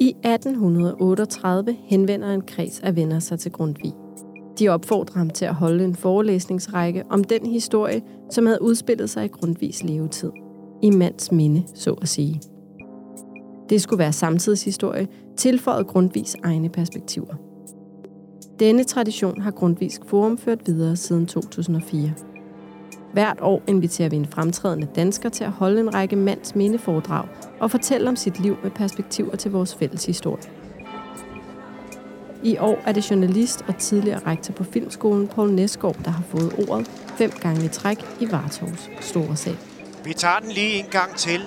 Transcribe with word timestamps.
I 0.00 0.08
1838 0.08 1.76
henvender 1.84 2.34
en 2.34 2.40
kreds 2.40 2.80
af 2.80 2.96
venner 2.96 3.18
sig 3.18 3.38
til 3.38 3.52
Grundtvig. 3.52 3.92
De 4.58 4.68
opfordrer 4.68 5.18
ham 5.18 5.30
til 5.30 5.44
at 5.44 5.54
holde 5.54 5.84
en 5.84 5.94
forelæsningsrække 5.94 7.04
om 7.10 7.24
den 7.24 7.46
historie, 7.46 8.02
som 8.30 8.46
havde 8.46 8.62
udspillet 8.62 9.10
sig 9.10 9.24
i 9.24 9.28
Grundtvigs 9.28 9.82
levetid. 9.82 10.30
I 10.82 10.90
mands 10.90 11.32
minde, 11.32 11.62
så 11.74 11.92
at 11.92 12.08
sige. 12.08 12.40
Det 13.68 13.82
skulle 13.82 13.98
være 13.98 14.12
samtidshistorie, 14.12 15.08
tilføjet 15.36 15.86
Grundtvigs 15.86 16.36
egne 16.42 16.68
perspektiver. 16.68 17.34
Denne 18.58 18.84
tradition 18.84 19.40
har 19.40 19.50
Grundtvigs 19.50 20.00
Forum 20.06 20.38
ført 20.38 20.66
videre 20.66 20.96
siden 20.96 21.26
2004. 21.26 22.14
Hvert 23.12 23.38
år 23.40 23.62
inviterer 23.66 24.08
vi 24.08 24.16
en 24.16 24.26
fremtrædende 24.26 24.88
dansker 24.96 25.28
til 25.28 25.44
at 25.44 25.50
holde 25.50 25.80
en 25.80 25.94
række 25.94 26.16
mands 26.16 26.54
mindeforedrag 26.54 27.28
og 27.60 27.70
fortælle 27.70 28.08
om 28.08 28.16
sit 28.16 28.40
liv 28.40 28.56
med 28.62 28.70
perspektiver 28.70 29.36
til 29.36 29.50
vores 29.50 29.74
fælles 29.74 30.06
historie. 30.06 30.42
I 32.42 32.58
år 32.58 32.82
er 32.86 32.92
det 32.92 33.10
journalist 33.10 33.64
og 33.68 33.76
tidligere 33.76 34.20
rektor 34.26 34.54
på 34.54 34.64
Filmskolen, 34.64 35.28
Poul 35.28 35.50
Næsgaard, 35.50 35.96
der 36.04 36.10
har 36.10 36.22
fået 36.28 36.68
ordet 36.68 36.86
fem 37.16 37.30
gange 37.30 37.64
i 37.64 37.68
træk 37.68 37.98
i 38.20 38.28
Vartovs 38.30 38.90
store 39.00 39.36
sal. 39.36 39.56
Vi 40.04 40.12
tager 40.12 40.38
den 40.38 40.50
lige 40.50 40.78
en 40.78 40.84
gang 40.90 41.16
til. 41.16 41.40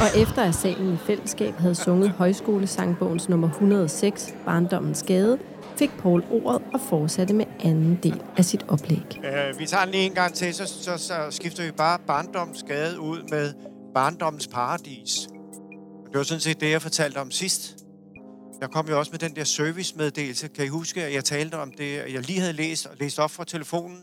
Og 0.00 0.20
efter 0.22 0.42
at 0.42 0.54
salen 0.54 0.94
i 0.94 0.96
fællesskab 0.96 1.54
havde 1.54 1.74
sunget 1.74 2.10
højskolesangbogens 2.10 3.28
nummer 3.28 3.48
106, 3.48 4.34
Barndommens 4.44 4.98
Skade, 4.98 5.38
fik 5.78 5.90
Paul 5.98 6.24
ordet 6.30 6.62
og 6.74 6.80
fortsatte 6.80 7.34
med 7.34 7.44
anden 7.60 7.98
del 8.02 8.22
af 8.36 8.44
sit 8.44 8.64
oplæg. 8.68 9.20
Øh, 9.24 9.58
vi 9.58 9.66
tager 9.66 9.84
den 9.84 9.92
lige 9.92 10.04
en 10.04 10.14
gang 10.14 10.34
til, 10.34 10.54
så, 10.54 10.66
så, 10.66 10.96
så 10.96 11.26
skifter 11.30 11.64
vi 11.64 11.70
bare 11.70 11.98
barndomsgade 12.06 13.00
ud 13.00 13.22
med 13.30 13.52
barndommens 13.94 14.48
paradis. 14.48 15.28
Og 16.06 16.06
det 16.12 16.18
var 16.18 16.22
sådan 16.22 16.40
set 16.40 16.60
det, 16.60 16.70
jeg 16.70 16.82
fortalte 16.82 17.18
om 17.18 17.30
sidst. 17.30 17.76
Jeg 18.60 18.70
kom 18.70 18.88
jo 18.88 18.98
også 18.98 19.10
med 19.10 19.18
den 19.18 19.36
der 19.36 19.44
servicemeddelelse. 19.44 20.48
Kan 20.48 20.64
I 20.64 20.68
huske, 20.68 21.04
at 21.04 21.14
jeg 21.14 21.24
talte 21.24 21.54
om 21.54 21.72
det, 21.78 21.96
jeg 21.96 22.20
lige 22.20 22.40
havde 22.40 22.52
læst 22.52 22.86
og 22.86 22.96
læst 23.00 23.18
op 23.18 23.30
fra 23.30 23.44
telefonen? 23.44 24.02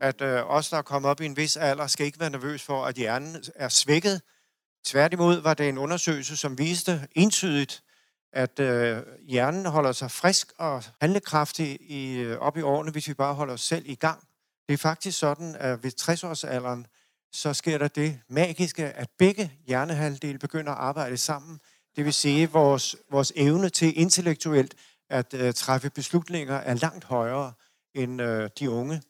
At 0.00 0.22
øh, 0.22 0.50
os, 0.50 0.68
der 0.68 0.76
er 0.76 0.82
kommet 0.82 1.10
op 1.10 1.20
i 1.20 1.26
en 1.26 1.36
vis 1.36 1.56
alder, 1.56 1.86
skal 1.86 2.06
ikke 2.06 2.20
være 2.20 2.30
nervøs 2.30 2.62
for, 2.62 2.84
at 2.84 2.94
hjernen 2.94 3.36
er 3.56 3.68
svækket. 3.68 4.20
Tværtimod 4.84 5.42
var 5.42 5.54
det 5.54 5.68
en 5.68 5.78
undersøgelse, 5.78 6.36
som 6.36 6.58
viste 6.58 7.00
entydigt, 7.16 7.82
at 8.32 8.60
øh, 8.60 9.02
hjernen 9.22 9.66
holder 9.66 9.92
sig 9.92 10.10
frisk 10.10 10.52
og 10.58 10.82
handlekraftig 11.00 11.80
i, 11.80 12.16
øh, 12.16 12.38
op 12.38 12.56
i 12.56 12.62
årene, 12.62 12.90
hvis 12.90 13.08
vi 13.08 13.14
bare 13.14 13.34
holder 13.34 13.54
os 13.54 13.60
selv 13.60 13.84
i 13.86 13.94
gang. 13.94 14.28
Det 14.68 14.74
er 14.74 14.78
faktisk 14.78 15.18
sådan, 15.18 15.56
at 15.58 15.82
ved 15.82 15.92
60-årsalderen, 16.00 16.84
så 17.32 17.54
sker 17.54 17.78
der 17.78 17.88
det 17.88 18.20
magiske, 18.28 18.84
at 18.84 19.10
begge 19.18 19.52
hjernehalvdele 19.66 20.38
begynder 20.38 20.72
at 20.72 20.78
arbejde 20.78 21.16
sammen. 21.16 21.60
Det 21.96 22.04
vil 22.04 22.14
sige, 22.14 22.42
at 22.42 22.52
vores, 22.52 22.96
vores 23.10 23.32
evne 23.36 23.68
til 23.68 23.98
intellektuelt 23.98 24.74
at 25.10 25.34
øh, 25.34 25.54
træffe 25.54 25.90
beslutninger 25.90 26.54
er 26.54 26.74
langt 26.74 27.04
højere 27.04 27.52
end 27.94 28.22
øh, 28.22 28.50
de 28.58 28.70
unge. 28.70 29.02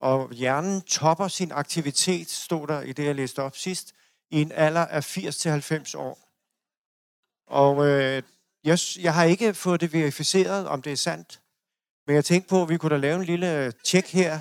Og 0.00 0.32
hjernen 0.32 0.82
topper 0.82 1.28
sin 1.28 1.52
aktivitet, 1.52 2.30
stod 2.30 2.66
der 2.66 2.80
i 2.80 2.92
det, 2.92 3.04
jeg 3.04 3.14
læste 3.14 3.42
op 3.42 3.56
sidst, 3.56 3.94
i 4.30 4.42
en 4.42 4.52
alder 4.52 4.86
af 4.86 5.16
80-90 5.16 5.96
år. 5.96 6.18
Og 7.46 7.86
øh, 7.86 8.22
jeg, 8.64 8.78
jeg 8.98 9.14
har 9.14 9.24
ikke 9.24 9.54
fået 9.54 9.80
det 9.80 9.92
verificeret, 9.92 10.68
om 10.68 10.82
det 10.82 10.92
er 10.92 10.96
sandt. 10.96 11.40
Men 12.06 12.16
jeg 12.16 12.24
tænkte 12.24 12.48
på, 12.48 12.62
at 12.62 12.68
vi 12.68 12.76
kunne 12.76 12.90
da 12.90 12.96
lave 12.96 13.16
en 13.16 13.24
lille 13.24 13.58
øh, 13.58 13.72
tjek 13.84 14.12
her. 14.12 14.40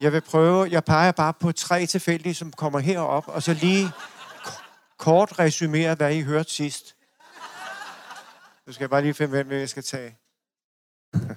Jeg 0.00 0.12
vil 0.12 0.20
prøve, 0.20 0.68
jeg 0.70 0.84
peger 0.84 1.12
bare 1.12 1.34
på 1.34 1.52
tre 1.52 1.86
tilfældige, 1.86 2.34
som 2.34 2.52
kommer 2.52 2.78
herop, 2.78 3.28
og 3.28 3.42
så 3.42 3.54
lige 3.54 3.90
kort 4.98 5.38
resumere, 5.38 5.94
hvad 5.94 6.14
I 6.14 6.22
hørte 6.22 6.50
sidst. 6.50 6.96
Nu 8.66 8.72
skal 8.72 8.84
jeg 8.84 8.90
bare 8.90 9.02
lige 9.02 9.14
finde, 9.14 9.30
hvem 9.30 9.52
jeg 9.52 9.68
skal 9.68 9.82
tage. 9.82 10.18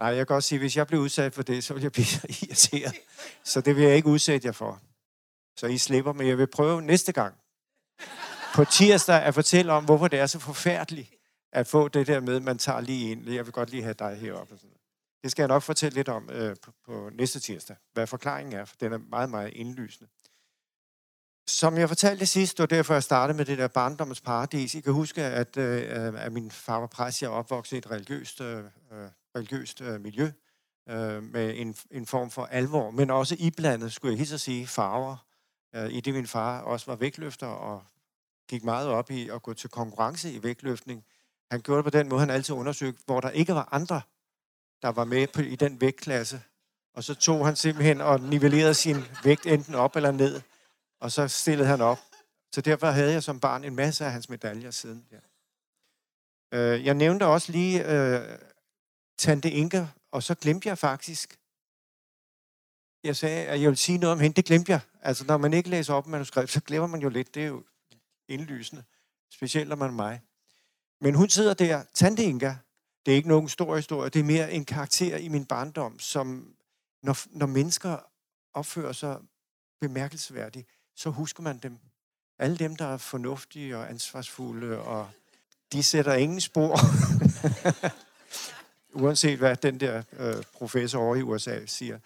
Nej, 0.00 0.08
jeg 0.08 0.16
kan 0.16 0.26
godt 0.26 0.44
sige, 0.44 0.56
at 0.56 0.62
hvis 0.62 0.76
jeg 0.76 0.86
bliver 0.86 1.02
udsat 1.02 1.34
for 1.34 1.42
det, 1.42 1.64
så 1.64 1.74
vil 1.74 1.82
jeg 1.82 1.92
blive 1.92 2.06
irriteret. 2.42 2.94
Så 3.44 3.60
det 3.60 3.76
vil 3.76 3.84
jeg 3.84 3.96
ikke 3.96 4.08
udsætte 4.08 4.46
jer 4.46 4.52
for. 4.52 4.80
Så 5.56 5.66
I 5.66 5.78
slipper, 5.78 6.12
men 6.12 6.28
jeg 6.28 6.38
vil 6.38 6.46
prøve 6.46 6.82
næste 6.82 7.12
gang 7.12 7.34
på 8.58 8.64
tirsdag 8.64 9.22
at 9.22 9.34
fortælle 9.34 9.72
om, 9.72 9.84
hvorfor 9.84 10.08
det 10.08 10.18
er 10.18 10.26
så 10.26 10.38
forfærdeligt 10.38 11.10
at 11.52 11.66
få 11.66 11.88
det 11.88 12.06
der 12.06 12.20
med, 12.20 12.40
man 12.40 12.58
tager 12.58 12.80
lige 12.80 13.10
ind. 13.10 13.30
Jeg 13.30 13.44
vil 13.46 13.52
godt 13.52 13.70
lige 13.70 13.82
have 13.82 13.94
dig 13.98 14.16
heroppe. 14.16 14.54
Og 14.54 14.58
sådan 14.58 14.76
Det 15.22 15.30
skal 15.30 15.42
jeg 15.42 15.48
nok 15.48 15.62
fortælle 15.62 15.94
lidt 15.94 16.08
om 16.08 16.30
øh, 16.30 16.56
på, 16.62 16.72
på 16.86 17.10
næste 17.12 17.40
tirsdag, 17.40 17.76
hvad 17.92 18.06
forklaringen 18.06 18.60
er, 18.60 18.64
for 18.64 18.76
den 18.80 18.92
er 18.92 18.98
meget, 18.98 19.30
meget 19.30 19.52
indlysende. 19.52 20.10
Som 21.46 21.78
jeg 21.78 21.88
fortalte 21.88 22.26
sidst, 22.26 22.56
det 22.56 22.62
var 22.62 22.66
derfor, 22.66 22.94
jeg 22.94 23.02
startede 23.02 23.36
med 23.36 23.44
det 23.44 23.58
der 23.58 23.68
barndommens 23.68 24.20
paradis. 24.20 24.74
I 24.74 24.80
kan 24.80 24.92
huske, 24.92 25.22
at, 25.22 25.56
øh, 25.56 26.24
at 26.24 26.32
min 26.32 26.50
far 26.50 26.80
var 26.80 26.86
præst. 26.86 27.22
Jeg 27.22 27.28
er 27.28 27.32
opvokset 27.32 27.76
i 27.76 27.78
et 27.78 27.90
religiøst, 27.90 28.40
øh, 28.40 28.58
øh 28.58 29.08
religiøst 29.36 29.80
øh, 29.80 30.00
miljø 30.00 30.30
øh, 30.88 31.22
med 31.22 31.54
en, 31.56 31.74
en 31.90 32.06
form 32.06 32.30
for 32.30 32.44
alvor, 32.44 32.90
men 32.90 33.10
også 33.10 33.36
iblandet, 33.38 33.92
skulle 33.92 34.12
jeg 34.12 34.18
hilse 34.18 34.38
sige, 34.38 34.66
farver. 34.66 35.16
Øh, 35.74 35.90
I 35.90 36.00
det 36.00 36.14
min 36.14 36.26
far 36.26 36.60
også 36.60 36.86
var 36.86 36.96
vægtløfter 36.96 37.46
og 37.46 37.84
gik 38.48 38.64
meget 38.64 38.88
op 38.88 39.10
i 39.10 39.28
at 39.28 39.42
gå 39.42 39.54
til 39.54 39.70
konkurrence 39.70 40.32
i 40.32 40.42
vægtløftning. 40.42 41.04
Han 41.50 41.60
gjorde 41.60 41.76
det 41.76 41.92
på 41.92 41.98
den 41.98 42.08
måde, 42.08 42.20
han 42.20 42.30
altid 42.30 42.54
undersøgte, 42.54 43.02
hvor 43.06 43.20
der 43.20 43.30
ikke 43.30 43.54
var 43.54 43.68
andre, 43.72 44.00
der 44.82 44.88
var 44.88 45.04
med 45.04 45.26
på, 45.26 45.40
i 45.40 45.56
den 45.56 45.80
vægtklasse. 45.80 46.42
Og 46.94 47.04
så 47.04 47.14
tog 47.14 47.46
han 47.46 47.56
simpelthen 47.56 48.00
og 48.00 48.20
nivellerede 48.20 48.74
sin 48.74 48.96
vægt 49.24 49.46
enten 49.46 49.74
op 49.74 49.96
eller 49.96 50.10
ned, 50.10 50.40
og 51.00 51.12
så 51.12 51.28
stillede 51.28 51.68
han 51.68 51.80
op. 51.80 51.98
Så 52.54 52.60
derfor 52.60 52.86
havde 52.86 53.12
jeg 53.12 53.22
som 53.22 53.40
barn 53.40 53.64
en 53.64 53.76
masse 53.76 54.04
af 54.04 54.12
hans 54.12 54.28
medaljer 54.28 54.70
siden. 54.70 55.06
Ja. 55.12 55.18
Øh, 56.58 56.84
jeg 56.84 56.94
nævnte 56.94 57.26
også 57.26 57.52
lige 57.52 57.84
øh, 57.92 58.38
Tante 59.18 59.50
Inga, 59.50 59.86
og 60.10 60.22
så 60.22 60.34
glemte 60.34 60.68
jeg 60.68 60.78
faktisk, 60.78 61.38
jeg 63.04 63.16
sagde, 63.16 63.46
at 63.46 63.60
jeg 63.60 63.66
ville 63.68 63.76
sige 63.76 63.98
noget 63.98 64.12
om 64.12 64.20
hende. 64.20 64.36
Det 64.36 64.44
glemte 64.44 64.72
jeg. 64.72 64.80
Altså, 65.02 65.24
når 65.24 65.36
man 65.36 65.54
ikke 65.54 65.70
læser 65.70 65.94
op 65.94 66.06
manuskript, 66.06 66.50
så 66.50 66.60
glemmer 66.60 66.86
man 66.86 67.00
jo 67.00 67.08
lidt. 67.08 67.34
Det 67.34 67.42
er 67.42 67.46
jo 67.46 67.64
indlysende. 68.28 68.84
Specielt 69.30 69.68
når 69.68 69.76
man 69.76 69.92
mig. 69.92 70.20
Men 71.00 71.14
hun 71.14 71.28
sidder 71.28 71.54
der, 71.54 71.82
Tante 71.94 72.24
Inga. 72.24 72.54
Det 73.06 73.12
er 73.12 73.16
ikke 73.16 73.28
nogen 73.28 73.48
stor 73.48 73.76
historie. 73.76 74.10
Det 74.10 74.20
er 74.20 74.24
mere 74.24 74.52
en 74.52 74.64
karakter 74.64 75.16
i 75.16 75.28
min 75.28 75.44
barndom, 75.44 75.98
som 75.98 76.54
når, 77.02 77.16
når 77.30 77.46
mennesker 77.46 77.98
opfører 78.54 78.92
sig 78.92 79.18
bemærkelsesværdigt, 79.80 80.68
så 80.96 81.10
husker 81.10 81.42
man 81.42 81.58
dem. 81.58 81.78
Alle 82.38 82.56
dem, 82.56 82.76
der 82.76 82.86
er 82.86 82.96
fornuftige 82.96 83.76
og 83.76 83.90
ansvarsfulde, 83.90 84.78
og 84.78 85.10
de 85.72 85.82
sætter 85.82 86.14
ingen 86.14 86.40
spor. 86.40 86.78
Uanset 89.02 89.38
hvad 89.38 89.56
den 89.56 89.80
der 89.80 90.02
øh, 90.12 90.42
professor 90.52 91.00
over 91.00 91.16
i 91.16 91.22
USA 91.22 91.66
siger. 91.66 91.98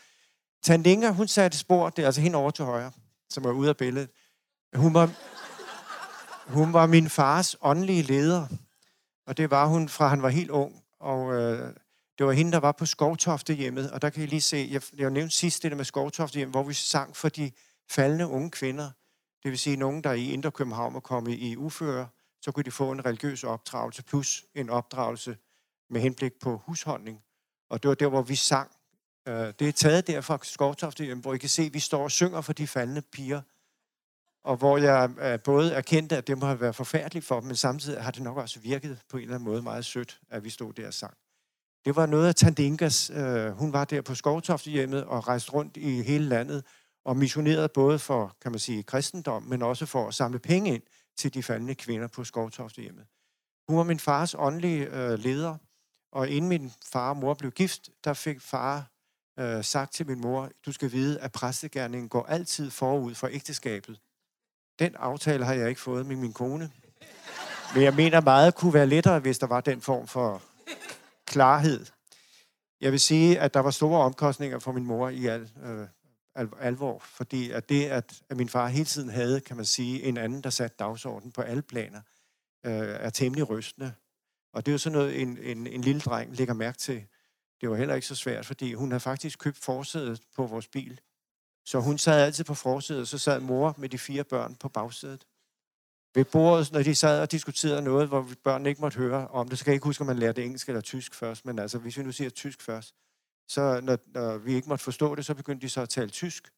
Tandinga, 0.63 1.11
hun 1.11 1.29
satte 1.29 1.59
spor, 1.59 1.91
det 1.91 2.03
er 2.03 2.07
altså 2.07 2.21
hende 2.21 2.39
over 2.39 2.51
til 2.51 2.65
højre, 2.65 2.93
som 3.29 3.45
er 3.45 3.51
ude 3.51 3.69
af 3.69 3.77
billedet. 3.77 4.11
Hun 4.75 4.95
var, 4.95 5.11
hun 6.53 6.73
var 6.73 6.87
min 6.87 7.09
fars 7.09 7.57
åndelige 7.61 8.03
leder, 8.03 8.47
og 9.27 9.37
det 9.37 9.51
var 9.51 9.67
hun 9.67 9.89
fra 9.89 10.09
han 10.09 10.23
var 10.23 10.29
helt 10.29 10.51
ung. 10.51 10.83
Og 11.01 11.35
øh, 11.35 11.75
det 12.19 12.27
var 12.27 12.33
hende, 12.33 12.53
der 12.53 12.59
var 12.59 12.73
på 12.73 12.87
Skovtofte 12.87 13.55
hjemmet, 13.55 13.91
og 13.91 14.03
der 14.03 14.11
kan 14.11 14.23
I 14.23 14.27
lige 14.27 14.41
se, 14.41 14.69
jeg, 14.71 14.83
jeg 14.97 15.11
nævnte 15.11 15.35
sidst 15.35 15.63
det 15.63 15.71
der 15.71 15.77
med 15.77 15.85
Skovtofte 15.85 16.37
hjemmet, 16.37 16.55
hvor 16.55 16.63
vi 16.63 16.75
sang 16.75 17.17
for 17.17 17.29
de 17.29 17.51
faldende 17.91 18.27
unge 18.27 18.51
kvinder. 18.51 18.91
Det 19.43 19.51
vil 19.51 19.59
sige, 19.59 19.77
nogen, 19.77 20.05
der 20.05 20.13
i 20.13 20.31
Indre 20.31 20.51
København 20.51 20.95
var 20.95 21.01
kommet 21.01 21.33
i 21.33 21.57
uføre, 21.57 22.09
så 22.43 22.53
kunne 22.53 22.65
de 22.65 22.71
få 22.71 22.93
en 22.93 23.05
religiøs 23.07 23.45
opdragelse, 23.45 24.03
plus 24.03 24.45
en 24.55 24.71
opdragelse 24.71 25.37
med 25.91 26.01
henblik 26.01 26.33
på 26.41 26.57
husholdning. 26.57 27.23
Og 27.71 27.83
det 27.83 27.89
var 27.89 27.95
der, 27.95 28.09
hvor 28.09 28.23
vi 28.23 28.35
sang. 28.35 28.71
Øh, 29.29 29.35
det 29.59 29.69
er 29.69 29.73
taget 29.73 30.07
der 30.07 30.21
fra 30.21 30.39
Skovtofte, 30.43 31.15
hvor 31.15 31.35
I 31.35 31.39
kan 31.39 31.49
se, 31.49 31.63
at 31.63 31.75
vi 31.75 31.81
står 31.81 32.03
og 32.03 32.11
synger 32.11 32.41
for 32.41 32.53
de 32.53 32.67
faldende 32.67 33.03
piger. 33.03 33.41
Og 34.45 34.57
hvor 34.57 34.79
jeg 34.79 35.11
øh, 35.19 35.39
både 35.45 35.75
erkendte, 35.75 36.17
at 36.17 36.27
det 36.27 36.39
må 36.39 36.47
have 36.47 36.61
været 36.61 36.75
forfærdeligt 36.75 37.25
for 37.25 37.41
dem, 37.41 37.47
men 37.47 37.57
samtidig 37.57 38.03
har 38.03 38.11
det 38.11 38.23
nok 38.23 38.37
også 38.37 38.61
virket 38.61 38.99
på 39.09 39.17
en 39.17 39.23
eller 39.23 39.35
anden 39.35 39.49
måde 39.49 39.63
meget 39.63 39.85
sødt, 39.85 40.21
at 40.31 40.45
vi 40.45 40.51
stod 40.51 40.73
der 40.73 40.87
og 40.87 40.95
sang. 40.95 41.15
Det 41.85 41.97
var 41.97 42.07
noget 42.07 42.29
af 42.29 42.35
Tandinkas. 42.35 43.11
Øh, 43.11 43.51
hun 43.51 43.73
var 43.73 43.85
der 43.85 44.03
på 44.03 44.15
Skovtofte 44.15 44.71
hjemmet 44.71 45.05
og 45.05 45.29
rejste 45.29 45.53
rundt 45.53 45.77
i 45.77 46.03
hele 46.03 46.25
landet 46.25 46.65
og 47.05 47.17
missionerede 47.17 47.69
både 47.69 47.99
for, 47.99 48.37
kan 48.43 48.53
man 48.53 48.59
sige, 48.59 48.83
kristendom, 48.83 49.43
men 49.43 49.63
også 49.63 49.87
for 49.87 50.09
at 50.09 50.15
samle 50.15 50.39
penge 50.39 50.75
ind 50.75 50.83
til 51.17 51.35
de 51.35 51.43
faldende 51.43 51.75
kvinder 51.75 52.07
på 52.07 52.25
Skovtofte 52.25 52.83
hjemmet. 52.83 53.07
Hun 53.69 53.77
var 53.77 53.85
min 53.85 53.99
fars 53.99 54.35
åndelige 54.39 54.87
øh, 54.87 55.19
leder, 55.19 55.57
og 56.13 56.29
inden 56.29 56.49
min 56.49 56.73
far 56.93 57.09
og 57.09 57.17
mor 57.17 57.35
blev 57.35 57.51
gift, 57.51 57.91
der 58.05 58.13
fik 58.13 58.41
far 58.41 58.91
øh, 59.39 59.65
sagt 59.65 59.93
til 59.93 60.07
min 60.07 60.21
mor, 60.21 60.51
du 60.67 60.73
skal 60.73 60.93
vide, 60.93 61.21
at 61.21 61.33
præstegærningen 61.33 62.09
går 62.09 62.27
altid 62.27 62.71
forud 62.71 63.15
for 63.15 63.29
ægteskabet. 63.33 64.01
Den 64.83 64.95
aftale 64.97 65.45
har 65.45 65.55
jeg 65.55 65.69
ikke 65.69 65.81
fået 65.81 66.07
med 66.07 66.17
min 66.17 66.33
kone. 66.33 66.71
Men 67.75 67.83
jeg 67.83 67.95
mener 67.95 68.21
meget 68.21 68.55
kunne 68.55 68.75
være 68.75 68.87
lettere, 68.87 69.19
hvis 69.19 69.39
der 69.39 69.47
var 69.47 69.61
den 69.61 69.81
form 69.81 70.07
for 70.07 70.43
klarhed. 71.27 71.87
Jeg 72.81 72.93
vil 72.93 73.01
sige, 73.01 73.39
at 73.41 73.55
der 73.55 73.61
var 73.61 73.71
store 73.71 74.05
omkostninger 74.05 74.59
for 74.59 74.73
min 74.73 74.85
mor 74.85 75.09
i 75.09 75.27
al, 75.27 75.51
øh, 75.65 75.87
al, 76.35 76.49
alvor, 76.61 76.99
fordi 77.05 77.51
at 77.51 77.69
det, 77.69 77.85
at, 77.85 78.23
at 78.31 78.37
min 78.37 78.49
far 78.49 78.69
hele 78.69 78.85
tiden 78.85 79.11
havde, 79.11 79.41
kan 79.41 79.57
man 79.57 79.65
sige, 79.65 80.03
en 80.03 80.17
anden, 80.17 80.43
der 80.43 80.51
satte 80.51 80.77
dagsordenen 80.79 81.33
på 81.33 81.43
alle 81.43 81.63
planer, 81.63 82.01
øh, 82.67 82.73
er 83.01 83.11
temmelig 83.11 83.51
rystende. 83.51 83.93
Og 84.53 84.67
det 84.67 84.73
er 84.73 84.75
jo 84.75 84.79
sådan 84.79 84.99
noget, 84.99 85.23
en, 85.23 85.39
en, 85.43 85.67
en 85.67 85.81
lille 85.81 86.01
dreng 86.01 86.37
lægger 86.37 86.55
mærke 86.55 86.79
til. 86.79 87.05
Det 87.61 87.71
var 87.71 87.77
heller 87.77 87.95
ikke 87.95 88.07
så 88.07 88.15
svært, 88.15 88.47
fordi 88.47 88.75
hun 88.75 88.91
havde 88.91 89.01
faktisk 89.01 89.39
købt 89.39 89.59
forsædet 89.59 90.21
på 90.37 90.47
vores 90.47 90.69
bil. 90.69 91.01
Så 91.65 91.81
hun 91.81 91.99
sad 91.99 92.25
altid 92.25 92.45
på 92.45 92.55
forsædet, 92.55 93.01
og 93.01 93.09
så 93.09 93.19
sad 93.19 93.41
mor 93.41 93.75
med 93.79 93.89
de 93.89 93.99
fire 93.99 94.25
børn 94.25 94.55
på 94.55 94.69
bagsædet. 94.69 95.27
Ved 96.15 96.25
bordet, 96.25 96.73
når 96.73 96.83
de 96.83 96.95
sad 96.95 97.21
og 97.21 97.33
diskuterede 97.33 97.83
noget, 97.83 98.09
hvor 98.09 98.29
børnene 98.45 98.69
ikke 98.69 98.81
måtte 98.81 98.99
høre 98.99 99.29
om 99.29 99.49
det, 99.49 99.59
så 99.59 99.65
kan 99.65 99.71
jeg 99.71 99.77
ikke 99.77 99.85
huske, 99.85 100.01
om 100.01 100.07
man 100.07 100.19
lærte 100.19 100.45
engelsk 100.45 100.69
eller 100.69 100.81
tysk 100.81 101.15
først, 101.15 101.45
men 101.45 101.59
altså, 101.59 101.79
hvis 101.79 101.99
vi 101.99 102.03
nu 102.03 102.13
siger 102.13 102.31
tysk 102.31 102.63
først, 102.63 102.95
så 103.49 103.81
når, 103.83 103.99
når 104.07 104.39
vi 104.39 104.55
ikke 104.55 104.69
måtte 104.69 104.85
forstå 104.85 105.15
det, 105.15 105.27
så 105.27 105.35
begyndte 105.35 105.67
de 105.67 105.71
så 105.71 105.81
at 105.81 105.89
tale 105.89 106.11
tysk 106.11 106.53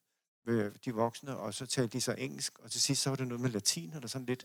med 0.46 0.70
de 0.84 0.94
voksne, 0.94 1.36
og 1.36 1.54
så 1.54 1.66
talte 1.66 1.92
de 1.92 2.00
så 2.00 2.12
engelsk, 2.18 2.58
og 2.58 2.70
til 2.70 2.82
sidst 2.82 3.02
så 3.02 3.10
var 3.10 3.16
det 3.16 3.28
noget 3.28 3.40
med 3.40 3.50
latin 3.50 3.92
eller 3.94 4.08
sådan 4.08 4.26
lidt. 4.26 4.44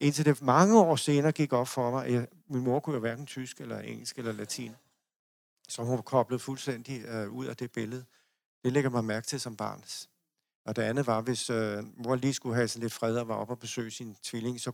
Indtil 0.00 0.24
det 0.24 0.42
mange 0.42 0.78
år 0.80 0.96
senere 0.96 1.32
gik 1.32 1.52
op 1.52 1.68
for 1.68 1.90
mig, 1.90 2.06
at 2.06 2.28
min 2.48 2.62
mor 2.62 2.80
kunne 2.80 2.94
jo 2.94 3.00
hverken 3.00 3.26
tysk 3.26 3.60
eller 3.60 3.78
engelsk 3.78 4.18
eller 4.18 4.32
latin. 4.32 4.76
Så 5.68 5.82
hun 5.82 5.96
var 5.96 6.02
koblet 6.02 6.40
fuldstændig 6.40 7.04
øh, 7.04 7.30
ud 7.30 7.46
af 7.46 7.56
det 7.56 7.72
billede. 7.72 8.04
Det 8.64 8.72
lægger 8.72 8.90
man 8.90 9.04
mærke 9.04 9.26
til 9.26 9.40
som 9.40 9.56
barn. 9.56 9.84
Og 10.64 10.76
det 10.76 10.82
andet 10.82 11.06
var, 11.06 11.20
hvis 11.20 11.50
øh, 11.50 11.84
mor 11.96 12.14
lige 12.14 12.34
skulle 12.34 12.54
have 12.54 12.68
sådan 12.68 12.82
lidt 12.82 12.92
fred 12.92 13.16
og 13.16 13.28
var 13.28 13.34
op 13.34 13.50
og 13.50 13.58
besøge 13.58 13.90
sin 13.90 14.16
tvilling, 14.22 14.60
så 14.60 14.72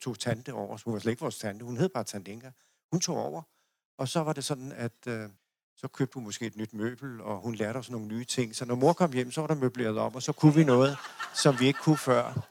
tog 0.00 0.18
tante 0.18 0.52
over. 0.52 0.78
Hun 0.84 0.94
var 0.94 1.00
slet 1.00 1.12
ikke 1.12 1.20
vores 1.20 1.38
tante, 1.38 1.64
hun 1.64 1.76
hed 1.76 1.88
bare 1.88 2.04
tante 2.04 2.32
Inga. 2.32 2.50
Hun 2.92 3.00
tog 3.00 3.16
over. 3.16 3.42
Og 3.98 4.08
så 4.08 4.20
var 4.20 4.32
det 4.32 4.44
sådan, 4.44 4.72
at 4.72 5.06
øh, 5.06 5.28
så 5.76 5.88
købte 5.88 6.14
hun 6.14 6.24
måske 6.24 6.46
et 6.46 6.56
nyt 6.56 6.74
møbel, 6.74 7.20
og 7.20 7.40
hun 7.40 7.54
lærte 7.54 7.76
os 7.76 7.90
nogle 7.90 8.06
nye 8.06 8.24
ting. 8.24 8.56
Så 8.56 8.64
når 8.64 8.74
mor 8.74 8.92
kom 8.92 9.12
hjem, 9.12 9.30
så 9.30 9.40
var 9.40 9.48
der 9.48 9.54
møbleret 9.54 9.98
op, 9.98 10.14
og 10.14 10.22
så 10.22 10.32
kunne 10.32 10.54
vi 10.54 10.64
noget, 10.64 10.96
som 11.34 11.60
vi 11.60 11.66
ikke 11.66 11.78
kunne 11.78 11.98
før. 11.98 12.48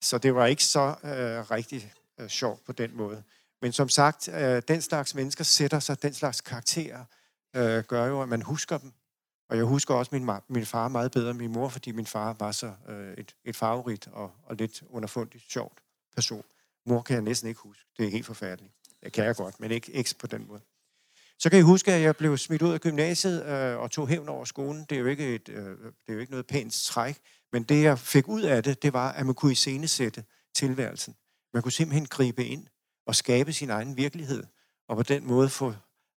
Så 0.00 0.18
det 0.18 0.34
var 0.34 0.46
ikke 0.46 0.64
så 0.64 0.88
øh, 1.04 1.50
rigtig 1.50 1.92
øh, 2.20 2.28
sjovt 2.28 2.64
på 2.64 2.72
den 2.72 2.96
måde. 2.96 3.22
Men 3.62 3.72
som 3.72 3.88
sagt, 3.88 4.28
øh, 4.28 4.62
den 4.68 4.82
slags 4.82 5.14
mennesker 5.14 5.44
sætter 5.44 5.80
sig, 5.80 6.02
den 6.02 6.14
slags 6.14 6.40
karakterer 6.40 7.04
øh, 7.56 7.84
gør 7.84 8.06
jo, 8.06 8.22
at 8.22 8.28
man 8.28 8.42
husker 8.42 8.78
dem. 8.78 8.92
Og 9.50 9.56
jeg 9.56 9.64
husker 9.64 9.94
også 9.94 10.10
min, 10.12 10.30
min 10.48 10.66
far 10.66 10.88
meget 10.88 11.12
bedre 11.12 11.30
end 11.30 11.38
min 11.38 11.52
mor, 11.52 11.68
fordi 11.68 11.92
min 11.92 12.06
far 12.06 12.36
var 12.38 12.52
så 12.52 12.72
øh, 12.88 13.14
et, 13.14 13.36
et 13.44 13.56
favorit 13.56 14.08
og, 14.12 14.30
og 14.44 14.56
lidt 14.56 14.82
underfundigt 14.90 15.52
sjovt 15.52 15.78
person. 16.14 16.44
Mor 16.86 17.02
kan 17.02 17.14
jeg 17.14 17.22
næsten 17.22 17.48
ikke 17.48 17.60
huske. 17.60 17.84
Det 17.98 18.06
er 18.06 18.10
helt 18.10 18.26
forfærdeligt. 18.26 18.72
Det 19.04 19.12
kan 19.12 19.24
jeg 19.24 19.36
godt, 19.36 19.60
men 19.60 19.70
ikke, 19.70 19.92
ikke 19.92 20.14
på 20.18 20.26
den 20.26 20.46
måde. 20.48 20.60
Så 21.38 21.50
kan 21.50 21.58
I 21.58 21.62
huske, 21.62 21.92
at 21.92 22.02
jeg 22.02 22.16
blev 22.16 22.38
smidt 22.38 22.62
ud 22.62 22.72
af 22.72 22.80
gymnasiet 22.80 23.46
øh, 23.46 23.78
og 23.78 23.90
tog 23.90 24.08
hævn 24.08 24.28
over 24.28 24.44
skolen. 24.44 24.86
Det 24.90 24.96
er, 24.96 25.00
jo 25.00 25.06
ikke 25.06 25.34
et, 25.34 25.48
øh, 25.48 25.78
det 25.78 26.08
er 26.08 26.12
jo 26.12 26.18
ikke 26.18 26.32
noget 26.32 26.46
pænt 26.46 26.72
træk, 26.72 27.18
men 27.52 27.62
det, 27.62 27.82
jeg 27.82 27.98
fik 27.98 28.28
ud 28.28 28.42
af 28.42 28.62
det, 28.62 28.82
det 28.82 28.92
var, 28.92 29.12
at 29.12 29.26
man 29.26 29.34
kunne 29.34 29.52
iscenesætte 29.52 30.24
tilværelsen. 30.54 31.14
Man 31.54 31.62
kunne 31.62 31.72
simpelthen 31.72 32.06
gribe 32.06 32.44
ind 32.44 32.66
og 33.06 33.14
skabe 33.14 33.52
sin 33.52 33.70
egen 33.70 33.96
virkelighed, 33.96 34.44
og 34.88 34.96
på 34.96 35.02
den 35.02 35.26
måde 35.26 35.48
få 35.48 35.74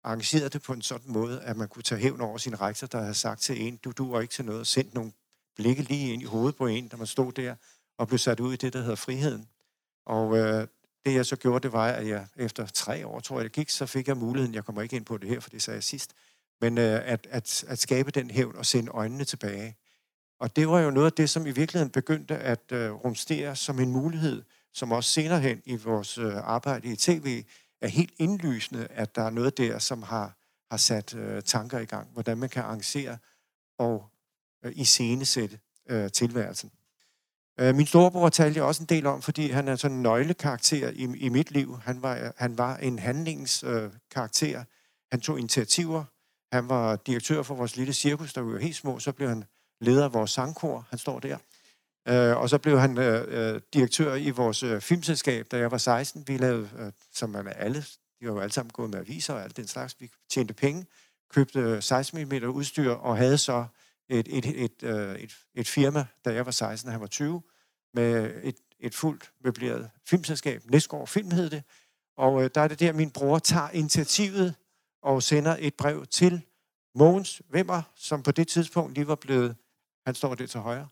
arrangeret 0.05 0.53
det 0.53 0.63
på 0.63 0.73
en 0.73 0.83
sådan 0.83 1.13
måde, 1.13 1.43
at 1.43 1.57
man 1.57 1.69
kunne 1.69 1.83
tage 1.83 2.01
hævn 2.01 2.21
over 2.21 2.39
sin 2.39 2.61
rektor, 2.61 2.87
der 2.87 3.01
havde 3.01 3.15
sagt 3.15 3.41
til 3.41 3.63
en, 3.63 3.77
du 3.77 3.91
duer 3.91 4.21
ikke 4.21 4.35
til 4.35 4.45
noget, 4.45 4.61
og 4.61 4.67
sendt 4.67 4.95
nogle 4.95 5.13
blikke 5.57 5.83
lige 5.83 6.13
ind 6.13 6.23
i 6.23 6.25
hovedet 6.25 6.57
på 6.57 6.67
en, 6.67 6.89
der 6.89 6.97
man 6.97 7.07
stod 7.07 7.33
der 7.33 7.55
og 7.99 8.09
blev 8.09 8.19
sat 8.19 8.41
ud 8.41 8.53
i 8.53 8.57
det, 8.57 8.73
der 8.73 8.81
hedder 8.81 8.95
friheden. 8.95 9.49
Og 10.07 10.39
øh, 10.39 10.67
det 11.07 11.15
jeg 11.15 11.27
så 11.27 11.37
gjorde, 11.37 11.63
det 11.63 11.73
var, 11.73 11.89
at 11.89 12.09
jeg 12.09 12.27
efter 12.37 12.67
tre 12.67 13.07
år, 13.07 13.21
tror 13.21 13.37
jeg 13.37 13.45
det 13.45 13.53
gik, 13.53 13.71
så 13.71 13.87
fik 13.87 14.09
jeg 14.09 14.17
muligheden, 14.17 14.55
jeg 14.55 14.65
kommer 14.65 14.83
ikke 14.83 14.97
ind 14.97 15.05
på 15.05 15.17
det 15.17 15.29
her, 15.29 15.41
for 15.41 15.51
det 15.51 15.63
sagde 15.63 15.77
jeg 15.77 15.85
sidst, 15.85 16.15
men 16.61 16.79
øh, 16.79 17.01
at, 17.05 17.27
at, 17.31 17.65
at 17.69 17.79
skabe 17.79 18.11
den 18.11 18.31
hævn 18.31 18.57
og 18.57 18.67
sende 18.67 18.91
øjnene 18.91 19.25
tilbage. 19.25 19.77
Og 20.41 20.57
det 20.57 20.69
var 20.69 20.81
jo 20.81 20.91
noget 20.91 21.07
af 21.07 21.13
det, 21.13 21.31
som 21.31 21.47
i 21.47 21.51
virkeligheden 21.51 21.91
begyndte 21.91 22.37
at 22.37 22.73
øh, 22.73 22.91
rumstere 22.93 23.57
som 23.57 23.81
en 23.81 23.91
mulighed, 23.91 24.43
som 24.75 24.93
også 24.93 25.13
senere 25.13 25.41
hen 25.41 25.63
i 25.65 25.77
vores 25.77 26.19
øh, 26.19 26.37
arbejde 26.37 26.89
i 26.89 26.97
tv, 26.97 27.45
er 27.81 27.89
helt 27.89 28.15
indlysende, 28.19 28.87
at 28.87 29.17
der 29.17 29.23
er 29.23 29.31
noget 29.31 29.59
der, 29.59 29.79
som 29.79 30.03
har, 30.03 30.37
har 30.71 30.77
sat 30.77 31.15
øh, 31.15 31.43
tanker 31.43 31.79
i 31.79 31.85
gang, 31.85 32.09
hvordan 32.13 32.39
man 32.39 32.49
kan 32.49 32.63
arrangere 32.63 33.19
og 33.79 34.11
øh, 34.65 34.73
iscenesætte 34.77 35.59
øh, 35.89 36.11
tilværelsen. 36.11 36.71
Øh, 37.61 37.75
min 37.75 37.87
storebror 37.87 38.29
talte 38.29 38.59
jeg 38.59 38.65
også 38.65 38.83
en 38.83 38.87
del 38.87 39.07
om, 39.07 39.23
fordi 39.23 39.51
han 39.51 39.69
er 39.69 39.77
sådan 39.77 39.97
en 39.97 40.03
nøglekarakter 40.03 40.89
i, 40.89 41.03
i 41.03 41.29
mit 41.29 41.51
liv. 41.51 41.79
Han 41.83 42.03
var, 42.03 42.33
han 42.37 42.59
var 42.59 42.77
en 42.77 42.99
handlingskarakter. 42.99 44.59
Øh, 44.59 44.65
han 45.11 45.21
tog 45.21 45.39
initiativer. 45.39 46.05
Han 46.53 46.69
var 46.69 46.97
direktør 46.97 47.43
for 47.43 47.55
vores 47.55 47.77
lille 47.77 47.93
cirkus, 47.93 48.33
der 48.33 48.41
var 48.41 48.59
helt 48.59 48.77
små. 48.77 48.99
Så 48.99 49.13
blev 49.13 49.29
han 49.29 49.45
leder 49.81 50.05
af 50.05 50.15
vores 50.15 50.31
sangkor. 50.31 50.87
Han 50.91 50.99
står 50.99 51.21
der. 51.21 51.39
Øh, 52.09 52.37
og 52.37 52.51
så 52.51 52.59
blev 52.59 52.81
han 52.81 52.99
øh, 52.99 53.55
øh, 53.55 53.61
direktør 53.75 54.15
i 54.15 54.31
vores 54.31 54.63
øh, 54.63 54.81
filmselskab, 54.81 55.47
da 55.51 55.59
jeg 55.59 55.71
var 55.71 55.79
16. 55.79 56.25
Vi 56.27 56.37
lavede, 56.37 56.69
øh, 56.79 56.93
som 57.13 57.31
man 57.31 57.53
alle, 57.57 57.85
de 58.21 58.27
var 58.27 58.33
jo 58.33 58.41
alle 58.41 58.53
sammen 58.53 58.71
gået 58.71 58.91
med 58.91 58.99
aviser 58.99 59.35
og 59.35 59.43
alt 59.43 59.57
den 59.57 59.67
slags. 59.67 59.97
Vi 60.01 60.11
tjente 60.31 60.55
penge, 60.55 60.87
købte 61.31 61.59
øh, 61.59 61.83
16 61.83 62.29
mm 62.29 62.33
udstyr 62.33 62.91
og 62.91 63.17
havde 63.17 63.39
så 63.39 63.67
et, 64.09 64.29
et, 64.31 64.47
et, 64.47 64.65
et, 64.65 64.83
øh, 64.83 65.17
et, 65.17 65.37
et 65.55 65.69
firma, 65.69 66.07
da 66.25 66.33
jeg 66.33 66.47
var 66.47 66.53
16 66.53 66.89
og 66.89 66.93
han 66.93 67.01
var 67.01 67.07
20, 67.07 67.43
med 67.95 68.31
et, 68.43 68.57
et 68.81 68.95
fuldt 68.95 69.33
møbleret 69.45 69.91
filmselskab. 70.07 70.63
Næstgård 70.71 71.07
Film 71.07 71.31
hed 71.31 71.51
det. 71.51 71.63
Og 72.17 72.45
øh, 72.45 72.51
der 72.55 72.61
er 72.61 72.69
det 72.69 72.81
der, 72.81 72.93
min 72.93 73.11
bror 73.11 73.39
tager 73.39 73.71
initiativet 73.71 74.55
og 75.03 75.23
sender 75.23 75.57
et 75.59 75.75
brev 75.75 76.07
til 76.07 76.43
Mogens 76.95 77.43
Vimmer, 77.53 77.83
som 77.97 78.23
på 78.23 78.31
det 78.31 78.49
tidspunkt 78.49 78.95
lige 78.95 79.09
var 79.09 79.15
blevet, 79.15 79.57
han 80.07 80.15
står 80.15 80.35
der 80.35 80.47
til 80.47 80.61
højre, 80.61 80.89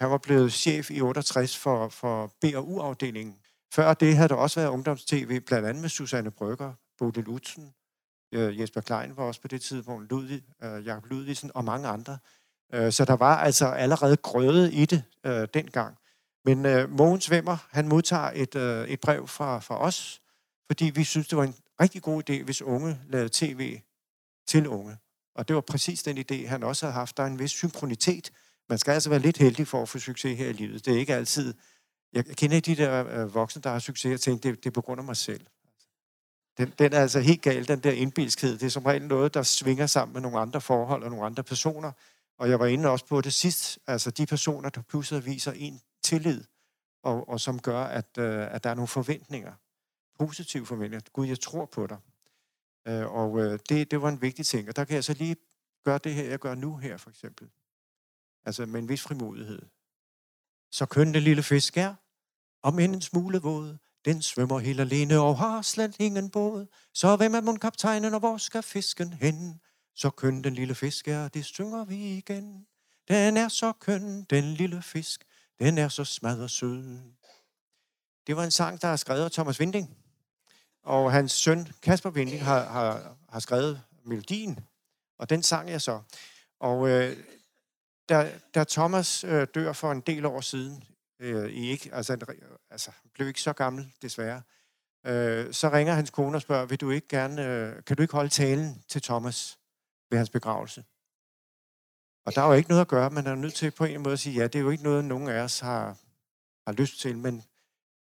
han 0.00 0.10
var 0.10 0.18
blevet 0.18 0.52
chef 0.52 0.90
i 0.90 1.00
68 1.00 1.56
for, 1.56 1.88
for 1.88 2.32
B&U-afdelingen. 2.40 3.36
Før 3.72 3.94
det 3.94 4.16
havde 4.16 4.28
der 4.28 4.34
også 4.34 4.60
været 4.60 4.70
ungdomstv, 4.70 5.40
blandt 5.40 5.68
andet 5.68 5.80
med 5.80 5.88
Susanne 5.88 6.30
Brygger, 6.30 6.72
Bodil 6.98 7.28
Utzen, 7.28 7.74
øh, 8.34 8.60
Jesper 8.60 8.80
Klein 8.80 9.16
var 9.16 9.24
også 9.24 9.40
på 9.40 9.48
det 9.48 9.62
tidspunkt, 9.62 10.10
Ludvig, 10.10 10.42
øh, 10.62 10.86
Jakob 10.86 11.06
Ludvigsen 11.06 11.50
og 11.54 11.64
mange 11.64 11.88
andre. 11.88 12.18
Øh, 12.74 12.92
så 12.92 13.04
der 13.04 13.16
var 13.16 13.36
altså 13.36 13.66
allerede 13.66 14.16
grøde 14.16 14.72
i 14.72 14.86
det 14.86 15.04
øh, 15.26 15.48
dengang. 15.54 15.96
Men 16.44 16.66
øh, 16.66 16.90
Mogens 16.90 17.30
Vemmer, 17.30 17.56
han 17.70 17.88
modtager 17.88 18.30
et, 18.34 18.54
øh, 18.54 18.88
et 18.88 19.00
brev 19.00 19.28
fra, 19.28 19.58
fra 19.58 19.80
os, 19.80 20.20
fordi 20.66 20.84
vi 20.84 21.04
synes, 21.04 21.28
det 21.28 21.38
var 21.38 21.44
en 21.44 21.54
rigtig 21.80 22.02
god 22.02 22.30
idé, 22.30 22.42
hvis 22.42 22.62
unge 22.62 23.00
lavede 23.08 23.28
tv 23.32 23.80
til 24.46 24.68
unge. 24.68 24.96
Og 25.34 25.48
det 25.48 25.56
var 25.56 25.60
præcis 25.60 26.02
den 26.02 26.18
idé, 26.18 26.46
han 26.46 26.62
også 26.62 26.86
havde 26.86 26.94
haft. 26.94 27.16
Der 27.16 27.22
er 27.22 27.26
en 27.26 27.38
vis 27.38 27.50
synkronitet. 27.50 28.32
Man 28.68 28.78
skal 28.78 28.92
altså 28.92 29.10
være 29.10 29.18
lidt 29.18 29.38
heldig 29.38 29.66
for 29.66 29.82
at 29.82 29.88
få 29.88 29.98
succes 29.98 30.38
her 30.38 30.48
i 30.48 30.52
livet. 30.52 30.84
Det 30.86 30.94
er 30.94 30.98
ikke 30.98 31.14
altid... 31.14 31.54
Jeg 32.12 32.24
kender 32.24 32.60
de 32.60 32.76
der 32.76 33.06
øh, 33.06 33.34
voksne, 33.34 33.62
der 33.62 33.70
har 33.70 33.78
succes, 33.78 34.14
og 34.14 34.20
tænker, 34.20 34.50
det, 34.50 34.64
det 34.64 34.70
er 34.70 34.74
på 34.74 34.80
grund 34.80 35.00
af 35.00 35.04
mig 35.04 35.16
selv. 35.16 35.46
Den, 36.58 36.72
den 36.78 36.92
er 36.92 37.00
altså 37.00 37.20
helt 37.20 37.42
gal, 37.42 37.68
den 37.68 37.80
der 37.80 37.92
indbilskhed. 37.92 38.58
Det 38.58 38.66
er 38.66 38.70
som 38.70 38.82
regel 38.82 39.02
noget, 39.02 39.34
der 39.34 39.42
svinger 39.42 39.86
sammen 39.86 40.12
med 40.12 40.20
nogle 40.20 40.38
andre 40.38 40.60
forhold 40.60 41.02
og 41.02 41.10
nogle 41.10 41.26
andre 41.26 41.42
personer. 41.42 41.92
Og 42.38 42.50
jeg 42.50 42.60
var 42.60 42.66
inde 42.66 42.88
også 42.88 43.06
på 43.06 43.20
det 43.20 43.32
sidst, 43.32 43.78
altså 43.86 44.10
de 44.10 44.26
personer, 44.26 44.68
der 44.68 44.82
pludselig 44.82 45.26
viser 45.26 45.52
en 45.52 45.80
tillid, 46.02 46.44
og, 47.02 47.28
og 47.28 47.40
som 47.40 47.60
gør, 47.60 47.80
at, 47.84 48.18
øh, 48.18 48.54
at 48.54 48.64
der 48.64 48.70
er 48.70 48.74
nogle 48.74 48.88
forventninger, 48.88 49.52
positive 50.18 50.66
forventninger. 50.66 51.10
Gud, 51.12 51.26
jeg 51.26 51.40
tror 51.40 51.64
på 51.64 51.86
dig. 51.86 51.98
Øh, 52.88 53.06
og 53.06 53.38
øh, 53.38 53.58
det, 53.68 53.90
det 53.90 54.02
var 54.02 54.08
en 54.08 54.22
vigtig 54.22 54.46
ting. 54.46 54.68
Og 54.68 54.76
der 54.76 54.84
kan 54.84 54.94
jeg 54.94 55.04
så 55.04 55.14
lige 55.14 55.36
gøre 55.84 55.98
det 55.98 56.14
her, 56.14 56.24
jeg 56.24 56.38
gør 56.38 56.54
nu 56.54 56.76
her, 56.76 56.96
for 56.96 57.10
eksempel. 57.10 57.48
Altså 58.46 58.66
med 58.66 58.80
en 58.80 58.88
vis 58.88 59.02
frimodighed. 59.02 59.62
Så 60.70 60.86
køn 60.86 61.14
den 61.14 61.22
lille 61.22 61.42
fisk 61.42 61.76
er, 61.76 61.94
om 62.62 62.78
end 62.78 62.94
en 62.94 63.02
smule 63.02 63.38
våd, 63.38 63.76
den 64.04 64.22
svømmer 64.22 64.58
helt 64.58 64.80
alene 64.80 65.18
og 65.18 65.38
har 65.38 65.62
slet 65.62 65.96
ingen 65.98 66.30
båd. 66.30 66.66
Så 66.94 67.16
hvem 67.16 67.34
er 67.34 67.40
mon 67.40 67.58
kaptajnen, 67.58 68.14
og 68.14 68.20
hvor 68.20 68.36
skal 68.36 68.62
fisken 68.62 69.12
hen? 69.12 69.60
Så 69.94 70.10
køn 70.10 70.44
den 70.44 70.54
lille 70.54 70.74
fisk 70.74 71.08
er, 71.08 71.28
det 71.28 71.44
synger 71.44 71.84
vi 71.84 72.16
igen. 72.16 72.66
Den 73.08 73.36
er 73.36 73.48
så 73.48 73.72
køn, 73.72 74.24
den 74.24 74.44
lille 74.44 74.82
fisk, 74.82 75.24
den 75.58 75.78
er 75.78 75.88
så 75.88 76.04
smadret 76.04 76.50
sød. 76.50 76.98
Det 78.26 78.36
var 78.36 78.44
en 78.44 78.50
sang, 78.50 78.82
der 78.82 78.88
er 78.88 78.96
skrevet 78.96 79.24
af 79.24 79.30
Thomas 79.30 79.60
Vinding. 79.60 79.96
Og 80.82 81.12
hans 81.12 81.32
søn, 81.32 81.68
Kasper 81.82 82.10
Vinding, 82.10 82.44
har, 82.44 82.64
har, 82.64 83.16
har 83.28 83.40
skrevet 83.40 83.82
melodien. 84.04 84.58
Og 85.18 85.30
den 85.30 85.42
sang 85.42 85.70
jeg 85.70 85.82
så. 85.82 86.02
Og 86.60 86.88
øh, 86.88 87.16
da, 88.08 88.40
da 88.54 88.64
Thomas 88.64 89.24
øh, 89.24 89.46
dør 89.54 89.72
for 89.72 89.92
en 89.92 90.00
del 90.00 90.26
år 90.26 90.40
siden, 90.40 90.84
øh, 91.20 91.50
i 91.50 91.70
ikke, 91.70 91.90
altså, 91.92 92.34
altså 92.70 92.90
blev 93.14 93.28
ikke 93.28 93.40
så 93.40 93.52
gammel, 93.52 93.92
desværre, 94.02 94.42
øh, 95.06 95.52
så 95.52 95.70
ringer 95.72 95.94
hans 95.94 96.10
kone 96.10 96.36
og 96.36 96.42
spørger, 96.42 96.66
vil 96.66 96.80
du 96.80 96.90
ikke 96.90 97.08
gerne, 97.08 97.46
øh, 97.46 97.84
kan 97.84 97.96
du 97.96 98.02
ikke 98.02 98.14
holde 98.14 98.28
talen 98.28 98.82
til 98.88 99.02
Thomas 99.02 99.58
ved 100.10 100.18
hans 100.18 100.30
begravelse? 100.30 100.84
Og 102.26 102.34
der 102.34 102.42
er 102.42 102.46
jo 102.46 102.52
ikke 102.52 102.68
noget 102.68 102.80
at 102.80 102.88
gøre, 102.88 103.10
man 103.10 103.26
er 103.26 103.34
nødt 103.34 103.54
til 103.54 103.70
på 103.70 103.84
en 103.84 104.02
måde 104.02 104.12
at 104.12 104.18
sige, 104.18 104.36
ja, 104.40 104.46
det 104.46 104.54
er 104.54 104.62
jo 104.62 104.70
ikke 104.70 104.84
noget, 104.84 105.04
nogen 105.04 105.28
af 105.28 105.40
os 105.40 105.60
har, 105.60 105.98
har 106.66 106.72
lyst 106.72 107.00
til, 107.00 107.18
men 107.18 107.44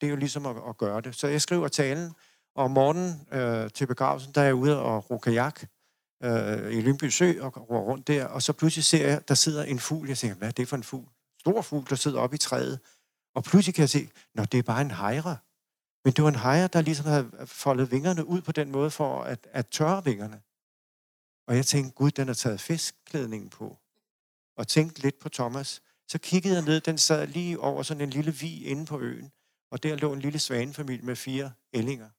det 0.02 0.08
er 0.08 0.12
jo 0.12 0.16
ligesom 0.16 0.46
at, 0.46 0.56
at 0.70 0.78
gøre 0.78 1.02
det. 1.02 1.16
Så 1.16 1.28
jeg 1.28 1.42
skriver 1.42 1.68
talen, 1.68 2.14
og 2.56 2.64
om 2.64 2.72
morgenen 2.72 3.28
øh, 3.32 3.72
til 3.72 3.88
begravelsen, 3.88 4.34
der 4.34 4.42
er 4.42 4.46
jeg 4.46 4.56
ude 4.56 4.82
og 4.82 5.12
ro 5.12 5.18
kajak 5.18 5.66
øh, 6.24 6.74
i 6.74 6.82
Lyngby 6.82 7.06
Sø 7.06 7.34
og 7.42 7.54
går 7.54 7.82
rundt 7.82 8.08
der, 8.08 8.26
og 8.26 8.42
så 8.42 8.54
pludselig 8.54 8.84
ser 8.84 9.08
jeg, 9.08 9.28
der 9.28 9.34
sidder 9.34 9.64
en 9.64 9.80
fugl. 9.80 10.08
Jeg 10.08 10.18
tænker, 10.18 10.38
hvad 10.38 10.48
er 10.48 10.52
det 10.52 10.68
for 10.68 10.76
en 10.76 10.84
fugl? 10.84 11.08
Stor 11.40 11.62
fugl, 11.62 11.86
der 11.90 11.96
sidder 11.96 12.20
oppe 12.20 12.36
i 12.36 12.38
træet. 12.38 12.80
Og 13.36 13.44
pludselig 13.44 13.76
kan 13.76 13.82
jeg 13.82 13.90
se, 13.90 14.10
når 14.36 14.46
det 14.46 14.58
er 14.58 14.64
bare 14.64 14.82
en 14.82 14.92
hejre. 14.92 15.38
Men 16.06 16.14
det 16.14 16.24
var 16.24 16.30
en 16.30 16.36
hejre, 16.36 16.68
der 16.68 16.82
ligesom 16.82 17.06
havde 17.06 17.32
foldet 17.46 17.92
vingerne 17.92 18.26
ud 18.26 18.42
på 18.42 18.52
den 18.52 18.72
måde 18.72 18.92
for 18.92 19.22
at, 19.22 19.48
at 19.52 19.68
tørre 19.68 20.04
vingerne. 20.04 20.42
Og 21.48 21.56
jeg 21.56 21.66
tænkte, 21.66 21.96
gud, 21.96 22.12
den 22.12 22.28
har 22.28 22.34
taget 22.34 22.62
fiskklædningen 22.62 23.50
på. 23.50 23.78
Og 24.58 24.68
tænkte 24.68 25.02
lidt 25.02 25.20
på 25.20 25.30
Thomas. 25.30 25.82
Så 26.08 26.18
kiggede 26.18 26.56
jeg 26.56 26.64
ned, 26.64 26.82
den 26.82 26.98
sad 26.98 27.28
lige 27.28 27.60
over 27.60 27.84
sådan 27.84 28.02
en 28.02 28.10
lille 28.10 28.32
vi 28.32 28.64
inde 28.64 28.86
på 28.86 29.00
øen. 29.00 29.32
Og 29.72 29.84
der 29.84 29.96
lå 29.96 30.14
en 30.14 30.20
lille 30.20 30.40
svanefamilie 30.40 31.06
med 31.06 31.16
fire 31.16 31.52
ællinger. 31.74 32.10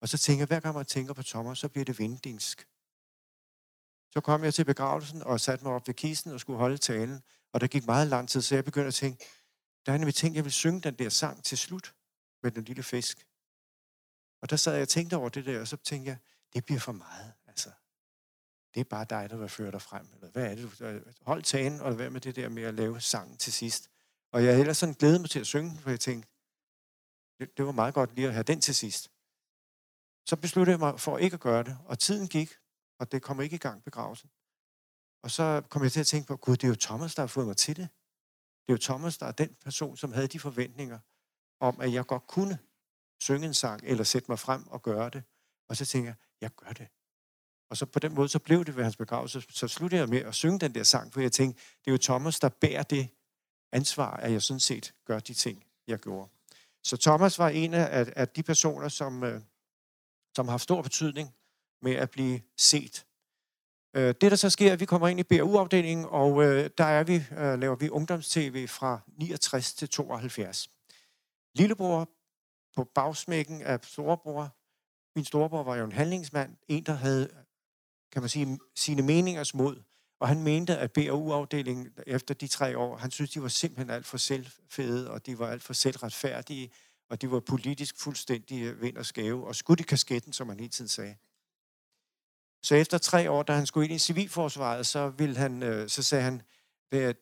Og 0.00 0.08
så 0.08 0.18
tænker 0.18 0.40
jeg, 0.40 0.46
hver 0.46 0.60
gang 0.60 0.74
man 0.74 0.84
tænker 0.84 1.12
på 1.12 1.22
Thomas, 1.22 1.58
så 1.58 1.68
bliver 1.68 1.84
det 1.84 1.98
vindingsk. 1.98 2.66
Så 4.14 4.20
kom 4.20 4.44
jeg 4.44 4.54
til 4.54 4.64
begravelsen 4.64 5.22
og 5.22 5.40
satte 5.40 5.64
mig 5.64 5.74
op 5.74 5.86
ved 5.86 5.94
kisten 5.94 6.32
og 6.32 6.40
skulle 6.40 6.58
holde 6.58 6.78
talen. 6.78 7.22
Og 7.52 7.60
der 7.60 7.66
gik 7.66 7.86
meget 7.86 8.08
lang 8.08 8.28
tid, 8.28 8.42
så 8.42 8.54
jeg 8.54 8.64
begyndte 8.64 8.88
at 8.88 8.94
tænke, 8.94 9.24
der 9.86 9.92
er 9.92 9.98
nemlig 9.98 10.14
tænkt, 10.14 10.36
jeg 10.36 10.44
vil 10.44 10.52
synge 10.52 10.80
den 10.80 10.94
der 10.94 11.08
sang 11.08 11.44
til 11.44 11.58
slut 11.58 11.94
med 12.42 12.50
den 12.50 12.64
lille 12.64 12.82
fisk. 12.82 13.26
Og 14.42 14.50
der 14.50 14.56
sad 14.56 14.72
jeg 14.72 14.82
og 14.82 14.88
tænkte 14.88 15.16
over 15.16 15.28
det 15.28 15.46
der, 15.46 15.60
og 15.60 15.68
så 15.68 15.76
tænkte 15.76 16.08
jeg, 16.08 16.18
det 16.54 16.64
bliver 16.64 16.80
for 16.80 16.92
meget. 16.92 17.32
Altså, 17.46 17.70
det 18.74 18.80
er 18.80 18.84
bare 18.84 19.06
dig, 19.10 19.30
der 19.30 19.36
vil 19.36 19.48
føre 19.48 19.70
dig 19.70 19.82
frem. 19.82 20.08
Eller 20.14 20.30
hvad 20.30 20.50
er 20.50 20.54
det? 20.54 20.80
Øh, 20.80 21.02
Hold 21.22 21.42
tagen 21.42 21.80
og 21.80 21.98
vær 21.98 22.08
med 22.08 22.20
det 22.20 22.36
der 22.36 22.48
med 22.48 22.62
at 22.62 22.74
lave 22.74 23.00
sangen 23.00 23.36
til 23.36 23.52
sidst. 23.52 23.90
Og 24.32 24.44
jeg 24.44 24.60
ellers 24.60 24.76
sådan 24.76 24.94
glædet 24.94 25.20
mig 25.20 25.30
til 25.30 25.40
at 25.40 25.46
synge, 25.46 25.78
for 25.78 25.90
jeg 25.90 26.00
tænkte, 26.00 26.28
det, 27.38 27.56
det 27.56 27.66
var 27.66 27.72
meget 27.72 27.94
godt 27.94 28.14
lige 28.14 28.28
at 28.28 28.34
have 28.34 28.44
den 28.44 28.60
til 28.60 28.74
sidst. 28.74 29.10
Så 30.26 30.36
besluttede 30.36 30.72
jeg 30.72 30.80
mig 30.80 31.00
for 31.00 31.18
ikke 31.18 31.34
at 31.34 31.40
gøre 31.40 31.62
det, 31.62 31.78
og 31.84 31.98
tiden 31.98 32.28
gik, 32.28 32.58
og 32.98 33.12
det 33.12 33.22
kommer 33.22 33.42
ikke 33.42 33.56
i 33.56 33.58
gang 33.58 33.84
begravelsen. 33.84 34.30
Og 35.22 35.30
så 35.30 35.62
kom 35.68 35.82
jeg 35.82 35.92
til 35.92 36.00
at 36.00 36.06
tænke 36.06 36.26
på, 36.26 36.36
gud, 36.36 36.56
det 36.56 36.64
er 36.64 36.68
jo 36.68 36.74
Thomas, 36.74 37.14
der 37.14 37.22
har 37.22 37.26
fået 37.26 37.46
mig 37.46 37.56
til 37.56 37.76
det. 37.76 37.88
Det 38.66 38.68
er 38.68 38.72
jo 38.72 38.78
Thomas, 38.78 39.18
der 39.18 39.26
er 39.26 39.32
den 39.32 39.56
person, 39.64 39.96
som 39.96 40.12
havde 40.12 40.26
de 40.26 40.40
forventninger 40.40 40.98
om, 41.60 41.80
at 41.80 41.92
jeg 41.92 42.06
godt 42.06 42.26
kunne 42.26 42.58
synge 43.20 43.46
en 43.46 43.54
sang, 43.54 43.80
eller 43.84 44.04
sætte 44.04 44.30
mig 44.30 44.38
frem 44.38 44.66
og 44.66 44.82
gøre 44.82 45.10
det. 45.10 45.22
Og 45.68 45.76
så 45.76 45.86
tænker 45.86 46.08
jeg, 46.08 46.16
jeg 46.40 46.50
gør 46.50 46.72
det. 46.72 46.88
Og 47.70 47.76
så 47.76 47.86
på 47.86 47.98
den 47.98 48.14
måde, 48.14 48.28
så 48.28 48.38
blev 48.38 48.64
det 48.64 48.76
ved 48.76 48.82
hans 48.82 48.96
begravelse. 48.96 49.42
Så 49.50 49.68
sluttede 49.68 50.00
jeg 50.00 50.08
med 50.08 50.18
at 50.18 50.34
synge 50.34 50.58
den 50.60 50.74
der 50.74 50.82
sang, 50.82 51.12
for 51.12 51.20
jeg 51.20 51.32
tænkte, 51.32 51.62
det 51.84 51.86
er 51.86 51.92
jo 51.92 51.98
Thomas, 51.98 52.40
der 52.40 52.48
bærer 52.48 52.82
det 52.82 53.08
ansvar, 53.72 54.16
at 54.16 54.32
jeg 54.32 54.42
sådan 54.42 54.60
set 54.60 54.94
gør 55.04 55.18
de 55.18 55.34
ting, 55.34 55.64
jeg 55.86 55.98
gjorde. 55.98 56.30
Så 56.82 56.96
Thomas 56.96 57.38
var 57.38 57.48
en 57.48 57.74
af, 57.74 58.12
af 58.16 58.28
de 58.28 58.42
personer, 58.42 58.88
som, 58.88 59.24
øh, 59.24 59.40
som 60.36 60.48
har 60.48 60.58
stor 60.58 60.82
betydning 60.82 61.34
med 61.84 61.92
at 61.92 62.10
blive 62.10 62.40
set. 62.56 63.06
Øh, 63.96 64.14
det, 64.20 64.30
der 64.30 64.36
så 64.36 64.50
sker, 64.50 64.72
at 64.72 64.80
vi 64.80 64.84
kommer 64.84 65.08
ind 65.08 65.20
i 65.20 65.22
BRU-afdelingen, 65.22 66.06
og 66.10 66.42
øh, 66.44 66.70
der 66.78 66.84
er 66.84 67.04
vi, 67.04 67.14
øh, 67.14 67.58
laver 67.58 67.76
vi 67.76 67.88
ungdomstv 67.88 68.68
fra 68.68 69.00
69 69.18 69.74
til 69.74 69.88
72. 69.88 70.70
Lillebror 71.54 72.08
på 72.76 72.84
bagsmækken 72.94 73.62
af 73.62 73.78
storebror. 73.82 74.56
Min 75.16 75.24
storebror 75.24 75.62
var 75.62 75.76
jo 75.76 75.84
en 75.84 75.92
handlingsmand, 75.92 76.56
en, 76.68 76.82
der 76.82 76.92
havde, 76.92 77.28
kan 78.12 78.22
man 78.22 78.28
sige, 78.28 78.58
sine 78.76 79.02
meningers 79.02 79.54
mod. 79.54 79.82
Og 80.20 80.28
han 80.28 80.42
mente, 80.42 80.78
at 80.78 80.92
BRU-afdelingen 80.92 81.92
efter 82.06 82.34
de 82.34 82.46
tre 82.46 82.78
år, 82.78 82.96
han 82.96 83.10
synes, 83.10 83.30
de 83.30 83.42
var 83.42 83.48
simpelthen 83.48 83.90
alt 83.90 84.06
for 84.06 84.16
selvfede, 84.16 85.10
og 85.10 85.26
de 85.26 85.38
var 85.38 85.48
alt 85.48 85.62
for 85.62 85.72
selvretfærdige, 85.72 86.70
og 87.10 87.22
de 87.22 87.30
var 87.30 87.40
politisk 87.40 88.00
fuldstændig 88.00 88.80
vind 88.80 88.96
og 88.96 89.06
skæve, 89.06 89.46
og 89.46 89.56
skudt 89.56 89.80
i 89.80 89.82
kasketten, 89.82 90.32
som 90.32 90.48
han 90.48 90.60
hele 90.60 90.70
tiden 90.70 90.88
sagde. 90.88 91.16
Så 92.64 92.74
efter 92.74 92.98
tre 92.98 93.30
år, 93.30 93.42
da 93.42 93.52
han 93.52 93.66
skulle 93.66 93.86
ind 93.86 93.94
i 93.94 93.98
civilforsvaret, 93.98 94.86
så, 94.86 95.08
ville 95.08 95.36
han, 95.36 95.62
øh, 95.62 95.88
så 95.88 96.02
sagde 96.02 96.24
han, 96.24 96.42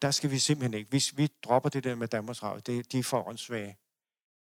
der 0.03 0.11
skal 0.11 0.31
vi 0.31 0.39
simpelthen 0.39 0.75
ikke. 0.75 0.91
Hvis 0.91 1.17
vi 1.17 1.29
dropper 1.45 1.69
det 1.69 1.85
der 1.85 1.95
med 1.95 2.09
Danmarks 2.09 2.43
Radio, 2.43 2.61
det, 2.67 2.93
de 2.93 2.99
er 2.99 3.03
for 3.03 3.29
åndssvage. 3.29 3.77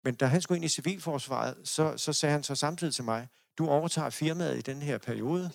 Men 0.04 0.16
da 0.16 0.26
han 0.26 0.42
skulle 0.42 0.58
ind 0.58 0.66
i 0.66 0.68
civilforsvaret, 0.68 1.58
så, 1.64 1.98
så 1.98 2.14
sagde 2.14 2.34
han 2.34 2.44
så 2.44 2.56
samtidig 2.56 2.94
til 2.94 3.04
mig, 3.04 3.28
du 3.58 3.70
overtager 3.70 4.10
firmaet 4.10 4.58
i 4.58 4.62
den 4.62 4.82
her 4.82 4.98
periode, 4.98 5.52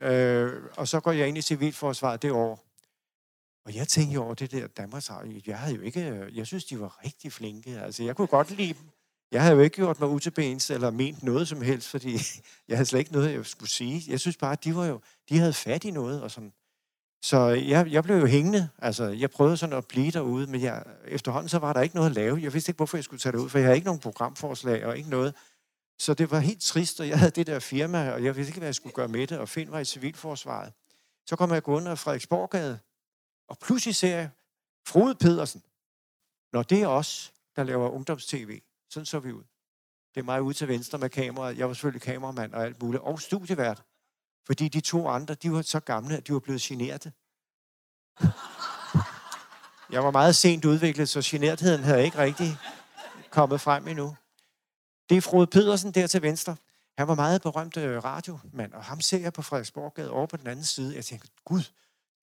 øh, 0.00 0.62
og 0.76 0.88
så 0.88 1.00
går 1.00 1.12
jeg 1.12 1.28
ind 1.28 1.38
i 1.38 1.42
civilforsvaret 1.42 2.22
det 2.22 2.32
år. 2.32 2.64
Og 3.64 3.74
jeg 3.74 3.88
tænkte 3.88 4.18
over 4.18 4.34
det 4.34 4.50
der 4.50 4.66
Danmarks 4.66 5.10
Radio. 5.10 5.40
Jeg 5.46 5.58
havde 5.58 5.76
jo 5.76 5.82
ikke, 5.82 6.08
øh, 6.08 6.36
jeg 6.36 6.46
synes, 6.46 6.64
de 6.64 6.80
var 6.80 7.04
rigtig 7.04 7.32
flinke. 7.32 7.80
Altså, 7.80 8.02
jeg 8.02 8.16
kunne 8.16 8.26
godt 8.26 8.50
lide 8.50 8.74
dem. 8.74 8.93
Jeg 9.34 9.42
havde 9.42 9.54
jo 9.54 9.60
ikke 9.60 9.76
gjort 9.76 10.00
mig 10.00 10.08
utilbens 10.08 10.70
eller 10.70 10.90
ment 10.90 11.22
noget 11.22 11.48
som 11.48 11.62
helst, 11.62 11.88
fordi 11.88 12.18
jeg 12.68 12.76
havde 12.76 12.86
slet 12.86 12.98
ikke 12.98 13.12
noget, 13.12 13.32
jeg 13.32 13.46
skulle 13.46 13.70
sige. 13.70 14.02
Jeg 14.08 14.20
synes 14.20 14.36
bare, 14.36 14.52
at 14.52 14.64
de, 14.64 14.76
var 14.76 14.86
jo, 14.86 15.00
de 15.28 15.38
havde 15.38 15.52
fat 15.52 15.84
i 15.84 15.90
noget. 15.90 16.22
Og 16.22 16.30
sådan. 16.30 16.52
Så 17.22 17.48
jeg, 17.48 17.92
jeg 17.92 18.04
blev 18.04 18.16
jo 18.16 18.26
hængende. 18.26 18.68
Altså, 18.78 19.04
jeg 19.04 19.30
prøvede 19.30 19.56
sådan 19.56 19.76
at 19.76 19.86
blive 19.86 20.10
derude, 20.10 20.46
men 20.46 20.60
jeg, 20.60 20.84
efterhånden 21.06 21.48
så 21.48 21.58
var 21.58 21.72
der 21.72 21.80
ikke 21.80 21.94
noget 21.94 22.10
at 22.10 22.14
lave. 22.14 22.42
Jeg 22.42 22.52
vidste 22.52 22.70
ikke, 22.70 22.76
hvorfor 22.76 22.96
jeg 22.96 23.04
skulle 23.04 23.20
tage 23.20 23.32
det 23.32 23.38
ud, 23.38 23.48
for 23.48 23.58
jeg 23.58 23.66
havde 23.66 23.76
ikke 23.76 23.86
nogen 23.86 24.00
programforslag 24.00 24.86
og 24.86 24.98
ikke 24.98 25.10
noget. 25.10 25.34
Så 25.98 26.14
det 26.14 26.30
var 26.30 26.38
helt 26.38 26.62
trist, 26.62 27.00
og 27.00 27.08
jeg 27.08 27.18
havde 27.18 27.30
det 27.30 27.46
der 27.46 27.58
firma, 27.58 28.10
og 28.10 28.24
jeg 28.24 28.36
vidste 28.36 28.50
ikke, 28.50 28.58
hvad 28.58 28.68
jeg 28.68 28.74
skulle 28.74 28.94
gøre 28.94 29.08
med 29.08 29.26
det, 29.26 29.38
og 29.38 29.48
finde 29.48 29.70
mig 29.70 29.82
i 29.82 29.84
civilforsvaret. 29.84 30.72
Så 31.26 31.36
kom 31.36 31.52
jeg 31.52 31.62
gående 31.62 31.90
af 31.90 31.98
Frederiksborgade, 31.98 32.78
og 33.48 33.58
pludselig 33.58 33.94
ser 33.94 34.16
jeg 34.16 34.30
Frode 34.86 35.14
Pedersen. 35.14 35.62
Når 36.52 36.62
det 36.62 36.82
er 36.82 36.86
os, 36.86 37.32
der 37.56 37.64
laver 37.64 37.88
ungdomstv, 37.88 38.60
sådan 38.94 39.06
så 39.06 39.18
vi 39.18 39.32
ud. 39.32 39.44
Det 40.14 40.20
er 40.20 40.24
mig 40.24 40.42
ude 40.42 40.54
til 40.54 40.68
venstre 40.68 40.98
med 40.98 41.10
kameraet. 41.10 41.58
Jeg 41.58 41.68
var 41.68 41.74
selvfølgelig 41.74 42.02
kameramand 42.02 42.54
og 42.54 42.64
alt 42.64 42.82
muligt. 42.82 43.02
Og 43.02 43.20
studievært. 43.20 43.82
Fordi 44.46 44.68
de 44.68 44.80
to 44.80 45.08
andre, 45.08 45.34
de 45.34 45.52
var 45.52 45.62
så 45.62 45.80
gamle, 45.80 46.16
at 46.16 46.26
de 46.26 46.32
var 46.32 46.38
blevet 46.38 46.60
generte. 46.60 47.12
Jeg 49.90 50.04
var 50.04 50.10
meget 50.10 50.36
sent 50.36 50.64
udviklet, 50.64 51.08
så 51.08 51.20
genertheden 51.24 51.84
havde 51.84 52.04
ikke 52.04 52.18
rigtig 52.18 52.56
kommet 53.30 53.60
frem 53.60 53.88
endnu. 53.88 54.16
Det 55.08 55.16
er 55.16 55.20
Frode 55.20 55.46
Pedersen 55.46 55.92
der 55.92 56.06
til 56.06 56.22
venstre. 56.22 56.56
Han 56.98 57.08
var 57.08 57.14
meget 57.14 57.42
berømt 57.42 57.76
øh, 57.76 58.04
radiomand, 58.04 58.72
og 58.72 58.84
ham 58.84 59.00
ser 59.00 59.18
jeg 59.18 59.32
på 59.32 59.42
Frederiksborggade 59.42 60.10
over 60.10 60.26
på 60.26 60.36
den 60.36 60.46
anden 60.46 60.64
side. 60.64 60.96
Jeg 60.96 61.04
tænker, 61.04 61.28
gud, 61.44 61.62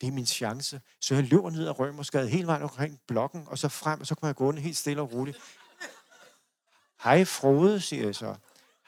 det 0.01 0.07
er 0.07 0.11
min 0.11 0.25
chance. 0.25 0.81
Så 1.01 1.15
jeg 1.15 1.23
løber 1.23 1.49
ned 1.49 1.67
ad 1.67 1.79
Rømersgade 1.79 2.29
hele 2.29 2.47
vejen 2.47 2.63
omkring 2.63 2.99
blokken, 3.07 3.43
og 3.47 3.57
så 3.57 3.69
frem, 3.69 3.99
og 3.99 4.07
så 4.07 4.15
kunne 4.15 4.27
jeg 4.27 4.35
gående 4.35 4.61
helt 4.61 4.77
stille 4.77 5.01
og 5.01 5.13
roligt. 5.13 5.37
Hej 7.03 7.25
Frode, 7.25 7.81
siger 7.81 8.05
jeg 8.05 8.15
så. 8.15 8.35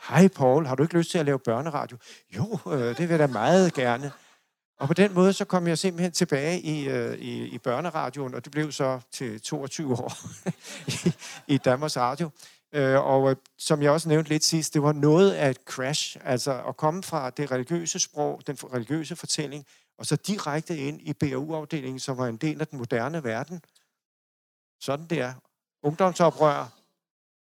Hej 0.10 0.28
Paul, 0.28 0.66
har 0.66 0.76
du 0.76 0.84
ikke 0.84 0.98
lyst 0.98 1.12
til 1.12 1.18
at 1.18 1.26
lave 1.26 1.40
børneradio? 1.40 1.98
Jo, 2.36 2.60
øh, 2.72 2.80
det 2.80 3.00
vil 3.00 3.10
jeg 3.10 3.20
da 3.20 3.28
meget 3.28 3.74
gerne. 3.74 4.12
Og 4.80 4.88
på 4.88 4.94
den 4.94 5.14
måde, 5.14 5.34
så 5.34 5.46
kom 5.46 5.68
jeg 5.68 5.78
simpelthen 5.78 6.12
tilbage 6.12 6.62
i, 6.62 6.88
øh, 6.90 7.18
i, 7.18 7.44
i 7.44 7.58
børneradioen, 7.58 8.34
og 8.34 8.44
det 8.44 8.52
blev 8.52 8.72
så 8.72 9.00
til 9.12 9.42
22 9.42 9.94
år 9.94 10.14
i, 11.08 11.14
i 11.48 11.58
Danmarks 11.58 11.98
Radio. 11.98 12.30
Øh, 12.74 13.06
og 13.06 13.30
øh, 13.30 13.36
som 13.58 13.82
jeg 13.82 13.92
også 13.92 14.10
nævnte 14.10 14.30
lidt 14.30 14.44
sidst, 14.44 14.74
det 14.74 14.84
var 14.84 14.94
noget 14.94 15.32
af 15.32 15.50
et 15.50 15.60
crash, 15.66 16.18
altså 16.24 16.64
at 16.68 16.78
komme 16.78 17.04
fra 17.04 17.30
det 17.30 17.52
religiøse 17.52 18.00
sprog, 18.00 18.42
den 18.48 18.58
religiøse 18.74 19.16
fortælling, 19.16 19.66
og 19.98 20.06
så 20.06 20.16
direkte 20.16 20.78
ind 20.78 21.02
i 21.02 21.14
BAU-afdelingen, 21.14 22.00
som 22.00 22.18
var 22.18 22.28
en 22.28 22.38
del 22.38 22.62
af 22.62 22.68
den 22.68 22.78
moderne 22.78 23.24
verden. 23.24 23.62
Sådan 24.82 25.06
der. 25.06 25.34
Ungdomsoprør 25.84 26.83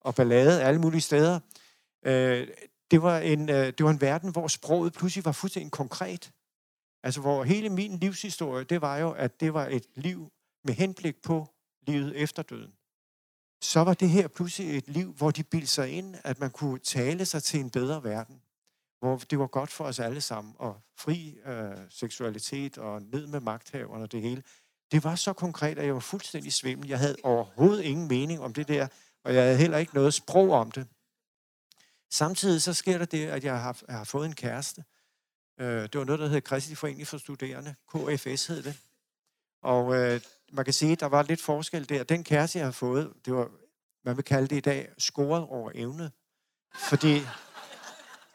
og 0.06 0.14
ballade 0.14 0.62
alle 0.62 0.80
mulige 0.80 1.00
steder. 1.00 1.40
Øh, 2.06 2.48
det, 2.90 3.02
var 3.02 3.18
en, 3.18 3.48
øh, 3.48 3.66
det 3.66 3.84
var 3.84 3.90
en 3.90 4.00
verden, 4.00 4.30
hvor 4.32 4.48
sproget 4.48 4.92
pludselig 4.92 5.24
var 5.24 5.32
fuldstændig 5.32 5.72
konkret. 5.72 6.32
Altså, 7.02 7.20
hvor 7.20 7.44
hele 7.44 7.68
min 7.70 7.98
livshistorie, 7.98 8.64
det 8.64 8.80
var 8.80 8.96
jo, 8.96 9.10
at 9.10 9.40
det 9.40 9.54
var 9.54 9.66
et 9.66 9.86
liv 9.94 10.32
med 10.64 10.74
henblik 10.74 11.22
på 11.22 11.48
livet 11.86 12.16
efter 12.16 12.42
døden. 12.42 12.72
Så 13.60 13.80
var 13.80 13.94
det 13.94 14.08
her 14.08 14.28
pludselig 14.28 14.78
et 14.78 14.88
liv, 14.88 15.12
hvor 15.12 15.30
de 15.30 15.42
bildte 15.42 15.66
sig 15.66 15.90
ind, 15.90 16.14
at 16.24 16.40
man 16.40 16.50
kunne 16.50 16.78
tale 16.78 17.26
sig 17.26 17.42
til 17.42 17.60
en 17.60 17.70
bedre 17.70 18.04
verden. 18.04 18.42
Hvor 19.00 19.16
det 19.16 19.38
var 19.38 19.46
godt 19.46 19.70
for 19.70 19.84
os 19.84 19.98
alle 19.98 20.20
sammen, 20.20 20.54
og 20.58 20.80
fri 20.98 21.38
øh, 21.46 21.76
seksualitet 21.90 22.78
og 22.78 23.02
ned 23.02 23.26
med 23.26 23.40
magthaverne 23.40 24.04
og 24.04 24.12
det 24.12 24.22
hele. 24.22 24.42
Det 24.92 25.04
var 25.04 25.14
så 25.14 25.32
konkret, 25.32 25.78
at 25.78 25.86
jeg 25.86 25.94
var 25.94 26.00
fuldstændig 26.00 26.52
svimmel. 26.52 26.88
Jeg 26.88 26.98
havde 26.98 27.16
overhovedet 27.22 27.82
ingen 27.82 28.08
mening 28.08 28.40
om 28.40 28.52
det 28.52 28.68
der, 28.68 28.88
og 29.26 29.34
jeg 29.34 29.42
havde 29.42 29.56
heller 29.56 29.78
ikke 29.78 29.94
noget 29.94 30.14
sprog 30.14 30.50
om 30.50 30.70
det. 30.70 30.86
Samtidig 32.10 32.62
så 32.62 32.74
sker 32.74 32.98
der 32.98 33.04
det, 33.04 33.26
at 33.26 33.44
jeg 33.44 33.60
har, 33.62 33.82
jeg 33.88 33.96
har 33.96 34.04
fået 34.04 34.26
en 34.26 34.34
kæreste. 34.34 34.84
Øh, 35.60 35.82
det 35.82 35.98
var 35.98 36.04
noget, 36.04 36.20
der 36.20 36.26
hed 36.26 36.40
Kristi 36.40 36.74
Forening 36.74 37.06
for 37.06 37.18
Studerende. 37.18 37.74
KFS 37.94 38.46
hed 38.46 38.62
det. 38.62 38.80
Og 39.62 39.94
øh, 39.94 40.20
man 40.52 40.64
kan 40.64 40.74
sige, 40.74 40.92
at 40.92 41.00
der 41.00 41.06
var 41.06 41.22
lidt 41.22 41.42
forskel 41.42 41.88
der. 41.88 42.04
Den 42.04 42.24
kæreste, 42.24 42.58
jeg 42.58 42.66
har 42.66 42.72
fået, 42.72 43.12
det 43.24 43.34
var, 43.34 43.50
man 44.04 44.16
vil 44.16 44.24
kalde 44.24 44.48
det 44.48 44.56
i 44.56 44.60
dag, 44.60 44.88
scoret 44.98 45.42
over 45.42 45.70
evne. 45.74 46.10
Fordi 46.74 47.20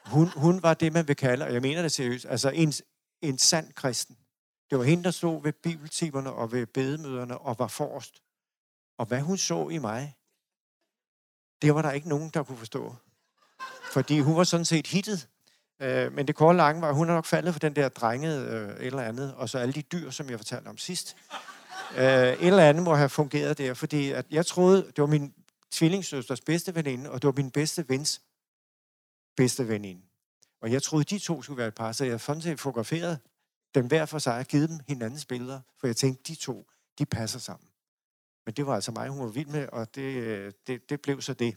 hun, 0.06 0.28
hun 0.28 0.62
var 0.62 0.74
det, 0.74 0.92
man 0.92 1.08
vil 1.08 1.16
kalde, 1.16 1.44
og 1.44 1.52
jeg 1.52 1.62
mener 1.62 1.82
det 1.82 1.92
seriøst, 1.92 2.26
altså 2.28 2.50
en, 2.50 2.72
en 3.20 3.38
sand 3.38 3.72
kristen. 3.72 4.16
Det 4.70 4.78
var 4.78 4.84
hende, 4.84 5.04
der 5.04 5.10
stod 5.10 5.42
ved 5.42 5.52
bibeltimerne 5.52 6.32
og 6.32 6.52
ved 6.52 6.66
bedemøderne 6.66 7.38
og 7.38 7.58
var 7.58 7.68
forrest. 7.68 8.22
Og 8.98 9.06
hvad 9.06 9.20
hun 9.20 9.38
så 9.38 9.68
i 9.68 9.78
mig, 9.78 10.16
det 11.62 11.74
var 11.74 11.82
der 11.82 11.90
ikke 11.90 12.08
nogen, 12.08 12.30
der 12.34 12.42
kunne 12.42 12.58
forstå. 12.58 12.94
Fordi 13.92 14.20
hun 14.20 14.36
var 14.36 14.44
sådan 14.44 14.64
set 14.64 14.86
hittet. 14.86 15.28
Øh, 15.80 16.12
men 16.12 16.26
det 16.26 16.34
korte 16.34 16.56
lange 16.56 16.82
var, 16.82 16.88
at 16.88 16.94
hun 16.94 17.10
er 17.10 17.14
nok 17.14 17.26
faldet 17.26 17.54
for 17.54 17.58
den 17.58 17.76
der 17.76 17.88
drengede 17.88 18.46
øh, 18.46 18.86
eller 18.86 19.02
andet, 19.02 19.34
og 19.34 19.48
så 19.48 19.58
alle 19.58 19.72
de 19.72 19.82
dyr, 19.82 20.10
som 20.10 20.30
jeg 20.30 20.38
fortalte 20.38 20.68
om 20.68 20.78
sidst. 20.78 21.16
Øh, 21.96 22.04
et 22.04 22.46
eller 22.46 22.68
andet 22.68 22.82
må 22.82 22.94
have 22.94 23.08
fungeret 23.08 23.58
der, 23.58 23.74
fordi 23.74 24.10
at 24.10 24.26
jeg 24.30 24.46
troede, 24.46 24.82
det 24.82 24.98
var 24.98 25.06
min 25.06 25.34
tvillingssøsters 25.70 26.40
bedste 26.40 26.74
veninde, 26.74 27.10
og 27.10 27.22
det 27.22 27.26
var 27.26 27.34
min 27.36 27.50
bedste 27.50 27.88
vens 27.88 28.22
bedste 29.36 29.68
veninde. 29.68 30.02
Og 30.62 30.72
jeg 30.72 30.82
troede, 30.82 31.04
de 31.04 31.18
to 31.18 31.42
skulle 31.42 31.58
være 31.58 31.68
et 31.68 31.74
par, 31.74 31.92
så 31.92 32.04
jeg 32.04 32.20
sådan 32.20 32.42
set 32.42 32.60
fotograferet 32.60 33.18
dem 33.74 33.86
hver 33.86 34.06
for 34.06 34.18
sig 34.18 34.38
og 34.38 34.46
givet 34.46 34.68
dem 34.68 34.80
hinandens 34.88 35.24
billeder, 35.24 35.60
for 35.80 35.86
jeg 35.86 35.96
tænkte, 35.96 36.22
de 36.32 36.34
to, 36.34 36.66
de 36.98 37.06
passer 37.06 37.38
sammen. 37.38 37.68
Men 38.46 38.54
det 38.54 38.66
var 38.66 38.74
altså 38.74 38.92
mig, 38.92 39.08
hun 39.08 39.20
var 39.20 39.28
vild 39.28 39.48
med, 39.48 39.68
og 39.72 39.94
det, 39.94 40.14
øh, 40.16 40.52
det, 40.66 40.90
det 40.90 41.00
blev 41.00 41.20
så 41.20 41.34
det. 41.34 41.56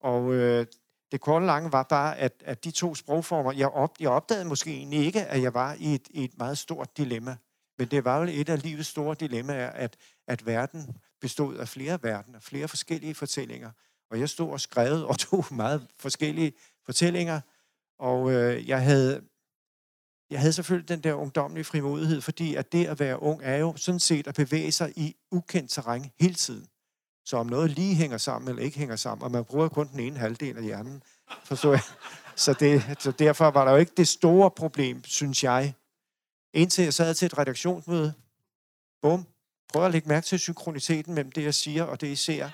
Og 0.00 0.34
øh, 0.34 0.66
det 1.12 1.20
korte 1.20 1.46
lange 1.46 1.72
var 1.72 1.82
bare, 1.82 2.18
at, 2.18 2.42
at 2.44 2.64
de 2.64 2.70
to 2.70 2.94
sprogformer, 2.94 3.52
jeg, 3.52 3.68
op, 3.68 3.96
jeg 4.00 4.10
opdagede 4.10 4.44
måske 4.44 4.70
egentlig 4.70 5.06
ikke, 5.06 5.24
at 5.24 5.42
jeg 5.42 5.54
var 5.54 5.76
i 5.78 5.94
et, 5.94 6.08
i 6.10 6.24
et 6.24 6.38
meget 6.38 6.58
stort 6.58 6.96
dilemma. 6.96 7.36
Men 7.78 7.88
det 7.88 8.04
var 8.04 8.18
jo 8.18 8.26
et 8.30 8.48
af 8.48 8.62
livets 8.62 8.88
store 8.88 9.14
dilemmaer, 9.20 9.70
at, 9.70 9.96
at 10.26 10.46
verden 10.46 10.96
bestod 11.20 11.56
af 11.56 11.68
flere 11.68 11.98
verdener, 12.02 12.40
flere 12.40 12.68
forskellige 12.68 13.14
fortællinger. 13.14 13.70
Og 14.10 14.20
jeg 14.20 14.28
stod 14.28 14.50
og 14.50 14.60
skrev 14.60 15.06
og 15.06 15.18
tog 15.28 15.44
meget 15.50 15.86
forskellige 15.98 16.52
fortællinger, 16.86 17.40
og 17.98 18.32
øh, 18.32 18.68
jeg 18.68 18.82
havde 18.82 19.22
jeg 20.30 20.40
havde 20.40 20.52
selvfølgelig 20.52 20.88
den 20.88 21.00
der 21.00 21.14
ungdomlige 21.14 21.64
frimodighed, 21.64 22.20
fordi 22.20 22.54
at 22.54 22.72
det 22.72 22.86
at 22.86 23.00
være 23.00 23.22
ung 23.22 23.40
er 23.44 23.56
jo 23.56 23.76
sådan 23.76 24.00
set 24.00 24.26
at 24.26 24.34
bevæge 24.34 24.72
sig 24.72 24.92
i 24.96 25.16
ukendt 25.30 25.70
terræn 25.70 26.10
hele 26.20 26.34
tiden. 26.34 26.66
Så 27.24 27.36
om 27.36 27.46
noget 27.46 27.70
lige 27.70 27.94
hænger 27.94 28.18
sammen 28.18 28.48
eller 28.48 28.62
ikke 28.62 28.78
hænger 28.78 28.96
sammen, 28.96 29.24
og 29.24 29.30
man 29.30 29.44
bruger 29.44 29.68
kun 29.68 29.88
den 29.88 30.00
ene 30.00 30.18
halvdel 30.18 30.56
af 30.56 30.64
hjernen, 30.64 31.02
forstår 31.44 31.70
jeg. 31.70 31.82
Så, 32.36 32.52
det, 32.52 32.96
så 32.98 33.10
derfor 33.10 33.50
var 33.50 33.64
der 33.64 33.72
jo 33.72 33.78
ikke 33.78 33.92
det 33.96 34.08
store 34.08 34.50
problem, 34.50 35.04
synes 35.04 35.44
jeg. 35.44 35.74
Indtil 36.54 36.84
jeg 36.84 36.94
sad 36.94 37.14
til 37.14 37.26
et 37.26 37.38
redaktionsmøde. 37.38 38.12
Bum. 39.02 39.26
Prøv 39.72 39.84
at 39.84 39.92
lægge 39.92 40.08
mærke 40.08 40.24
til 40.24 40.38
synkroniteten 40.38 41.14
mellem 41.14 41.32
det, 41.32 41.44
jeg 41.44 41.54
siger 41.54 41.84
og 41.84 42.00
det, 42.00 42.06
I 42.06 42.16
ser. 42.16 42.44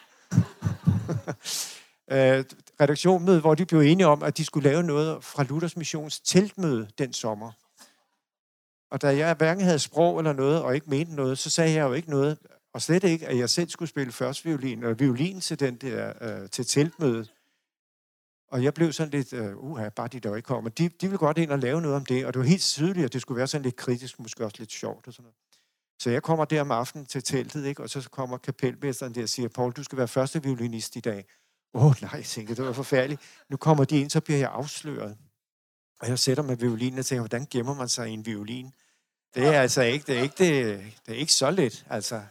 øh, 2.14 2.44
redaktionsmøde, 2.80 3.40
hvor 3.40 3.54
de 3.54 3.66
blev 3.66 3.80
enige 3.80 4.06
om, 4.06 4.22
at 4.22 4.36
de 4.36 4.44
skulle 4.44 4.70
lave 4.70 4.82
noget 4.82 5.24
fra 5.24 5.42
Luthers 5.42 5.76
Missions 5.76 6.20
teltmøde 6.20 6.88
den 6.98 7.12
sommer. 7.12 7.52
Og 8.94 9.02
da 9.02 9.16
jeg 9.16 9.34
hverken 9.34 9.64
havde 9.64 9.78
sprog 9.78 10.18
eller 10.18 10.32
noget, 10.32 10.62
og 10.62 10.74
ikke 10.74 10.90
mente 10.90 11.14
noget, 11.14 11.38
så 11.38 11.50
sagde 11.50 11.72
jeg 11.72 11.82
jo 11.82 11.92
ikke 11.92 12.10
noget. 12.10 12.38
Og 12.72 12.82
slet 12.82 13.04
ikke, 13.04 13.26
at 13.26 13.38
jeg 13.38 13.50
selv 13.50 13.68
skulle 13.68 13.88
spille 13.88 14.12
første 14.12 14.44
violin, 14.44 14.78
eller 14.78 14.94
violin 14.94 15.40
til, 15.40 15.60
den 15.60 15.76
der, 15.76 16.12
øh, 16.20 16.50
til 16.50 16.66
teltmødet. 16.66 17.32
Og 18.48 18.64
jeg 18.64 18.74
blev 18.74 18.92
sådan 18.92 19.10
lidt, 19.10 19.32
øh, 19.32 19.56
uha, 19.56 19.88
bare 19.88 20.08
de 20.08 20.20
der 20.20 20.36
ikke 20.36 20.46
kommer. 20.46 20.70
De, 20.70 20.88
de 20.88 21.06
ville 21.06 21.18
godt 21.18 21.38
ind 21.38 21.50
og 21.50 21.58
lave 21.58 21.80
noget 21.80 21.96
om 21.96 22.04
det, 22.04 22.26
og 22.26 22.34
det 22.34 22.40
var 22.40 22.46
helt 22.46 22.62
tydeligt, 22.62 23.04
at 23.04 23.12
det 23.12 23.22
skulle 23.22 23.38
være 23.38 23.46
sådan 23.46 23.62
lidt 23.62 23.76
kritisk, 23.76 24.20
måske 24.20 24.44
også 24.44 24.56
lidt 24.58 24.72
sjovt 24.72 25.06
og 25.06 25.12
sådan 25.12 25.22
noget. 25.22 25.36
Så 25.98 26.10
jeg 26.10 26.22
kommer 26.22 26.44
der 26.44 26.60
om 26.60 26.70
aftenen 26.70 27.06
til 27.06 27.22
teltet, 27.22 27.66
ikke? 27.66 27.82
og 27.82 27.90
så 27.90 28.08
kommer 28.10 28.36
kapelmesteren 28.38 29.14
der 29.14 29.22
og 29.22 29.28
siger, 29.28 29.48
Paul, 29.48 29.72
du 29.72 29.82
skal 29.82 29.98
være 29.98 30.08
første 30.08 30.42
violinist 30.42 30.96
i 30.96 31.00
dag. 31.00 31.24
Åh 31.74 31.84
oh, 31.86 31.94
nej, 32.02 32.10
jeg 32.14 32.24
tænkte, 32.24 32.54
det 32.54 32.64
var 32.64 32.72
forfærdeligt. 32.72 33.20
Nu 33.48 33.56
kommer 33.56 33.84
de 33.84 34.00
ind, 34.00 34.10
så 34.10 34.20
bliver 34.20 34.38
jeg 34.38 34.50
afsløret. 34.52 35.16
Og 36.00 36.08
jeg 36.08 36.18
sætter 36.18 36.42
mig 36.42 36.60
violinen 36.60 36.98
og 36.98 37.06
tænker, 37.06 37.20
hvordan 37.20 37.46
gemmer 37.50 37.74
man 37.74 37.88
sig 37.88 38.08
i 38.08 38.12
en 38.12 38.26
violin? 38.26 38.72
Det 39.34 39.46
er 39.46 39.60
altså 39.60 39.82
ikke, 39.82 40.04
det 40.06 40.18
er 40.18 40.22
ikke, 40.22 40.34
det, 40.38 40.80
det 41.06 41.14
er 41.14 41.18
ikke 41.18 41.32
så 41.32 41.50
let, 41.50 41.86
altså. 41.90 42.22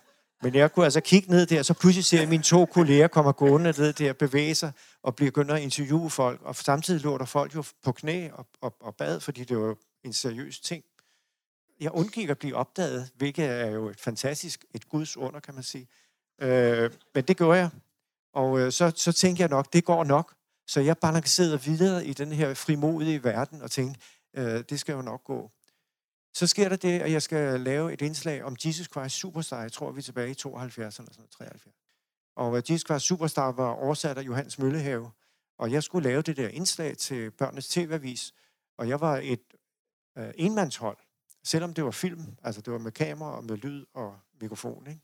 Men 0.41 0.55
jeg 0.55 0.71
kunne 0.71 0.85
altså 0.85 1.01
kigge 1.01 1.31
ned 1.31 1.45
der, 1.45 1.63
så 1.63 1.73
pludselig 1.73 2.05
ser 2.05 2.19
jeg 2.19 2.29
mine 2.29 2.43
to 2.43 2.65
kolleger 2.65 3.07
komme 3.07 3.31
gående 3.31 3.73
ned 3.77 3.93
der, 3.93 4.13
bevæge 4.13 4.55
sig 4.55 4.71
og 5.03 5.15
begynder 5.15 5.55
at 5.55 5.61
interviewe 5.61 6.09
folk. 6.09 6.41
Og 6.41 6.55
samtidig 6.55 7.01
lå 7.01 7.17
der 7.17 7.25
folk 7.25 7.55
jo 7.55 7.63
på 7.83 7.91
knæ 7.91 8.29
og, 8.33 8.47
og, 8.61 8.75
og 8.79 8.95
bad, 8.95 9.19
fordi 9.19 9.43
det 9.43 9.57
var 9.57 9.75
en 10.03 10.13
seriøs 10.13 10.59
ting. 10.59 10.83
Jeg 11.79 11.91
undgik 11.91 12.29
at 12.29 12.37
blive 12.37 12.55
opdaget, 12.55 13.09
hvilket 13.15 13.45
er 13.45 13.69
jo 13.69 13.89
et 13.89 13.99
fantastisk, 13.99 14.65
et 14.73 14.89
guds 14.89 15.17
under, 15.17 15.39
kan 15.39 15.53
man 15.53 15.63
sige. 15.63 15.87
Øh, 16.41 16.91
men 17.15 17.23
det 17.23 17.37
gjorde 17.37 17.59
jeg. 17.59 17.69
Og 18.33 18.59
øh, 18.59 18.71
så, 18.71 18.91
så 18.95 19.11
tænkte 19.11 19.41
jeg 19.41 19.49
nok, 19.49 19.73
det 19.73 19.85
går 19.85 20.03
nok. 20.03 20.33
Så 20.67 20.81
jeg 20.81 20.97
balancerede 20.97 21.61
videre 21.61 22.05
i 22.05 22.13
den 22.13 22.31
her 22.31 22.53
frimodige 22.53 23.23
verden 23.23 23.61
og 23.61 23.71
tænkte, 23.71 23.99
øh, 24.33 24.63
det 24.69 24.79
skal 24.79 24.93
jo 24.93 25.01
nok 25.01 25.23
gå. 25.23 25.51
Så 26.33 26.47
sker 26.47 26.69
der 26.69 26.75
det, 26.75 26.99
at 26.99 27.11
jeg 27.11 27.21
skal 27.21 27.59
lave 27.59 27.93
et 27.93 28.01
indslag 28.01 28.43
om 28.43 28.55
Jesus 28.65 28.87
Christ 28.87 29.15
Superstar. 29.15 29.61
Jeg 29.61 29.71
tror, 29.71 29.91
vi 29.91 29.97
er 29.97 30.03
tilbage 30.03 30.31
i 30.31 30.33
72 30.33 30.99
eller 30.99 31.13
sådan 31.13 31.29
73. 31.29 31.75
Og 32.35 32.57
øh, 32.57 32.63
Jesus 32.69 32.85
Christ 32.87 33.05
Superstar 33.05 33.51
var 33.51 33.69
oversat 33.69 34.17
af 34.17 34.21
Johannes 34.21 34.59
Møllehave. 34.59 35.11
Og 35.57 35.71
jeg 35.71 35.83
skulle 35.83 36.09
lave 36.09 36.21
det 36.21 36.37
der 36.37 36.47
indslag 36.47 36.97
til 36.97 37.31
børnenes 37.31 37.67
tv-avis. 37.67 38.33
Og 38.77 38.89
jeg 38.89 38.99
var 39.01 39.17
et 39.23 39.43
øh, 40.17 40.31
enmandshold, 40.35 40.97
selvom 41.43 41.73
det 41.73 41.83
var 41.83 41.91
film. 41.91 42.37
Altså 42.43 42.61
det 42.61 42.73
var 42.73 42.79
med 42.79 42.91
kamera 42.91 43.37
og 43.37 43.43
med 43.43 43.57
lyd 43.57 43.85
og 43.93 44.15
mikrofon. 44.41 44.87
Ikke? 44.87 45.01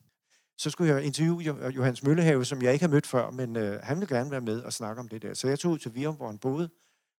Så 0.57 0.69
skulle 0.69 0.93
jeg 0.93 1.03
interviewe 1.03 1.65
øh, 1.65 1.75
Johannes 1.75 2.03
Møllehave, 2.03 2.45
som 2.45 2.61
jeg 2.61 2.73
ikke 2.73 2.83
har 2.83 2.89
mødt 2.91 3.07
før, 3.07 3.31
men 3.31 3.55
øh, 3.55 3.79
han 3.83 3.99
ville 3.99 4.15
gerne 4.17 4.31
være 4.31 4.41
med 4.41 4.61
og 4.61 4.73
snakke 4.73 4.99
om 4.99 5.07
det 5.07 5.21
der. 5.21 5.33
Så 5.33 5.47
jeg 5.47 5.59
tog 5.59 5.71
ud 5.71 5.77
til 5.77 5.95
Virum, 5.95 6.15
hvor 6.15 6.27
han 6.27 6.37
boede, 6.37 6.69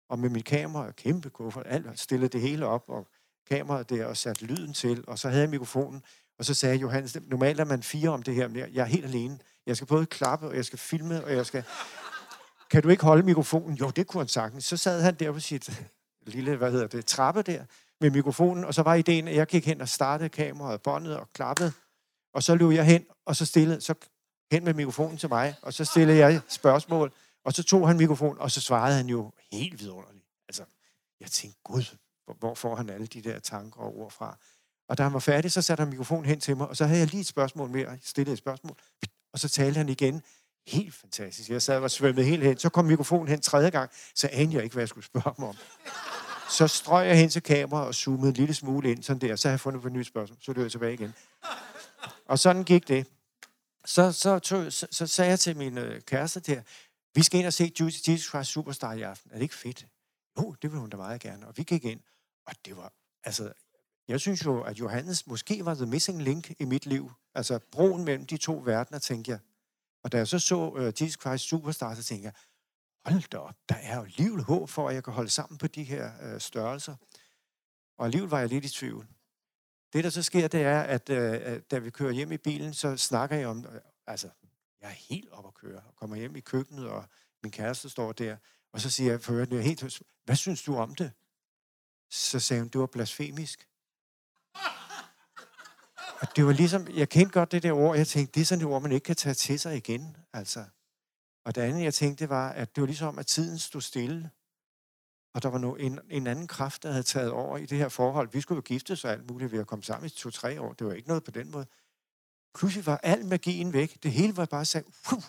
og 0.08 0.18
med 0.18 0.30
mit 0.30 0.44
kamera, 0.44 0.86
og 0.86 0.96
kæmpe 0.96 1.30
kuffert, 1.30 1.66
alt, 1.66 2.00
stillede 2.00 2.28
det 2.28 2.40
hele 2.40 2.66
op, 2.66 2.84
og 2.88 3.08
kameraet 3.48 3.90
der 3.90 4.06
og 4.06 4.16
satte 4.16 4.44
lyden 4.44 4.72
til, 4.72 5.04
og 5.06 5.18
så 5.18 5.28
havde 5.28 5.42
jeg 5.42 5.50
mikrofonen, 5.50 6.02
og 6.38 6.44
så 6.44 6.54
sagde 6.54 6.76
Johannes, 6.76 7.16
normalt 7.26 7.60
er 7.60 7.64
man 7.64 7.82
fire 7.82 8.08
om 8.08 8.22
det 8.22 8.34
her, 8.34 8.48
men 8.48 8.56
jeg 8.56 8.82
er 8.82 8.84
helt 8.84 9.04
alene. 9.04 9.38
Jeg 9.66 9.76
skal 9.76 9.86
både 9.86 10.06
klappe, 10.06 10.48
og 10.48 10.56
jeg 10.56 10.64
skal 10.64 10.78
filme, 10.78 11.24
og 11.24 11.32
jeg 11.32 11.46
skal... 11.46 11.64
Kan 12.70 12.82
du 12.82 12.88
ikke 12.88 13.02
holde 13.02 13.22
mikrofonen? 13.22 13.76
Jo, 13.76 13.90
det 13.90 14.06
kunne 14.06 14.20
han 14.20 14.28
sagtens. 14.28 14.64
Så 14.64 14.76
sad 14.76 15.02
han 15.02 15.14
der 15.14 15.32
på 15.32 15.40
sit 15.40 15.82
lille, 16.26 16.56
hvad 16.56 16.72
hedder 16.72 16.86
det, 16.86 17.06
trappe 17.06 17.42
der 17.42 17.64
med 18.00 18.10
mikrofonen, 18.10 18.64
og 18.64 18.74
så 18.74 18.82
var 18.82 18.94
ideen, 18.94 19.28
at 19.28 19.34
jeg 19.34 19.46
gik 19.46 19.66
hen 19.66 19.80
og 19.80 19.88
startede 19.88 20.28
kameraet, 20.28 20.82
båndet 20.82 21.16
og 21.16 21.32
klappede, 21.32 21.72
og 22.34 22.42
så 22.42 22.54
løb 22.54 22.70
jeg 22.70 22.84
hen, 22.84 23.04
og 23.26 23.36
så 23.36 23.46
stillede, 23.46 23.80
så 23.80 23.94
hen 24.52 24.64
med 24.64 24.74
mikrofonen 24.74 25.18
til 25.18 25.28
mig, 25.28 25.54
og 25.62 25.74
så 25.74 25.84
stillede 25.84 26.18
jeg 26.18 26.40
spørgsmål, 26.48 27.12
og 27.44 27.52
så 27.52 27.62
tog 27.62 27.88
han 27.88 27.96
mikrofonen, 27.96 28.38
og 28.38 28.50
så 28.50 28.60
svarede 28.60 28.96
han 28.96 29.06
jo 29.06 29.32
helt 29.52 29.80
vidunderligt. 29.80 30.24
Altså, 30.48 30.64
jeg 31.20 31.30
tænkte, 31.30 31.60
gud, 31.64 31.96
hvor 32.38 32.54
får 32.54 32.76
han 32.76 32.90
alle 32.90 33.06
de 33.06 33.22
der 33.22 33.38
tanker 33.38 33.80
og 33.80 33.98
ord 33.98 34.10
fra? 34.10 34.38
Og 34.88 34.98
da 34.98 35.02
han 35.02 35.12
var 35.12 35.18
færdig, 35.18 35.52
så 35.52 35.62
satte 35.62 35.80
han 35.80 35.90
mikrofonen 35.90 36.24
hen 36.24 36.40
til 36.40 36.56
mig, 36.56 36.68
og 36.68 36.76
så 36.76 36.86
havde 36.86 37.00
jeg 37.00 37.10
lige 37.10 37.20
et 37.20 37.26
spørgsmål 37.26 37.70
mere, 37.70 37.98
stillede 38.02 38.32
et 38.32 38.38
spørgsmål, 38.38 38.76
og 39.32 39.38
så 39.38 39.48
talte 39.48 39.78
han 39.78 39.88
igen. 39.88 40.22
Helt 40.66 40.94
fantastisk. 40.94 41.50
Jeg 41.50 41.62
sad 41.62 41.82
og 41.82 41.90
svømmede 41.90 42.26
helt 42.26 42.44
hen. 42.44 42.58
Så 42.58 42.68
kom 42.68 42.84
mikrofonen 42.84 43.28
hen 43.28 43.40
tredje 43.40 43.70
gang, 43.70 43.90
så 44.14 44.28
anede 44.32 44.54
jeg 44.54 44.64
ikke, 44.64 44.74
hvad 44.74 44.82
jeg 44.82 44.88
skulle 44.88 45.06
spørge 45.06 45.34
ham 45.36 45.48
om. 45.48 45.56
Så 46.50 46.68
strøg 46.68 47.06
jeg 47.08 47.18
hen 47.18 47.30
til 47.30 47.42
kameraet 47.42 47.86
og 47.86 47.94
zoomede 47.94 48.28
en 48.28 48.34
lille 48.34 48.54
smule 48.54 48.90
ind, 48.90 49.02
sådan 49.02 49.20
der. 49.20 49.36
Så 49.36 49.48
havde 49.48 49.52
jeg 49.52 49.60
fundet 49.60 49.82
på 49.82 49.88
et 49.88 49.92
nyt 49.92 50.06
spørgsmål. 50.06 50.38
Så 50.40 50.52
løb 50.52 50.62
jeg 50.62 50.70
tilbage 50.70 50.94
igen. 50.94 51.14
Og 52.26 52.38
sådan 52.38 52.64
gik 52.64 52.88
det. 52.88 53.06
Så, 53.84 54.12
så, 54.12 54.38
tog, 54.38 54.72
så, 54.72 54.86
så 54.90 55.06
sagde 55.06 55.30
jeg 55.30 55.40
til 55.40 55.56
min 55.56 55.78
øh, 55.78 56.00
kæreste 56.00 56.40
der, 56.40 56.62
vi 57.14 57.22
skal 57.22 57.38
ind 57.38 57.46
og 57.46 57.52
se 57.52 57.72
Jesus 57.78 58.28
Christ 58.28 58.50
Superstar 58.50 58.92
i 58.92 59.02
aften. 59.02 59.30
Er 59.30 59.34
det 59.34 59.42
ikke 59.42 59.54
fedt? 59.54 59.86
Jo, 60.38 60.54
det 60.62 60.70
ville 60.70 60.80
hun 60.80 60.90
da 60.90 60.96
meget 60.96 61.20
gerne. 61.20 61.46
Og 61.46 61.56
vi 61.56 61.62
gik 61.62 61.84
ind, 61.84 62.00
og 62.50 62.56
det 62.64 62.76
var, 62.76 62.92
altså, 63.24 63.52
jeg 64.08 64.20
synes 64.20 64.44
jo, 64.44 64.62
at 64.62 64.78
Johannes 64.78 65.26
måske 65.26 65.64
var 65.64 65.74
the 65.74 65.86
missing 65.86 66.22
link 66.22 66.50
i 66.60 66.64
mit 66.64 66.86
liv. 66.86 67.12
Altså, 67.34 67.58
broen 67.72 68.04
mellem 68.04 68.26
de 68.26 68.36
to 68.36 68.62
verdener, 68.64 68.98
tænkte 68.98 69.30
jeg. 69.30 69.40
Og 70.02 70.12
da 70.12 70.16
jeg 70.16 70.28
så 70.28 70.38
så 70.38 70.56
uh, 70.56 71.02
Jesus 71.02 71.20
Christ 71.20 71.44
Superstar, 71.44 71.94
så 71.94 72.02
tænkte 72.02 72.24
jeg, 72.24 72.32
hold 73.04 73.30
da 73.30 73.38
op, 73.38 73.54
der 73.68 73.74
er 73.74 73.96
jo 73.96 74.06
livet 74.16 74.44
håb 74.44 74.68
for, 74.68 74.88
at 74.88 74.94
jeg 74.94 75.04
kan 75.04 75.12
holde 75.12 75.30
sammen 75.30 75.58
på 75.58 75.66
de 75.66 75.84
her 75.84 76.34
uh, 76.34 76.40
størrelser. 76.40 76.96
Og 77.98 78.04
alligevel 78.04 78.30
var 78.30 78.40
jeg 78.40 78.48
lidt 78.48 78.64
i 78.64 78.68
tvivl. 78.68 79.06
Det, 79.92 80.04
der 80.04 80.10
så 80.10 80.22
sker, 80.22 80.48
det 80.48 80.62
er, 80.62 80.80
at 80.80 81.10
uh, 81.10 81.60
da 81.70 81.78
vi 81.78 81.90
kører 81.90 82.12
hjem 82.12 82.32
i 82.32 82.36
bilen, 82.36 82.74
så 82.74 82.96
snakker 82.96 83.36
jeg 83.36 83.48
om, 83.48 83.58
uh, 83.58 83.74
altså, 84.06 84.28
jeg 84.80 84.88
er 84.88 85.14
helt 85.14 85.30
op 85.30 85.46
at 85.46 85.54
køre, 85.54 85.82
og 85.86 85.96
kommer 85.96 86.16
hjem 86.16 86.36
i 86.36 86.40
køkkenet, 86.40 86.88
og 86.88 87.04
min 87.42 87.52
kæreste 87.52 87.88
står 87.88 88.12
der, 88.12 88.36
og 88.72 88.80
så 88.80 88.90
siger 88.90 89.10
jeg, 89.10 89.20
for 89.20 89.34
jeg 89.34 89.52
er 89.52 89.60
helt, 89.60 90.02
hvad 90.24 90.36
synes 90.36 90.62
du 90.62 90.76
om 90.76 90.94
det? 90.94 91.12
Så 92.10 92.40
sagde 92.40 92.62
hun, 92.62 92.68
det 92.68 92.80
var 92.80 92.86
blasfemisk. 92.86 93.68
Og 96.20 96.36
det 96.36 96.46
var 96.46 96.52
ligesom, 96.52 96.88
jeg 96.88 97.08
kendte 97.08 97.32
godt 97.32 97.52
det 97.52 97.62
der 97.62 97.72
ord, 97.72 97.96
jeg 97.96 98.06
tænkte, 98.06 98.34
det 98.34 98.40
er 98.40 98.44
sådan 98.44 98.64
et 98.66 98.72
ord, 98.72 98.82
man 98.82 98.92
ikke 98.92 99.04
kan 99.04 99.16
tage 99.16 99.34
til 99.34 99.60
sig 99.60 99.76
igen. 99.76 100.16
Altså. 100.32 100.64
Og 101.44 101.54
det 101.54 101.60
andet, 101.60 101.84
jeg 101.84 101.94
tænkte, 101.94 102.28
var, 102.28 102.50
at 102.50 102.74
det 102.76 102.80
var 102.80 102.86
ligesom, 102.86 103.18
at 103.18 103.26
tiden 103.26 103.58
stod 103.58 103.80
stille. 103.80 104.30
Og 105.34 105.42
der 105.42 105.48
var 105.48 105.58
no, 105.58 105.74
en, 105.74 106.00
en 106.10 106.26
anden 106.26 106.46
kraft, 106.46 106.82
der 106.82 106.90
havde 106.90 107.02
taget 107.02 107.30
over 107.30 107.58
i 107.58 107.66
det 107.66 107.78
her 107.78 107.88
forhold. 107.88 108.28
Vi 108.32 108.40
skulle 108.40 108.56
jo 108.56 108.62
gifte 108.62 108.92
os 108.92 109.04
alt 109.04 109.30
muligt 109.30 109.52
ved 109.52 109.58
at 109.58 109.66
komme 109.66 109.82
sammen 109.82 110.06
i 110.06 110.10
to-tre 110.10 110.60
år. 110.60 110.72
Det 110.72 110.86
var 110.86 110.92
ikke 110.92 111.08
noget 111.08 111.24
på 111.24 111.30
den 111.30 111.50
måde. 111.50 111.66
Pludselig 112.54 112.86
var 112.86 113.00
al 113.02 113.26
magien 113.26 113.72
væk. 113.72 114.02
Det 114.02 114.12
hele 114.12 114.36
var 114.36 114.46
bare 114.46 114.64
sagt, 114.64 114.86
Puh! 115.04 115.22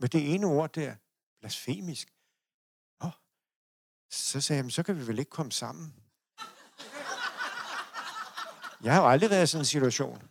med 0.00 0.08
det 0.08 0.34
ene 0.34 0.46
ord 0.46 0.72
der, 0.72 0.94
blasfemisk. 1.40 2.14
Nå. 3.02 3.10
Så 4.10 4.40
sagde 4.40 4.62
jeg, 4.62 4.72
så 4.72 4.82
kan 4.82 4.96
vi 4.96 5.06
vel 5.06 5.18
ikke 5.18 5.30
komme 5.30 5.52
sammen. 5.52 5.94
Jeg 8.86 8.94
har 8.94 9.02
jo 9.02 9.08
aldrig 9.08 9.30
været 9.30 9.42
i 9.42 9.46
sådan 9.46 9.60
en 9.60 9.64
situation. 9.64 10.22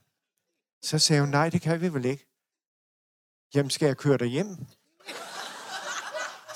Så 0.82 1.00
sagde 1.00 1.22
hun, 1.22 1.30
nej, 1.30 1.50
det 1.50 1.62
kan 1.62 1.82
vi 1.82 1.94
vel 1.94 2.06
ikke. 2.06 2.28
Jamen, 3.56 3.70
skal 3.70 3.86
jeg 3.86 3.98
køre 3.98 4.18
dig 4.18 4.28
hjem? 4.28 4.58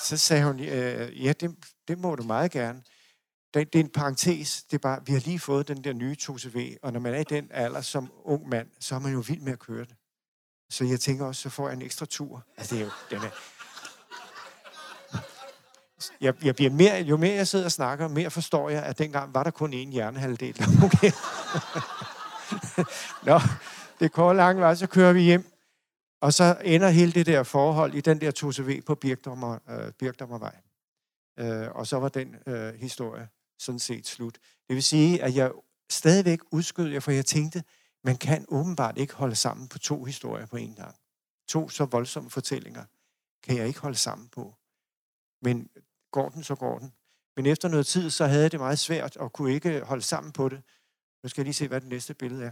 Så 0.07 0.17
sagde 0.17 0.43
hun, 0.43 0.59
øh, 0.59 1.25
ja, 1.25 1.33
det, 1.33 1.55
det 1.87 1.97
må 1.97 2.15
du 2.15 2.23
meget 2.23 2.51
gerne. 2.51 2.83
Det, 3.53 3.73
det 3.73 3.79
er 3.79 3.83
en 3.83 3.89
parentes. 3.89 4.63
Det 4.63 4.73
er 4.73 4.81
bare, 4.81 5.05
vi 5.05 5.13
har 5.13 5.19
lige 5.19 5.39
fået 5.39 5.67
den 5.67 5.83
der 5.83 5.93
nye 5.93 6.15
2CV, 6.21 6.77
og 6.81 6.93
når 6.93 6.99
man 6.99 7.13
er 7.13 7.19
i 7.19 7.23
den 7.23 7.47
alder 7.51 7.81
som 7.81 8.11
ung 8.23 8.49
mand, 8.49 8.67
så 8.79 8.95
er 8.95 8.99
man 8.99 9.13
jo 9.13 9.23
vild 9.27 9.41
med 9.41 9.53
at 9.53 9.59
køre 9.59 9.85
det. 9.85 9.95
Så 10.69 10.85
jeg 10.85 10.99
tænker 10.99 11.25
også, 11.25 11.41
så 11.41 11.49
får 11.49 11.67
jeg 11.67 11.75
en 11.75 11.81
ekstra 11.81 12.05
tur. 12.05 12.45
Altså, 12.57 12.75
det 12.75 12.81
er 12.81 12.85
jo, 12.85 12.91
den 13.09 13.17
er 13.17 13.29
jeg, 16.21 16.43
jeg 16.43 16.55
bliver 16.55 16.71
mere, 16.71 17.01
jo 17.01 17.17
mere 17.17 17.35
jeg 17.35 17.47
sidder 17.47 17.65
og 17.65 17.71
snakker, 17.71 18.07
mere 18.07 18.29
forstår 18.29 18.69
jeg, 18.69 18.83
at 18.83 18.97
dengang 18.97 19.33
var 19.33 19.43
der 19.43 19.51
kun 19.51 19.73
én 19.73 19.89
hjernehalvdel. 19.89 20.55
Okay. 20.85 21.11
Nå, 23.23 23.39
det 23.99 24.11
går 24.11 24.33
langt 24.33 24.61
vej, 24.61 24.75
så 24.75 24.87
kører 24.87 25.13
vi 25.13 25.21
hjem. 25.21 25.51
Og 26.21 26.33
så 26.33 26.57
ender 26.63 26.89
hele 26.89 27.11
det 27.11 27.25
der 27.25 27.43
forhold 27.43 27.93
i 27.93 28.01
den 28.01 28.21
der 28.21 28.31
2CV 28.43 28.81
på 28.81 28.95
Birkdommer, 28.95 29.59
øh, 29.69 29.91
Birkdommervej. 29.91 30.55
Øh, 31.39 31.71
og 31.71 31.87
så 31.87 31.99
var 31.99 32.09
den 32.09 32.35
øh, 32.47 32.73
historie 32.73 33.27
sådan 33.59 33.79
set 33.79 34.07
slut. 34.07 34.37
Det 34.67 34.75
vil 34.75 34.83
sige, 34.83 35.23
at 35.23 35.35
jeg 35.35 35.51
stadigvæk 35.89 36.39
udskød 36.51 36.87
jeg, 36.87 37.03
for 37.03 37.11
jeg 37.11 37.25
tænkte, 37.25 37.63
man 38.03 38.17
kan 38.17 38.45
åbenbart 38.47 38.97
ikke 38.97 39.13
holde 39.13 39.35
sammen 39.35 39.67
på 39.67 39.79
to 39.79 40.03
historier 40.03 40.45
på 40.45 40.57
en 40.57 40.75
gang. 40.75 40.95
To 41.47 41.69
så 41.69 41.85
voldsomme 41.85 42.29
fortællinger 42.29 42.83
kan 43.43 43.57
jeg 43.57 43.67
ikke 43.67 43.79
holde 43.79 43.97
sammen 43.97 44.27
på. 44.27 44.55
Men 45.41 45.69
går 46.11 46.29
den, 46.29 46.43
så 46.43 46.55
går 46.55 46.79
den. 46.79 46.93
Men 47.35 47.45
efter 47.45 47.67
noget 47.67 47.87
tid, 47.87 48.09
så 48.09 48.25
havde 48.25 48.41
jeg 48.41 48.51
det 48.51 48.59
meget 48.59 48.79
svært 48.79 49.17
og 49.17 49.33
kunne 49.33 49.53
ikke 49.53 49.81
holde 49.81 50.01
sammen 50.01 50.31
på 50.31 50.49
det. 50.49 50.61
Nu 51.23 51.29
skal 51.29 51.41
jeg 51.41 51.45
lige 51.45 51.53
se, 51.53 51.67
hvad 51.67 51.81
det 51.81 51.89
næste 51.89 52.13
billede 52.13 52.45
er. 52.45 52.51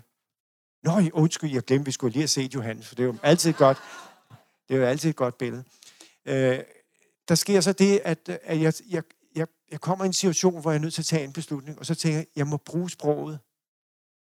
Nå, 0.84 1.10
undskyld, 1.13 1.52
jeg 1.52 1.63
glemte, 1.63 1.86
vi 1.86 1.91
skulle 1.91 2.13
lige 2.13 2.22
have 2.22 2.28
set 2.28 2.54
Johannes, 2.54 2.88
for 2.88 2.96
det 2.96 3.04
er 3.04 3.08
jo 3.08 3.17
altid 3.24 3.54
godt. 3.54 3.78
Det 4.67 4.76
er 4.76 4.80
jo 4.80 4.86
altid 4.86 5.10
et 5.10 5.15
godt 5.15 5.38
billede. 5.38 5.63
Øh, 6.26 6.60
der 7.28 7.36
sker 7.36 7.62
så 7.62 7.74
det, 7.74 8.02
at, 8.04 8.30
at 8.30 8.62
jeg, 8.62 8.74
jeg, 8.89 9.04
jeg, 9.36 9.48
jeg 9.72 9.82
kommer 9.82 10.06
i 10.06 10.08
en 10.08 10.13
situation, 10.13 10.62
hvor 10.62 10.72
jeg 10.72 10.78
er 10.78 10.82
nødt 10.82 10.93
til 10.93 11.02
at 11.02 11.06
tage 11.06 11.24
en 11.24 11.34
beslutning, 11.34 11.80
og 11.80 11.86
så 11.86 11.96
tænker 11.96 12.17
jeg, 12.17 12.28
jeg 12.36 12.48
må 12.48 12.58
bruge 12.58 12.89
sproget 12.89 13.39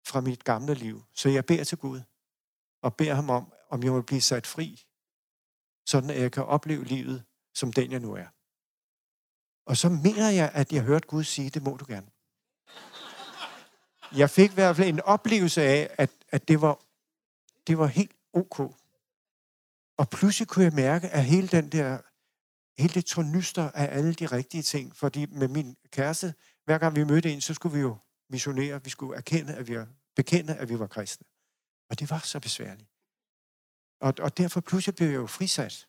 fra 0.06 0.20
mit 0.20 0.44
gamle 0.44 0.74
liv. 0.74 1.02
Så 1.14 1.28
jeg 1.28 1.46
beder 1.46 1.64
til 1.64 1.78
Gud, 1.78 2.00
og 2.82 2.96
beder 2.96 3.14
ham 3.14 3.30
om, 3.30 3.52
om 3.70 3.82
jeg 3.82 3.92
må 3.92 4.02
blive 4.02 4.20
sat 4.20 4.46
fri, 4.46 4.84
sådan 5.86 6.10
at 6.10 6.20
jeg 6.20 6.32
kan 6.32 6.44
opleve 6.44 6.84
livet, 6.84 7.24
som 7.54 7.72
den 7.72 7.92
jeg 7.92 8.00
nu 8.00 8.14
er. 8.14 8.26
Og 9.68 9.76
så 9.76 9.88
mener 9.88 10.30
jeg, 10.30 10.50
at 10.54 10.72
jeg 10.72 10.82
hørte 10.82 11.06
Gud 11.06 11.24
sige, 11.24 11.50
det 11.50 11.62
må 11.62 11.76
du 11.76 11.84
gerne. 11.88 12.06
Jeg 14.16 14.30
fik 14.30 14.50
i 14.50 14.54
hvert 14.54 14.76
fald 14.76 14.88
en 14.88 15.00
oplevelse 15.00 15.62
af, 15.62 15.94
at, 15.98 16.10
at 16.28 16.48
det, 16.48 16.60
var, 16.60 16.80
det 17.66 17.78
var 17.78 17.86
helt 17.86 18.12
ok. 18.32 18.58
Og 19.96 20.10
pludselig 20.10 20.48
kunne 20.48 20.64
jeg 20.64 20.72
mærke, 20.72 21.08
at 21.08 21.24
hele 21.24 21.48
den 21.48 21.72
der, 21.72 21.98
hele 22.82 22.94
det 22.94 23.06
tornyster 23.06 23.70
af 23.70 23.96
alle 23.96 24.14
de 24.14 24.26
rigtige 24.26 24.62
ting, 24.62 24.96
fordi 24.96 25.26
med 25.26 25.48
min 25.48 25.76
kæreste, 25.90 26.34
hver 26.64 26.78
gang 26.78 26.96
vi 26.96 27.04
mødte 27.04 27.32
en, 27.32 27.40
så 27.40 27.54
skulle 27.54 27.74
vi 27.74 27.80
jo 27.80 27.96
missionere, 28.30 28.84
vi 28.84 28.90
skulle 28.90 29.16
erkende, 29.16 29.54
at 29.54 29.68
vi 29.68 29.78
var, 29.78 29.88
bekende, 30.16 30.56
at 30.56 30.68
vi 30.68 30.78
var 30.78 30.86
kristne. 30.86 31.26
Og 31.90 32.00
det 32.00 32.10
var 32.10 32.18
så 32.18 32.40
besværligt. 32.40 32.90
Og, 34.00 34.14
og 34.18 34.38
derfor 34.38 34.60
pludselig 34.60 34.94
blev 34.94 35.08
jeg 35.08 35.16
jo 35.16 35.26
frisat. 35.26 35.88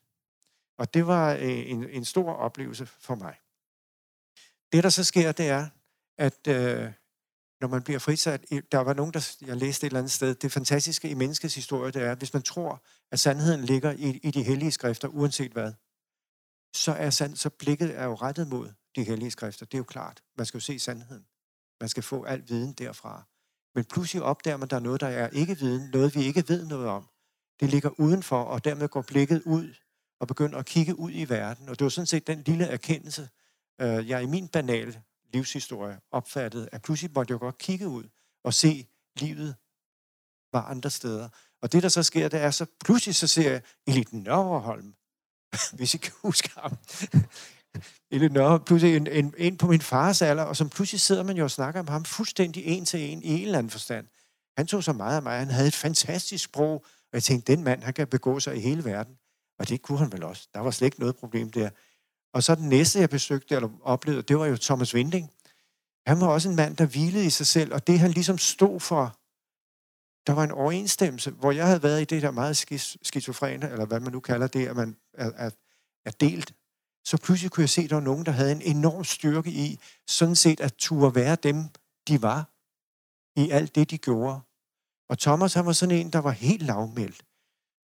Og 0.78 0.94
det 0.94 1.08
var 1.08 1.34
øh, 1.34 1.70
en, 1.70 1.90
en 1.90 2.06
stor 2.06 2.34
oplevelse 2.34 2.86
for 2.86 3.16
mig. 3.16 3.36
Det, 4.72 4.84
der 4.84 4.90
så 4.90 5.04
sker, 5.04 5.32
det 5.32 5.48
er, 5.48 5.68
at 6.18 6.48
øh, 6.48 6.92
når 7.62 7.68
man 7.68 7.84
bliver 7.84 8.00
frisat, 8.00 8.46
der 8.72 8.78
var 8.78 8.94
nogen, 8.94 9.14
der, 9.14 9.36
jeg 9.42 9.58
læste 9.58 9.86
et 9.86 9.90
eller 9.90 10.00
andet 10.00 10.12
sted, 10.12 10.36
det 10.36 10.52
fantastiske 10.52 11.10
i 11.10 11.14
menneskets 11.14 11.56
historie, 11.56 11.92
det 11.92 12.02
er, 12.02 12.12
at 12.12 12.18
hvis 12.18 12.34
man 12.34 12.44
tror, 12.44 12.84
at 13.12 13.20
sandheden 13.20 13.66
ligger 13.66 13.92
i, 13.92 14.20
i 14.24 14.32
de 14.32 14.44
hellige 14.44 14.72
skrifter, 14.72 15.08
uanset 15.08 15.52
hvad, 15.52 15.74
så 16.76 16.92
er 16.92 17.10
sand, 17.10 17.36
så 17.36 17.50
blikket 17.50 18.00
er 18.00 18.04
jo 18.04 18.16
rettet 18.16 18.48
mod 18.48 18.74
de 18.96 19.04
hellige 19.04 19.32
skrifter. 19.32 19.66
Det 19.66 19.74
er 19.74 19.78
jo 19.78 19.84
klart. 19.84 20.24
Man 20.38 20.46
skal 20.46 20.58
jo 20.58 20.62
se 20.62 20.80
sandheden. 20.80 21.26
Man 21.80 21.90
skal 21.90 22.04
få 22.04 22.24
al 22.24 22.44
viden 22.48 22.74
derfra. 22.74 23.24
Men 23.76 23.86
pludselig 23.86 24.24
opdager 24.24 24.58
man, 24.58 24.64
at 24.64 24.70
der 24.70 24.76
er 24.76 24.82
noget, 24.82 25.02
der 25.02 25.08
er 25.08 25.30
ikke 25.30 25.58
viden, 25.58 25.90
noget 25.94 26.16
vi 26.16 26.24
ikke 26.24 26.50
ved 26.50 26.66
noget 26.66 26.88
om. 26.88 27.10
Det 27.60 27.70
ligger 27.70 28.00
udenfor, 28.00 28.44
og 28.44 28.64
dermed 28.64 28.88
går 28.88 29.02
blikket 29.02 29.42
ud 29.46 29.76
og 30.20 30.28
begynder 30.28 30.60
at 30.60 30.66
kigge 30.66 31.00
ud 31.00 31.12
i 31.14 31.30
verden. 31.30 31.70
Og 31.70 31.80
det 31.80 31.86
var 31.86 31.90
sådan 31.90 32.06
set 32.06 32.28
den 32.28 32.44
lille 32.44 32.66
erkendelse, 32.66 33.30
øh, 33.82 34.10
jeg 34.10 34.24
i 34.24 34.26
min 34.26 34.48
banale 34.48 35.02
livshistorie 35.34 36.00
opfattede, 36.12 36.70
at 36.72 36.82
pludselig 36.82 37.12
måtte 37.16 37.32
jeg 37.32 37.40
godt 37.40 37.58
kigge 37.58 37.88
ud 37.88 38.04
og 38.44 38.54
se 38.54 38.88
livet 39.20 39.56
var 40.54 40.62
andre 40.62 40.90
steder. 40.90 41.30
Og 41.62 41.72
det, 41.72 41.84
der 41.84 41.90
så 41.90 42.04
sker, 42.04 42.28
det 42.28 42.42
er, 42.42 42.52
så 42.52 42.66
pludselig 42.86 43.16
så 43.16 43.28
ser 43.28 43.52
jeg 43.52 43.62
Elit 43.88 44.14
Nørreholm, 44.14 44.94
hvis 45.78 45.94
I 45.94 45.98
kan 45.98 46.14
huske 46.22 46.50
ham. 46.58 46.78
Elit 48.12 48.32
Nørreholm, 48.32 48.64
pludselig 48.64 48.96
en, 48.96 49.08
en, 49.08 49.34
en 49.38 49.58
på 49.58 49.68
min 49.68 49.82
fars 49.82 50.22
alder, 50.22 50.44
og 50.44 50.58
som 50.58 50.70
pludselig 50.70 51.02
sidder 51.02 51.24
man 51.24 51.38
jo 51.38 51.44
og 51.44 51.52
snakker 51.52 51.80
om 51.80 51.88
ham 51.88 52.06
fuldstændig 52.06 52.66
en 52.66 52.86
til 52.86 53.00
en 53.00 53.24
i 53.24 53.30
en 53.30 53.46
eller 53.46 53.58
anden 53.58 53.70
forstand. 53.70 54.08
Han 54.58 54.68
tog 54.68 54.84
så 54.84 54.94
meget 54.94 55.16
af 55.16 55.24
mig, 55.24 55.40
han 55.40 55.50
havde 55.50 55.68
et 55.68 55.76
fantastisk 55.76 56.44
sprog, 56.44 56.74
og 56.84 57.14
jeg 57.14 57.24
tænkte, 57.24 57.52
den 57.52 57.64
mand, 57.64 57.84
han 57.84 57.94
kan 57.94 58.08
begå 58.08 58.40
sig 58.40 58.58
i 58.58 58.60
hele 58.60 58.86
verden. 58.86 59.18
Og 59.60 59.70
det 59.70 59.82
kunne 59.82 59.98
han 59.98 60.12
vel 60.12 60.24
også. 60.24 60.48
Der 60.54 60.60
var 60.60 60.72
slet 60.72 60.88
ikke 60.88 61.00
noget 61.00 61.16
problem 61.16 61.52
der. 61.52 61.70
Og 62.34 62.44
så 62.44 62.56
den 62.56 62.70
næste, 62.70 63.00
jeg 63.00 63.10
besøgte 63.10 63.56
eller 63.56 63.70
oplevede, 63.82 64.22
det 64.22 64.40
var 64.40 64.46
jo 64.46 64.58
Thomas 64.58 64.94
Vinding. 64.94 65.32
Han 66.08 66.22
var 66.22 66.28
også 66.28 66.50
en 66.50 66.56
mand, 66.56 66.78
der 66.78 66.86
hvilede 66.86 67.26
i 67.26 67.30
sig 67.30 67.48
selv, 67.48 67.74
og 67.74 67.88
det 67.88 68.00
han 68.00 68.12
ligesom 68.12 68.38
stod 68.38 68.80
for, 68.80 69.20
der 70.28 70.34
var 70.34 70.44
en 70.44 70.52
overensstemmelse, 70.52 71.32
hvor 71.32 71.52
jeg 71.52 71.66
havde 71.66 71.84
været 71.84 72.02
i 72.02 72.06
det 72.06 72.22
der 72.22 72.32
meget 72.32 72.58
skizofrene, 73.02 73.70
eller 73.70 73.86
hvad 73.86 74.00
man 74.00 74.12
nu 74.12 74.20
kalder 74.20 74.48
det, 74.48 74.68
at 74.68 74.76
man 74.76 74.98
er, 75.14 75.32
er, 75.36 75.50
er 76.06 76.12
delt. 76.12 76.54
Så 77.06 77.18
pludselig 77.18 77.52
kunne 77.52 77.62
jeg 77.62 77.70
se, 77.70 77.82
at 77.82 77.90
der 77.90 77.96
var 77.96 78.04
nogen, 78.04 78.26
der 78.26 78.32
havde 78.32 78.52
en 78.52 78.62
enorm 78.62 79.04
styrke 79.04 79.52
i, 79.52 79.80
sådan 80.08 80.36
set 80.36 80.60
at 80.60 80.74
turde 80.74 81.16
være 81.16 81.36
dem, 81.36 81.70
de 82.08 82.22
var, 82.22 82.50
i 83.36 83.50
alt 83.50 83.76
det, 83.76 83.92
de 83.92 83.98
gjorde. 83.98 84.40
Og 85.10 85.20
Thomas, 85.20 85.54
han 85.54 85.66
var 85.66 85.72
sådan 85.72 85.96
en, 85.96 86.14
der 86.14 86.20
var 86.20 86.32
helt 86.32 86.62
lavmældt, 86.62 87.26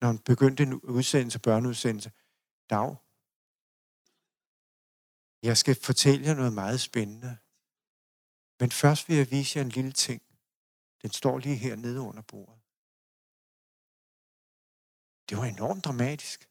når 0.02 0.08
han 0.08 0.18
begyndte 0.18 0.64
en 0.64 0.74
udsendelse, 0.74 1.40
børneudsendelse. 1.40 2.12
Dag, 2.70 2.96
jeg 5.48 5.58
skal 5.58 5.76
fortælle 5.76 6.26
jer 6.26 6.34
noget 6.34 6.54
meget 6.54 6.82
spændende. 6.82 7.38
Men 8.60 8.72
først 8.72 9.10
vil 9.10 9.18
jeg 9.18 9.32
vise 9.32 9.58
jer 9.58 9.66
en 9.66 9.70
lille 9.70 9.92
ting. 9.92 10.22
Den 11.02 11.12
står 11.12 11.38
lige 11.38 11.56
her 11.56 11.76
nede 11.76 12.00
under 12.00 12.22
bordet. 12.22 12.60
Det 15.30 15.38
var 15.38 15.46
enormt 15.46 15.86
dramatisk. 15.86 16.50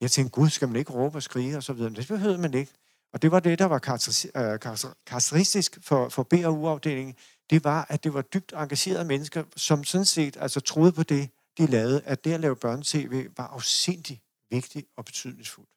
Jeg 0.00 0.10
tænkte, 0.10 0.34
Gud, 0.34 0.50
skal 0.50 0.68
man 0.68 0.76
ikke 0.76 0.92
råbe 0.92 1.18
og 1.18 1.22
skrige 1.22 1.56
og 1.56 1.62
så 1.62 1.72
videre. 1.72 1.90
Men 1.90 1.96
det 1.96 2.08
behøvede 2.08 2.38
man 2.38 2.54
ikke. 2.54 2.72
Og 3.12 3.22
det 3.22 3.30
var 3.30 3.40
det, 3.40 3.58
der 3.58 3.64
var 3.64 3.76
øh, 3.76 4.60
karakteristisk 5.06 5.78
for, 5.82 6.08
for 6.08 6.22
BRU-afdelingen. 6.22 7.16
Det 7.50 7.64
var, 7.64 7.86
at 7.88 8.04
det 8.04 8.14
var 8.14 8.22
dybt 8.22 8.52
engagerede 8.52 9.04
mennesker, 9.04 9.44
som 9.56 9.84
sådan 9.84 10.04
set 10.04 10.36
altså 10.40 10.60
troede 10.60 10.92
på 10.92 11.02
det, 11.02 11.30
de 11.58 11.66
lavede, 11.66 12.02
at 12.04 12.24
det 12.24 12.32
at 12.32 12.40
lave 12.40 12.56
børnetv 12.56 13.30
var 13.36 13.46
afsindig 13.46 14.22
vigtigt 14.50 14.88
og 14.96 15.04
betydningsfuldt. 15.04 15.70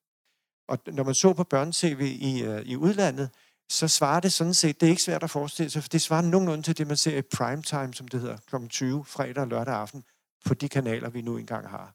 Og 0.67 0.79
når 0.87 1.03
man 1.03 1.13
så 1.13 1.33
på 1.33 1.43
børne-tv 1.43 2.01
i, 2.01 2.43
øh, 2.43 2.61
i 2.61 2.75
udlandet, 2.75 3.29
så 3.69 3.87
svarer 3.87 4.19
det 4.19 4.33
sådan 4.33 4.53
set, 4.53 4.81
det 4.81 4.87
er 4.87 4.89
ikke 4.89 5.01
svært 5.01 5.23
at 5.23 5.29
forestille 5.29 5.69
sig, 5.69 5.83
for 5.83 5.89
det 5.89 6.01
svarer 6.01 6.21
nogenlunde 6.21 6.63
til 6.63 6.77
det, 6.77 6.87
man 6.87 6.97
ser 6.97 7.17
i 7.17 7.21
primetime, 7.21 7.93
som 7.93 8.07
det 8.07 8.19
hedder, 8.19 8.37
kl. 8.49 8.67
20, 8.67 9.05
fredag 9.05 9.37
og 9.37 9.47
lørdag 9.47 9.73
aften, 9.73 10.03
på 10.45 10.53
de 10.53 10.69
kanaler, 10.69 11.09
vi 11.09 11.21
nu 11.21 11.37
engang 11.37 11.69
har. 11.69 11.93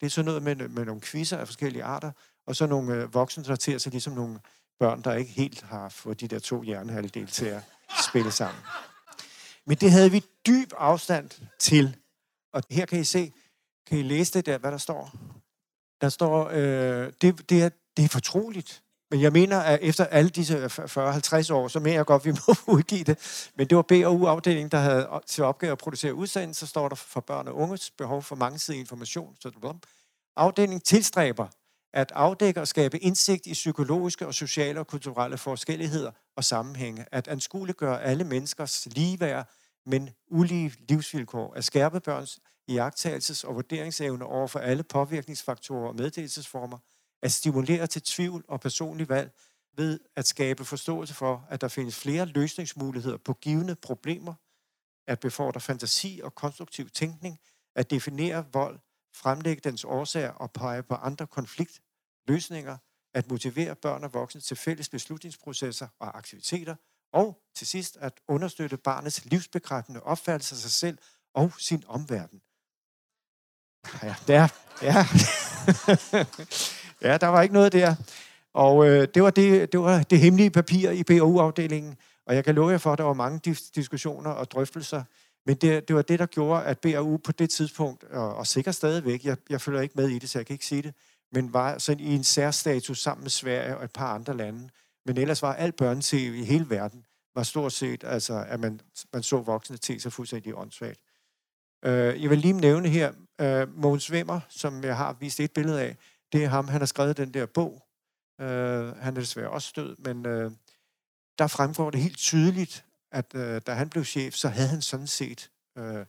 Det 0.00 0.06
er 0.06 0.10
sådan 0.10 0.24
noget 0.24 0.42
med, 0.42 0.68
med 0.68 0.84
nogle 0.84 1.00
quizzer 1.00 1.38
af 1.38 1.46
forskellige 1.46 1.84
arter, 1.84 2.12
og 2.46 2.56
så 2.56 2.66
nogle 2.66 2.94
øh, 2.94 3.14
voksne, 3.14 3.44
der 3.44 3.54
ser 3.54 3.78
sig 3.78 3.92
ligesom 3.92 4.12
nogle 4.12 4.38
børn, 4.78 5.02
der 5.02 5.14
ikke 5.14 5.32
helt 5.32 5.62
har 5.62 5.88
fået 5.88 6.20
de 6.20 6.28
der 6.28 6.38
to 6.38 6.62
hjernehalvdel 6.62 7.26
til 7.26 7.46
at 7.46 7.62
spille 8.08 8.30
sammen. 8.30 8.62
Men 9.66 9.76
det 9.76 9.90
havde 9.90 10.10
vi 10.10 10.24
dyb 10.46 10.72
afstand 10.78 11.30
til. 11.58 11.96
Og 12.52 12.62
her 12.70 12.86
kan 12.86 13.00
I 13.00 13.04
se, 13.04 13.32
kan 13.86 13.98
I 13.98 14.02
læse 14.02 14.32
det 14.32 14.46
der, 14.46 14.58
hvad 14.58 14.72
der 14.72 14.78
står? 14.78 15.10
Der 16.00 16.08
står, 16.08 16.48
øh, 16.52 17.12
det, 17.20 17.50
det, 17.50 17.62
er, 17.62 17.70
det 17.96 18.04
er 18.04 18.08
fortroligt. 18.08 18.82
Men 19.10 19.20
jeg 19.20 19.32
mener, 19.32 19.58
at 19.58 19.78
efter 19.82 20.04
alle 20.04 20.30
disse 20.30 20.64
40-50 20.66 21.52
år, 21.52 21.68
så 21.68 21.80
mener 21.80 21.96
jeg 21.96 22.06
godt, 22.06 22.22
at 22.22 22.26
vi 22.26 22.30
må 22.30 22.54
udgive 22.76 23.04
det. 23.04 23.50
Men 23.54 23.66
det 23.66 23.76
var 23.76 23.82
B&U-afdelingen, 23.82 24.70
der 24.70 24.78
havde 24.78 25.08
til 25.26 25.44
opgave 25.44 25.72
at 25.72 25.78
producere 25.78 26.14
udsendelser, 26.14 26.66
så 26.66 26.70
står 26.70 26.88
der 26.88 26.96
for 26.96 27.20
børn 27.20 27.48
og 27.48 27.56
unges 27.56 27.90
behov 27.90 28.22
for 28.22 28.36
mangesidig 28.36 28.80
information. 28.80 29.36
Så 29.40 29.74
afdelingen 30.36 30.80
tilstræber 30.80 31.46
at 31.92 32.12
afdække 32.14 32.60
og 32.60 32.68
skabe 32.68 32.98
indsigt 32.98 33.46
i 33.46 33.52
psykologiske 33.52 34.26
og 34.26 34.34
sociale 34.34 34.80
og 34.80 34.86
kulturelle 34.86 35.38
forskelligheder 35.38 36.10
og 36.36 36.44
sammenhænge, 36.44 37.06
at 37.12 37.28
anskueliggøre 37.28 38.02
alle 38.02 38.24
menneskers 38.24 38.86
ligeværd, 38.90 39.48
men 39.86 40.10
ulige 40.30 40.74
livsvilkår, 40.88 41.54
at 41.54 41.64
skærpe 41.64 42.00
børns 42.00 42.40
iagtagelses- 42.70 43.46
og 43.46 43.54
vurderingsevne 43.54 44.24
over 44.24 44.46
for 44.46 44.58
alle 44.58 44.82
påvirkningsfaktorer 44.82 45.88
og 45.88 45.96
meddelelsesformer, 45.96 46.78
at 47.22 47.32
stimulere 47.32 47.86
til 47.86 48.02
tvivl 48.02 48.44
og 48.48 48.60
personlig 48.60 49.08
valg 49.08 49.32
ved 49.76 50.00
at 50.16 50.26
skabe 50.26 50.64
forståelse 50.64 51.14
for, 51.14 51.46
at 51.48 51.60
der 51.60 51.68
findes 51.68 51.96
flere 51.96 52.26
løsningsmuligheder 52.26 53.16
på 53.16 53.34
givende 53.34 53.74
problemer, 53.74 54.34
at 55.06 55.20
befordre 55.20 55.60
fantasi 55.60 56.20
og 56.24 56.34
konstruktiv 56.34 56.90
tænkning, 56.90 57.38
at 57.74 57.90
definere 57.90 58.46
vold, 58.52 58.78
fremlægge 59.14 59.60
dens 59.64 59.84
årsager 59.84 60.30
og 60.30 60.52
pege 60.52 60.82
på 60.82 60.94
andre 60.94 61.26
konfliktløsninger, 61.26 62.76
at 63.14 63.30
motivere 63.30 63.74
børn 63.74 64.04
og 64.04 64.14
voksne 64.14 64.40
til 64.40 64.56
fælles 64.56 64.88
beslutningsprocesser 64.88 65.88
og 65.98 66.18
aktiviteter, 66.18 66.76
og 67.12 67.42
til 67.54 67.66
sidst 67.66 67.96
at 67.96 68.20
understøtte 68.28 68.76
barnets 68.76 69.24
livsbekræftende 69.24 70.02
opfattelse 70.02 70.54
af 70.54 70.58
sig 70.58 70.70
selv 70.70 70.98
og 71.34 71.52
sin 71.58 71.84
omverden. 71.86 72.42
Ja, 74.02 74.14
der, 74.26 74.48
ja. 74.82 75.06
ja, 77.02 77.16
der 77.16 77.26
var 77.26 77.42
ikke 77.42 77.54
noget 77.54 77.72
der. 77.72 77.94
Og 78.54 78.88
øh, 78.88 79.08
det, 79.14 79.22
var 79.22 79.30
det, 79.30 79.72
det 79.72 79.80
var 79.80 80.02
det 80.02 80.18
hemmelige 80.18 80.50
papir 80.50 80.90
i 80.90 81.02
BAU-afdelingen, 81.02 81.96
og 82.26 82.34
jeg 82.34 82.44
kan 82.44 82.54
love 82.54 82.70
jer 82.70 82.78
for, 82.78 82.92
at 82.92 82.98
der 82.98 83.04
var 83.04 83.14
mange 83.14 83.40
dis- 83.50 83.70
diskussioner 83.74 84.30
og 84.30 84.50
drøftelser, 84.50 85.02
men 85.46 85.56
det, 85.56 85.88
det 85.88 85.96
var 85.96 86.02
det, 86.02 86.18
der 86.18 86.26
gjorde, 86.26 86.64
at 86.64 86.78
BAU 86.78 87.16
på 87.16 87.32
det 87.32 87.50
tidspunkt, 87.50 88.04
og, 88.04 88.34
og 88.34 88.46
sikkert 88.46 88.74
stadigvæk, 88.74 89.24
jeg, 89.24 89.36
jeg 89.50 89.60
følger 89.60 89.80
ikke 89.80 89.94
med 89.96 90.08
i 90.08 90.18
det, 90.18 90.30
så 90.30 90.38
jeg 90.38 90.46
kan 90.46 90.54
ikke 90.54 90.66
sige 90.66 90.82
det, 90.82 90.94
men 91.32 91.52
var 91.52 91.78
sådan 91.78 92.00
i 92.00 92.14
en 92.14 92.24
særstatus 92.24 93.02
sammen 93.02 93.24
med 93.24 93.30
Sverige 93.30 93.76
og 93.76 93.84
et 93.84 93.92
par 93.92 94.14
andre 94.14 94.36
lande. 94.36 94.68
Men 95.06 95.18
ellers 95.18 95.42
var 95.42 95.54
alt 95.54 95.76
børnetv 95.76 96.34
i 96.34 96.44
hele 96.44 96.70
verden, 96.70 97.04
var 97.34 97.42
stort 97.42 97.72
set, 97.72 98.04
altså, 98.04 98.44
at 98.48 98.60
man, 98.60 98.80
man 99.12 99.22
så 99.22 99.36
voksne 99.36 99.76
til 99.76 100.00
sig 100.00 100.12
fuldstændig 100.12 100.54
åndssvagt. 100.54 101.00
Øh, 101.84 102.22
jeg 102.22 102.30
vil 102.30 102.38
lige 102.38 102.52
nævne 102.52 102.88
her, 102.88 103.12
øh, 103.40 103.76
Mogens 103.76 104.10
Wimmer, 104.12 104.40
som 104.48 104.84
jeg 104.84 104.96
har 104.96 105.16
vist 105.20 105.40
et 105.40 105.52
billede 105.52 105.82
af, 105.82 105.96
det 106.32 106.44
er 106.44 106.48
ham, 106.48 106.68
han 106.68 106.80
har 106.80 106.86
skrevet 106.86 107.16
den 107.16 107.34
der 107.34 107.46
bog. 107.46 107.86
Øh, 108.40 108.96
han 108.96 109.16
er 109.16 109.20
desværre 109.20 109.50
også 109.50 109.72
død, 109.76 109.96
men 109.96 110.26
øh, 110.26 110.50
der 111.38 111.46
fremgår 111.46 111.90
det 111.90 112.00
helt 112.00 112.18
tydeligt, 112.18 112.84
at 113.12 113.34
øh, 113.34 113.62
da 113.66 113.72
han 113.72 113.88
blev 113.88 114.04
chef, 114.04 114.34
så 114.34 114.48
havde 114.48 114.68
han 114.68 114.82
sådan 114.82 115.06
set 115.06 115.50
øh, 115.78 116.06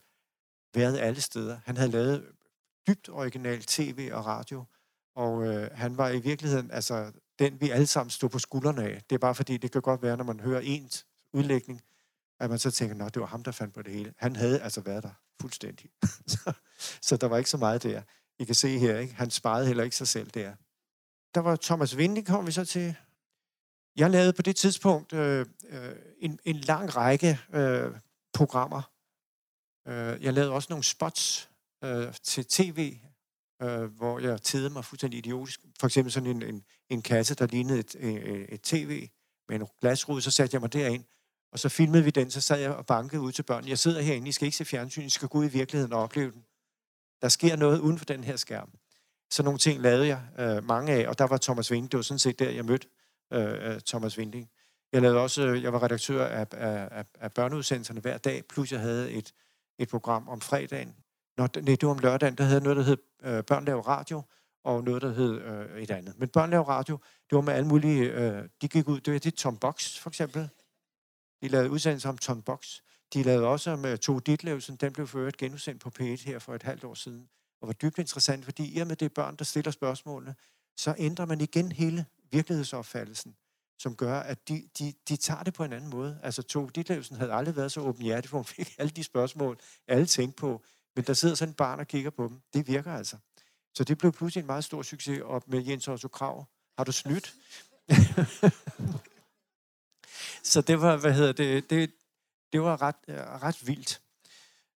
været 0.74 0.98
alle 0.98 1.20
steder. 1.20 1.60
Han 1.64 1.76
havde 1.76 1.90
lavet 1.90 2.32
dybt 2.88 3.08
original 3.08 3.62
tv 3.62 4.10
og 4.12 4.26
radio, 4.26 4.64
og 5.14 5.46
øh, 5.46 5.70
han 5.72 5.96
var 5.96 6.08
i 6.08 6.18
virkeligheden 6.18 6.70
altså 6.70 7.12
den, 7.38 7.60
vi 7.60 7.70
alle 7.70 7.86
sammen 7.86 8.10
stod 8.10 8.28
på 8.28 8.38
skuldrene 8.38 8.84
af. 8.84 9.02
Det 9.10 9.14
er 9.14 9.18
bare 9.18 9.34
fordi, 9.34 9.56
det 9.56 9.72
kan 9.72 9.82
godt 9.82 10.02
være, 10.02 10.16
når 10.16 10.24
man 10.24 10.40
hører 10.40 10.60
ens 10.60 11.06
udlægning, 11.32 11.82
at 12.40 12.50
man 12.50 12.58
så 12.58 12.70
tænker, 12.70 13.06
at 13.06 13.14
det 13.14 13.20
var 13.20 13.26
ham, 13.26 13.42
der 13.42 13.52
fandt 13.52 13.74
på 13.74 13.82
det 13.82 13.92
hele. 13.92 14.14
Han 14.16 14.36
havde 14.36 14.60
altså 14.60 14.80
været 14.80 15.02
der 15.02 15.10
fuldstændig. 15.40 15.90
så, 16.26 16.52
så 17.00 17.16
der 17.16 17.26
var 17.26 17.38
ikke 17.38 17.50
så 17.50 17.56
meget 17.56 17.82
der. 17.82 18.02
I 18.38 18.44
kan 18.44 18.54
se 18.54 18.78
her, 18.78 18.98
ikke? 18.98 19.14
han 19.14 19.30
sparede 19.30 19.66
heller 19.66 19.84
ikke 19.84 19.96
sig 19.96 20.08
selv 20.08 20.30
der. 20.30 20.54
Der 21.34 21.40
var 21.40 21.56
Thomas 21.56 21.96
Vinding, 21.96 22.26
kom 22.26 22.46
vi 22.46 22.52
så 22.52 22.64
til. 22.64 22.94
Jeg 23.96 24.10
lavede 24.10 24.32
på 24.32 24.42
det 24.42 24.56
tidspunkt 24.56 25.12
øh, 25.12 25.46
øh, 25.68 25.96
en, 26.18 26.38
en 26.44 26.56
lang 26.56 26.96
række 26.96 27.38
øh, 27.52 27.90
programmer. 28.34 28.82
Øh, 29.88 30.22
jeg 30.22 30.32
lavede 30.32 30.52
også 30.52 30.66
nogle 30.70 30.84
spots 30.84 31.50
øh, 31.84 32.14
til 32.22 32.44
tv, 32.46 32.96
øh, 33.62 33.84
hvor 33.84 34.18
jeg 34.18 34.42
tædede 34.42 34.70
mig 34.70 34.84
fuldstændig 34.84 35.18
idiotisk. 35.18 35.60
For 35.80 35.86
eksempel 35.86 36.12
sådan 36.12 36.30
en, 36.30 36.42
en, 36.42 36.64
en 36.88 37.02
kasse, 37.02 37.34
der 37.34 37.46
lignede 37.46 37.78
et, 37.78 37.94
et, 37.94 38.54
et 38.54 38.62
tv 38.62 39.08
med 39.48 39.60
en 39.60 39.66
glasrude, 39.80 40.22
så 40.22 40.30
satte 40.30 40.54
jeg 40.54 40.60
mig 40.60 40.72
derind, 40.72 41.04
og 41.52 41.58
så 41.58 41.68
filmede 41.68 42.04
vi 42.04 42.10
den, 42.10 42.30
så 42.30 42.40
sad 42.40 42.60
jeg 42.60 42.70
og 42.70 42.86
bankede 42.86 43.22
ud 43.22 43.32
til 43.32 43.42
børnene. 43.42 43.70
Jeg 43.70 43.78
sidder 43.78 44.00
herinde, 44.00 44.28
I 44.28 44.32
skal 44.32 44.46
ikke 44.46 44.56
se 44.56 44.64
fjernsyn, 44.64 45.02
I 45.02 45.10
skal 45.10 45.28
gå 45.28 45.38
ud 45.38 45.44
i 45.44 45.48
virkeligheden 45.48 45.92
og 45.92 46.02
opleve 46.02 46.32
den. 46.32 46.44
Der 47.22 47.28
sker 47.28 47.56
noget 47.56 47.80
uden 47.80 47.98
for 47.98 48.04
den 48.04 48.24
her 48.24 48.36
skærm. 48.36 48.70
Så 49.30 49.42
nogle 49.42 49.58
ting 49.58 49.80
lavede 49.80 50.06
jeg 50.06 50.20
øh, 50.38 50.64
mange 50.64 50.92
af, 50.92 51.08
og 51.08 51.18
der 51.18 51.24
var 51.24 51.36
Thomas 51.36 51.70
Vinding. 51.70 51.92
Det 51.92 51.96
var 51.96 52.02
sådan 52.02 52.18
set 52.18 52.38
der, 52.38 52.50
jeg 52.50 52.64
mødte 52.64 52.88
øh, 53.32 53.74
øh 53.74 53.80
Thomas 53.80 54.18
Vinding. 54.18 54.50
Jeg 54.92 55.02
lavede 55.02 55.20
også, 55.20 55.46
øh, 55.46 55.62
jeg 55.62 55.72
var 55.72 55.82
redaktør 55.82 56.26
af, 56.26 56.46
af, 56.52 57.04
af 57.14 57.32
børneudsendelserne 57.32 58.00
hver 58.00 58.18
dag, 58.18 58.44
plus 58.48 58.72
jeg 58.72 58.80
havde 58.80 59.12
et, 59.12 59.32
et 59.78 59.88
program 59.88 60.28
om 60.28 60.40
fredagen. 60.40 60.94
Nå, 61.36 61.46
nej, 61.56 61.76
det 61.76 61.82
var 61.82 61.90
om 61.90 61.98
lørdagen, 61.98 62.34
der 62.34 62.44
havde 62.44 62.60
noget, 62.60 62.76
der 62.76 62.82
hed 62.82 62.96
øh, 63.24 63.44
Børn 63.44 63.64
laver 63.64 63.82
radio, 63.82 64.22
og 64.64 64.84
noget, 64.84 65.02
der 65.02 65.12
hed 65.12 65.40
øh, 65.40 65.82
et 65.82 65.90
andet. 65.90 66.18
Men 66.18 66.28
Børn 66.28 66.50
laver 66.50 66.64
radio, 66.64 66.98
det 67.30 67.36
var 67.36 67.42
med 67.42 67.52
alle 67.52 67.68
mulige, 67.68 68.02
øh, 68.04 68.48
de 68.62 68.68
gik 68.68 68.88
ud, 68.88 69.00
det 69.00 69.12
var 69.12 69.18
det 69.18 69.34
Tom 69.34 69.56
Box, 69.56 69.98
for 69.98 70.10
eksempel. 70.10 70.48
De 71.42 71.48
lavede 71.48 71.70
udsendelser 71.70 72.08
om 72.08 72.18
Tom 72.18 72.42
Box. 72.42 72.80
De 73.14 73.22
lavede 73.22 73.46
også 73.46 73.76
med 73.76 73.98
Tove 73.98 74.20
Ditlevsen, 74.20 74.76
den 74.76 74.92
blev 74.92 75.06
ført 75.06 75.36
genudsendt 75.36 75.82
på 75.82 75.90
P1 76.00 76.24
her 76.24 76.38
for 76.38 76.54
et 76.54 76.62
halvt 76.62 76.84
år 76.84 76.94
siden, 76.94 77.28
og 77.60 77.68
var 77.68 77.74
dybt 77.74 77.98
interessant, 77.98 78.44
fordi 78.44 78.76
i 78.76 78.80
og 78.80 78.86
med 78.86 78.96
det 78.96 79.06
er 79.06 79.14
børn, 79.14 79.36
der 79.36 79.44
stiller 79.44 79.70
spørgsmålene, 79.70 80.34
så 80.76 80.94
ændrer 80.98 81.26
man 81.26 81.40
igen 81.40 81.72
hele 81.72 82.06
virkelighedsopfattelsen, 82.30 83.36
som 83.78 83.96
gør, 83.96 84.20
at 84.20 84.48
de, 84.48 84.68
de, 84.78 84.94
de 85.08 85.16
tager 85.16 85.42
det 85.42 85.54
på 85.54 85.64
en 85.64 85.72
anden 85.72 85.90
måde. 85.90 86.20
Altså 86.22 86.42
Tove 86.42 86.70
Ditlevsen 86.74 87.16
havde 87.16 87.32
aldrig 87.32 87.56
været 87.56 87.72
så 87.72 87.80
åbenhjertig, 87.80 88.30
for 88.30 88.38
hun 88.38 88.44
fik 88.44 88.74
alle 88.78 88.90
de 88.90 89.04
spørgsmål, 89.04 89.58
alle 89.88 90.06
tænkte 90.06 90.40
på, 90.40 90.62
men 90.96 91.04
der 91.04 91.12
sidder 91.12 91.34
sådan 91.34 91.50
et 91.50 91.56
barn 91.56 91.80
og 91.80 91.86
kigger 91.86 92.10
på 92.10 92.28
dem. 92.28 92.40
Det 92.54 92.68
virker 92.68 92.92
altså. 92.92 93.16
Så 93.74 93.84
det 93.84 93.98
blev 93.98 94.12
pludselig 94.12 94.40
en 94.40 94.46
meget 94.46 94.64
stor 94.64 94.82
succes 94.82 95.20
op 95.20 95.48
med 95.48 95.64
Jens 95.64 95.88
Otto 95.88 96.08
Krav. 96.08 96.48
Har 96.76 96.84
du 96.84 96.92
snydt? 96.92 97.34
så 100.52 100.60
det 100.60 100.80
var, 100.80 100.96
hvad 100.96 101.12
hedder 101.12 101.32
det, 101.32 101.70
det, 101.70 101.90
det 102.54 102.62
var 102.62 102.82
ret, 102.82 102.96
øh, 103.08 103.16
ret 103.16 103.66
vildt. 103.66 104.02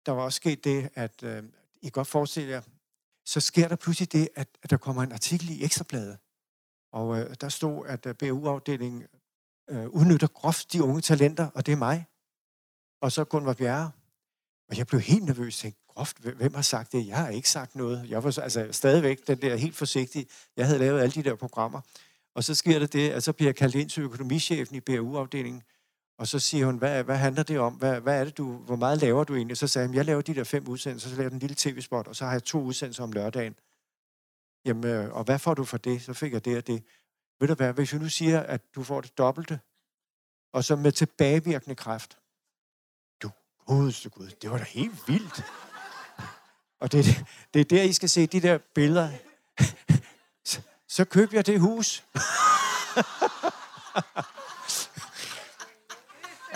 Der 0.05 0.11
var 0.11 0.21
også 0.21 0.35
sket 0.35 0.63
det, 0.63 0.89
at 0.93 1.23
øh, 1.23 1.43
I 1.81 1.85
kan 1.85 1.91
godt 1.91 2.07
forestille 2.07 2.49
jer, 2.49 2.61
så 3.25 3.39
sker 3.39 3.67
der 3.67 3.75
pludselig 3.75 4.11
det, 4.11 4.29
at, 4.35 4.47
at 4.63 4.69
der 4.69 4.77
kommer 4.77 5.03
en 5.03 5.11
artikel 5.11 5.49
i 5.49 5.63
Ekstrabladet. 5.63 6.17
Og 6.91 7.19
øh, 7.19 7.35
der 7.41 7.49
stod, 7.49 7.87
at 7.87 8.05
øh, 8.05 8.15
BU-afdelingen 8.15 9.03
øh, 9.69 9.87
udnytter 9.87 10.27
groft 10.27 10.73
de 10.73 10.83
unge 10.83 11.01
talenter, 11.01 11.49
og 11.55 11.65
det 11.65 11.71
er 11.71 11.75
mig. 11.77 12.05
Og 13.01 13.11
så 13.11 13.23
Gunvar 13.23 13.53
Bjerre. 13.53 13.91
Og 14.69 14.77
jeg 14.77 14.87
blev 14.87 15.01
helt 15.01 15.25
nervøs. 15.25 15.57
Tænkte, 15.57 15.81
groft, 15.87 16.17
hvem 16.17 16.53
har 16.53 16.61
sagt 16.61 16.91
det? 16.91 17.07
Jeg 17.07 17.17
har 17.17 17.29
ikke 17.29 17.49
sagt 17.49 17.75
noget. 17.75 18.09
Jeg 18.09 18.23
var 18.23 18.39
altså, 18.39 18.67
stadigvæk 18.71 19.27
den 19.27 19.41
der 19.41 19.55
helt 19.55 19.75
forsigtig. 19.75 20.27
Jeg 20.55 20.65
havde 20.65 20.79
lavet 20.79 21.01
alle 21.01 21.13
de 21.13 21.23
der 21.23 21.35
programmer. 21.35 21.81
Og 22.35 22.43
så 22.43 22.55
sker 22.55 22.79
det 22.79 22.93
det, 22.93 23.09
at 23.09 23.23
så 23.23 23.33
bliver 23.33 23.47
jeg 23.47 23.55
kaldt 23.55 23.75
ind 23.75 23.89
til 23.89 24.03
økonomichefen 24.03 24.75
i 24.75 24.79
BU-afdelingen, 24.79 25.63
og 26.17 26.27
så 26.27 26.39
siger 26.39 26.65
hun, 26.65 26.77
hvad, 26.77 27.03
hvad 27.03 27.17
handler 27.17 27.43
det 27.43 27.59
om? 27.59 27.73
Hvad, 27.73 28.01
hvad 28.01 28.19
er 28.19 28.23
det, 28.23 28.37
du, 28.37 28.57
hvor 28.57 28.75
meget 28.75 29.01
laver 29.01 29.23
du 29.23 29.35
egentlig? 29.35 29.57
Så 29.57 29.67
sagde 29.67 29.87
hun, 29.87 29.95
jeg 29.95 30.05
laver 30.05 30.21
de 30.21 30.35
der 30.35 30.43
fem 30.43 30.67
udsendelser, 30.67 31.09
så 31.09 31.15
laver 31.15 31.29
jeg 31.29 31.33
en 31.33 31.39
lille 31.39 31.55
tv-spot, 31.55 32.07
og 32.07 32.15
så 32.15 32.25
har 32.25 32.31
jeg 32.31 32.43
to 32.43 32.61
udsendelser 32.61 33.03
om 33.03 33.11
lørdagen. 33.11 33.55
Jamen, 34.65 34.85
øh, 34.85 35.15
og 35.15 35.23
hvad 35.23 35.39
får 35.39 35.53
du 35.53 35.63
for 35.63 35.77
det? 35.77 36.01
Så 36.01 36.13
fik 36.13 36.33
jeg 36.33 36.45
det 36.45 36.57
og 36.57 36.67
det. 36.67 36.83
Ved 37.39 37.47
du 37.47 37.53
hvad, 37.53 37.73
hvis 37.73 37.93
jeg 37.93 38.01
nu 38.01 38.09
siger, 38.09 38.39
at 38.39 38.61
du 38.75 38.83
får 38.83 39.01
det 39.01 39.17
dobbelte, 39.17 39.59
og 40.53 40.63
så 40.63 40.75
med 40.75 40.91
tilbagevirkende 40.91 41.75
kraft. 41.75 42.17
Du 43.21 43.31
godeste 43.65 44.09
Gud, 44.09 44.29
det 44.41 44.51
var 44.51 44.57
da 44.57 44.63
helt 44.63 45.07
vildt. 45.07 45.43
Og 46.79 46.91
det, 46.91 47.25
det 47.53 47.59
er 47.59 47.65
der, 47.65 47.83
I 47.83 47.93
skal 47.93 48.09
se 48.09 48.27
de 48.27 48.41
der 48.41 48.57
billeder. 48.57 49.09
Så, 50.45 50.61
så 50.87 51.05
køb 51.05 51.33
jeg 51.33 51.45
det 51.45 51.59
hus. 51.59 51.97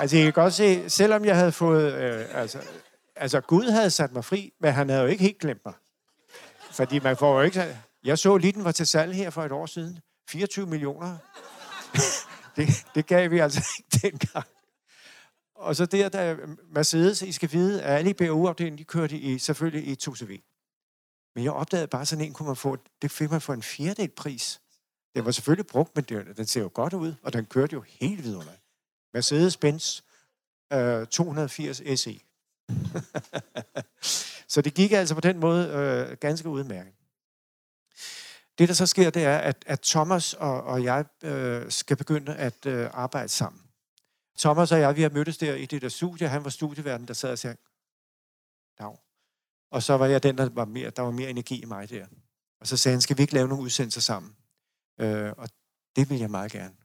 altså, 0.02 0.18
I 0.18 0.22
kan 0.22 0.34
godt 0.34 0.54
se, 0.54 0.90
selvom 0.90 1.26
jeg 1.26 1.36
havde 1.36 1.52
fået... 1.52 1.94
Øh, 1.94 2.26
altså, 2.32 2.60
altså, 3.16 3.42
Gud 3.42 3.70
havde 3.72 3.90
sat 3.90 4.14
mig 4.14 4.26
fri, 4.26 4.54
men 4.60 4.74
han 4.74 4.90
havde 4.90 5.02
jo 5.02 5.08
ikke 5.08 5.24
helt 5.24 5.40
glemt 5.40 5.66
mig. 5.66 5.74
Fordi 6.72 7.00
man 7.00 7.18
får 7.18 7.40
jo 7.40 7.42
ikke... 7.42 7.78
Jeg 8.04 8.20
så 8.20 8.38
lige, 8.38 8.52
den 8.52 8.64
var 8.64 8.72
til 8.72 8.88
salg 8.88 9.14
her 9.14 9.30
for 9.30 9.44
et 9.44 9.52
år 9.52 9.66
siden. 9.66 10.00
24 10.30 10.66
millioner. 10.68 11.18
det, 12.56 12.86
det 12.96 13.06
gav 13.06 13.32
vi 13.32 13.40
altså 13.40 13.64
ikke 13.80 13.98
dengang. 14.08 14.46
Og 15.56 15.76
så 15.76 15.86
der, 15.86 16.10
der 16.10 16.36
Mercedes, 16.74 17.22
I 17.22 17.32
skal 17.32 17.52
vide, 17.52 17.84
at 17.84 17.98
alle 17.98 18.10
i 18.10 18.14
BU-afdelingen, 18.14 18.78
de 18.78 18.84
kørte 18.84 19.18
i, 19.18 19.40
selvfølgelig 19.40 19.88
i 19.88 19.98
2CV. 20.10 20.42
Men 21.36 21.44
jeg 21.44 21.52
opdagede 21.52 21.88
bare, 21.88 22.06
sådan 22.06 22.26
en 22.26 22.34
kunne 22.34 22.48
man 22.48 22.56
få, 22.56 22.78
det 23.02 23.12
fik 23.12 23.32
man 23.32 23.42
for 23.42 23.54
en 23.54 23.64
fjerdedel 23.64 24.10
pris. 24.10 24.62
Det 25.16 25.26
var 25.26 25.32
selvfølgelig 25.32 25.68
brugt, 25.68 25.96
men 25.96 26.04
det, 26.04 26.38
den 26.38 26.46
ser 26.46 26.62
jo 26.62 26.72
godt 26.74 26.94
ud, 26.94 27.14
og 27.24 27.34
den 27.34 27.46
kørte 27.46 27.74
jo 27.74 27.84
helt 28.02 28.24
vidunderligt. 28.24 28.61
Mercedes-Benz 29.14 30.02
øh, 30.74 31.08
280 31.08 32.00
SE. 32.00 32.20
så 34.48 34.62
det 34.62 34.74
gik 34.74 34.92
altså 34.92 35.16
på 35.16 35.22
den 35.22 35.40
måde 35.40 35.68
øh, 35.68 36.18
ganske 36.18 36.50
udmærket. 36.50 36.94
Det, 38.58 38.68
der 38.68 38.74
så 38.74 38.86
sker, 38.86 39.10
det 39.10 39.24
er, 39.24 39.38
at, 39.38 39.64
at 39.68 39.82
Thomas 39.82 40.34
og, 40.34 40.64
og 40.64 40.84
jeg 40.84 41.06
øh, 41.24 41.72
skal 41.72 41.98
begynde 41.98 42.36
at 42.36 42.66
øh, 42.66 42.90
arbejde 42.94 43.30
sammen. 43.30 43.62
Thomas 44.40 44.72
og 44.72 44.80
jeg, 44.80 44.96
vi 44.96 45.02
har 45.02 45.10
mødtes 45.10 45.38
der 45.38 45.56
i 45.56 45.66
det 45.66 45.82
der 45.82 45.90
studie. 45.90 46.28
Han 46.28 46.44
var 46.44 46.50
studieverden, 46.50 47.08
der 47.08 47.14
sad 47.14 47.32
og 47.32 47.40
sagde, 47.40 47.58
Dag. 48.80 48.98
Og 49.72 49.84
så 49.84 49.94
var 49.94 50.06
jeg 50.06 50.24
den, 50.24 50.38
der 50.38 50.50
var 50.50 50.66
mere, 50.66 50.90
der 50.90 51.02
var 51.02 51.12
mere 51.12 51.30
energi 51.30 51.62
i 51.62 51.66
mig 51.66 51.90
der. 51.90 52.06
Og 52.60 52.68
så 52.68 52.78
sagde 52.78 52.94
han, 52.94 53.02
skal 53.02 53.18
vi 53.18 53.22
ikke 53.22 53.34
lave 53.34 53.48
nogle 53.48 53.64
udsendelser 53.64 54.02
sammen? 54.02 54.36
Øh, 55.00 55.34
og 55.38 55.50
det 55.96 56.10
vil 56.10 56.20
jeg 56.20 56.32
meget 56.32 56.52
gerne. 56.52 56.76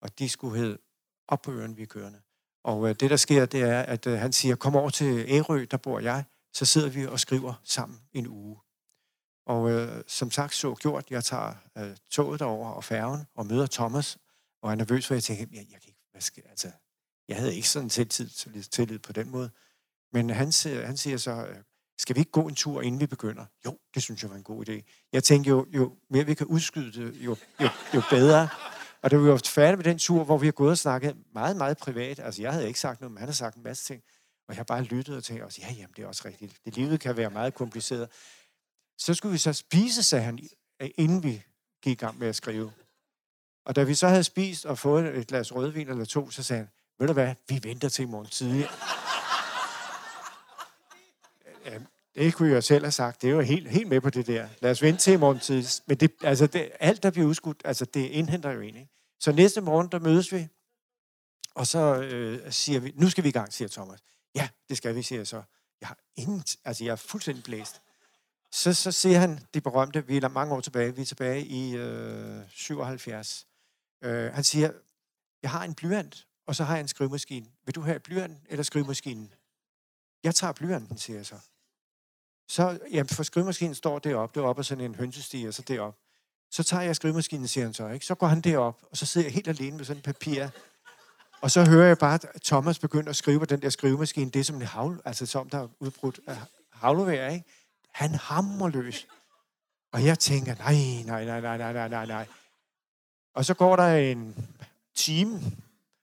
Og 0.00 0.18
de 0.18 0.28
skulle 0.28 0.58
hedde 0.58 0.78
op 1.28 1.42
på 1.42 1.52
øen, 1.52 1.76
vi 1.76 1.82
er 1.82 1.86
kørende. 1.86 2.20
Og 2.64 2.88
øh, 2.88 2.94
det, 3.00 3.10
der 3.10 3.16
sker, 3.16 3.46
det 3.46 3.62
er, 3.62 3.80
at 3.82 4.06
øh, 4.06 4.18
han 4.18 4.32
siger, 4.32 4.56
kom 4.56 4.76
over 4.76 4.90
til 4.90 5.24
Ærø, 5.28 5.66
der 5.70 5.76
bor 5.76 5.98
jeg. 6.00 6.24
Så 6.52 6.64
sidder 6.64 6.88
vi 6.88 7.06
og 7.06 7.20
skriver 7.20 7.54
sammen 7.64 8.00
en 8.12 8.26
uge. 8.26 8.58
Og 9.46 9.70
øh, 9.70 10.02
som 10.06 10.30
sagt, 10.30 10.54
så 10.54 10.74
gjort, 10.74 11.10
jeg 11.10 11.24
tager 11.24 11.54
øh, 11.78 11.96
toget 12.10 12.40
derover 12.40 12.70
og 12.70 12.84
færgen 12.84 13.26
og 13.34 13.46
møder 13.46 13.66
Thomas, 13.66 14.18
og 14.62 14.70
er 14.70 14.74
nervøs, 14.74 15.06
for 15.06 15.14
jeg 15.14 15.22
tænker, 15.22 15.44
jeg, 15.52 15.66
jeg 15.70 15.80
kan 15.80 15.88
ikke, 15.88 16.08
hvad 16.10 16.20
skal, 16.20 16.42
altså, 16.50 16.70
jeg 17.28 17.36
havde 17.36 17.54
ikke 17.54 17.68
sådan 17.68 17.90
selvtid 17.90 18.28
tillid, 18.28 18.62
tillid 18.62 18.98
på 18.98 19.12
den 19.12 19.30
måde. 19.30 19.50
Men 20.12 20.30
han, 20.30 20.52
han 20.64 20.96
siger 20.96 21.16
så, 21.16 21.46
øh, 21.46 21.56
skal 21.98 22.16
vi 22.16 22.20
ikke 22.20 22.30
gå 22.30 22.48
en 22.48 22.54
tur, 22.54 22.82
inden 22.82 23.00
vi 23.00 23.06
begynder? 23.06 23.44
Jo, 23.64 23.78
det 23.94 24.02
synes 24.02 24.22
jeg 24.22 24.30
var 24.30 24.36
en 24.36 24.42
god 24.42 24.68
idé. 24.68 25.08
Jeg 25.12 25.24
tænkte 25.24 25.50
jo, 25.50 25.66
jo 25.70 25.96
mere 26.10 26.26
vi 26.26 26.34
kan 26.34 26.46
udskyde 26.46 26.92
det, 26.92 27.24
jo, 27.24 27.36
jo, 27.60 27.68
jo 27.94 28.02
bedre. 28.10 28.48
Og 29.04 29.10
det 29.10 29.20
var 29.20 29.40
færdige 29.44 29.76
med 29.76 29.84
den 29.84 29.98
tur, 29.98 30.24
hvor 30.24 30.38
vi 30.38 30.46
har 30.46 30.52
gået 30.52 30.70
og 30.70 30.78
snakket 30.78 31.16
meget, 31.34 31.56
meget 31.56 31.78
privat. 31.78 32.18
Altså, 32.18 32.42
jeg 32.42 32.52
havde 32.52 32.66
ikke 32.66 32.80
sagt 32.80 33.00
noget, 33.00 33.12
men 33.12 33.18
han 33.18 33.28
har 33.28 33.32
sagt 33.32 33.56
en 33.56 33.62
masse 33.62 33.84
ting. 33.84 34.02
Og 34.48 34.54
jeg 34.54 34.56
har 34.56 34.64
bare 34.64 34.82
lyttet 34.82 35.16
og 35.16 35.24
tænkt 35.24 35.42
også, 35.42 35.60
ja, 35.62 35.72
jamen, 35.72 35.94
det 35.96 36.04
er 36.04 36.08
også 36.08 36.22
rigtigt. 36.24 36.56
Det 36.64 36.76
livet 36.76 37.00
kan 37.00 37.16
være 37.16 37.30
meget 37.30 37.54
kompliceret. 37.54 38.08
Så 38.98 39.14
skulle 39.14 39.32
vi 39.32 39.38
så 39.38 39.52
spise, 39.52 40.02
sagde 40.02 40.24
han, 40.24 40.38
inden 40.80 41.22
vi 41.22 41.42
gik 41.82 41.92
i 41.92 42.04
gang 42.04 42.18
med 42.18 42.28
at 42.28 42.36
skrive. 42.36 42.72
Og 43.64 43.76
da 43.76 43.82
vi 43.82 43.94
så 43.94 44.08
havde 44.08 44.24
spist 44.24 44.66
og 44.66 44.78
fået 44.78 45.18
et 45.18 45.26
glas 45.26 45.54
rødvin 45.54 45.88
eller 45.88 46.04
to, 46.04 46.30
så 46.30 46.42
sagde 46.42 46.58
han, 46.58 46.68
ved 46.98 47.06
du 47.06 47.12
hvad, 47.12 47.34
vi 47.48 47.60
venter 47.62 47.88
til 47.88 48.02
i 48.02 48.06
morgen 48.06 48.26
tidlig. 48.26 48.68
det 52.16 52.34
kunne 52.34 52.52
jeg 52.52 52.64
selv 52.64 52.84
have 52.84 52.92
sagt. 52.92 53.22
Det 53.22 53.30
er 53.30 53.34
jo 53.34 53.40
helt, 53.40 53.70
helt 53.70 53.88
med 53.88 54.00
på 54.00 54.10
det 54.10 54.26
der. 54.26 54.48
Lad 54.60 54.70
os 54.70 54.82
vente 54.82 55.00
til 55.00 55.12
i 55.12 55.16
morgen 55.16 55.38
tids. 55.40 55.82
Men 55.86 55.96
det, 55.96 56.12
altså 56.22 56.46
det, 56.46 56.70
alt, 56.80 57.02
der 57.02 57.10
bliver 57.10 57.28
udskudt, 57.28 57.62
altså 57.64 57.84
det 57.84 58.00
indhenter 58.00 58.50
jo 58.50 58.60
en. 58.60 58.76
Ikke? 58.76 58.90
Så 59.20 59.32
næste 59.32 59.60
morgen, 59.60 59.88
der 59.92 59.98
mødes 59.98 60.32
vi, 60.32 60.48
og 61.54 61.66
så 61.66 62.02
øh, 62.02 62.52
siger 62.52 62.80
vi, 62.80 62.92
nu 62.96 63.10
skal 63.10 63.24
vi 63.24 63.28
i 63.28 63.32
gang, 63.32 63.52
siger 63.52 63.68
Thomas. 63.68 64.00
Ja, 64.34 64.48
det 64.68 64.76
skal 64.76 64.94
vi, 64.94 65.02
siger 65.02 65.18
jeg 65.18 65.26
så. 65.26 65.42
Jeg 65.80 65.88
har 65.88 65.98
ingen, 66.16 66.44
altså 66.64 66.84
jeg 66.84 66.92
er 66.92 66.96
fuldstændig 66.96 67.44
blæst. 67.44 67.82
Så, 68.52 68.74
så 68.74 68.92
siger 68.92 69.18
han 69.18 69.40
det 69.54 69.62
berømte, 69.62 70.06
vi 70.06 70.16
er 70.16 70.28
mange 70.28 70.54
år 70.54 70.60
tilbage, 70.60 70.94
vi 70.94 71.02
er 71.02 71.06
tilbage 71.06 71.44
i 71.44 71.76
øh, 71.76 72.42
77. 72.48 73.46
Øh, 74.04 74.32
han 74.32 74.44
siger, 74.44 74.72
jeg 75.42 75.50
har 75.50 75.64
en 75.64 75.74
blyant, 75.74 76.26
og 76.46 76.56
så 76.56 76.64
har 76.64 76.74
jeg 76.74 76.80
en 76.80 76.88
skrivemaskine. 76.88 77.46
Vil 77.64 77.74
du 77.74 77.80
have 77.80 78.00
blyanten 78.00 78.46
eller 78.48 78.62
skrivemaskinen? 78.62 79.32
Jeg 80.22 80.34
tager 80.34 80.52
blyanten, 80.52 80.98
siger 80.98 81.16
jeg 81.16 81.26
så. 81.26 81.38
Så, 82.48 82.78
jamen, 82.90 83.08
for 83.08 83.22
skrivemaskinen 83.22 83.74
står 83.74 83.98
deroppe, 83.98 84.40
det 84.40 84.44
er 84.44 84.48
oppe 84.48 84.60
af 84.60 84.64
sådan 84.64 84.84
en 84.84 84.94
hønsestige, 84.94 85.48
og 85.48 85.54
så 85.54 85.62
derop. 85.62 85.96
Så 86.50 86.62
tager 86.62 86.82
jeg 86.82 86.96
skrivemaskinen, 86.96 87.48
siger 87.48 87.64
han 87.64 87.74
så, 87.74 87.88
ikke? 87.88 88.06
Så 88.06 88.14
går 88.14 88.26
han 88.26 88.40
derop, 88.40 88.78
og 88.90 88.96
så 88.96 89.06
sidder 89.06 89.26
jeg 89.26 89.34
helt 89.34 89.48
alene 89.48 89.76
med 89.76 89.84
sådan 89.84 89.98
en 89.98 90.02
papir. 90.02 90.48
Og 91.40 91.50
så 91.50 91.64
hører 91.64 91.86
jeg 91.86 91.98
bare, 91.98 92.14
at 92.14 92.42
Thomas 92.44 92.78
begynder 92.78 93.10
at 93.10 93.16
skrive 93.16 93.38
på 93.38 93.44
den 93.44 93.62
der 93.62 93.70
skrivemaskine. 93.70 94.30
Det 94.30 94.40
er 94.40 94.44
som 94.44 94.56
en 94.56 94.62
havl, 94.62 95.02
altså 95.04 95.26
som 95.26 95.50
der 95.50 95.58
er 95.58 95.68
udbrudt 95.78 96.20
af 96.26 96.36
havlevær, 96.72 97.28
ikke? 97.28 97.44
Han 97.92 98.14
hammer 98.14 98.68
løs. 98.68 99.06
Og 99.92 100.04
jeg 100.04 100.18
tænker, 100.18 100.54
nej, 100.54 100.74
nej, 101.06 101.24
nej, 101.24 101.56
nej, 101.58 101.72
nej, 101.72 101.88
nej, 101.88 102.06
nej. 102.06 102.26
Og 103.34 103.44
så 103.44 103.54
går 103.54 103.76
der 103.76 103.96
en 103.96 104.48
time, 104.94 105.40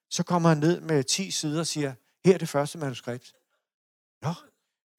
så 0.09 0.23
kommer 0.23 0.49
han 0.49 0.57
ned 0.57 0.81
med 0.81 1.03
10 1.03 1.31
sider 1.31 1.59
og 1.59 1.67
siger, 1.67 1.93
her 2.25 2.33
er 2.33 2.37
det 2.37 2.49
første 2.49 2.77
manuskript. 2.77 3.33
Nå, 4.21 4.33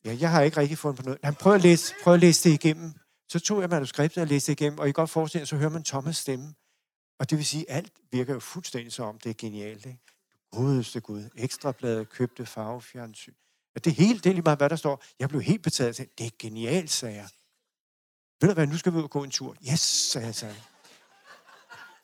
ja, 0.04 0.16
jeg 0.20 0.30
har 0.30 0.42
ikke 0.42 0.56
rigtig 0.56 0.78
fundet 0.78 0.96
på 0.96 1.02
noget. 1.02 1.18
Han 1.24 1.34
prøver 1.34 1.56
at 1.56 1.62
læse, 1.62 1.94
prøver 2.02 2.14
at 2.14 2.20
læse 2.20 2.48
det 2.48 2.54
igennem. 2.54 2.92
Så 3.28 3.40
tog 3.40 3.60
jeg 3.60 3.70
manuskriptet 3.70 4.20
og 4.22 4.26
læste 4.26 4.52
det 4.52 4.60
igennem, 4.60 4.78
og 4.78 4.86
I 4.86 4.88
kan 4.88 4.92
godt 4.92 5.10
forestille 5.10 5.46
så 5.46 5.56
hører 5.56 5.70
man 5.70 5.84
Thomas 5.84 6.16
stemme. 6.16 6.54
Og 7.18 7.30
det 7.30 7.38
vil 7.38 7.46
sige, 7.46 7.70
at 7.70 7.76
alt 7.76 7.92
virker 8.12 8.34
jo 8.34 8.40
fuldstændig 8.40 8.92
som 8.92 9.08
om, 9.08 9.18
det 9.18 9.30
er 9.30 9.34
genialt. 9.38 9.86
Ikke? 9.86 9.98
Godeste 10.50 11.00
Gud. 11.00 11.30
Ekstrabladet 11.34 12.08
købte 12.08 12.46
farvefjernsyn. 12.46 13.34
At 13.74 13.84
det 13.84 13.94
hele, 13.94 14.18
det 14.18 14.26
er 14.26 14.34
lige 14.34 14.42
meget, 14.42 14.58
hvad 14.58 14.70
der 14.70 14.76
står. 14.76 15.04
Jeg 15.18 15.28
blev 15.28 15.42
helt 15.42 15.62
betaget 15.62 16.00
af 16.00 16.06
det. 16.18 16.26
er 16.26 16.30
genialt, 16.38 16.90
sagde 16.90 17.16
jeg. 17.16 17.28
Ved 18.40 18.48
du 18.48 18.54
hvad, 18.54 18.66
nu 18.66 18.78
skal 18.78 18.92
vi 18.92 18.98
ud 18.98 19.02
og 19.02 19.10
gå 19.10 19.24
en 19.24 19.30
tur. 19.30 19.56
Yes, 19.72 19.80
sagde 19.80 20.26
jeg. 20.26 20.34
Sagde. 20.34 20.54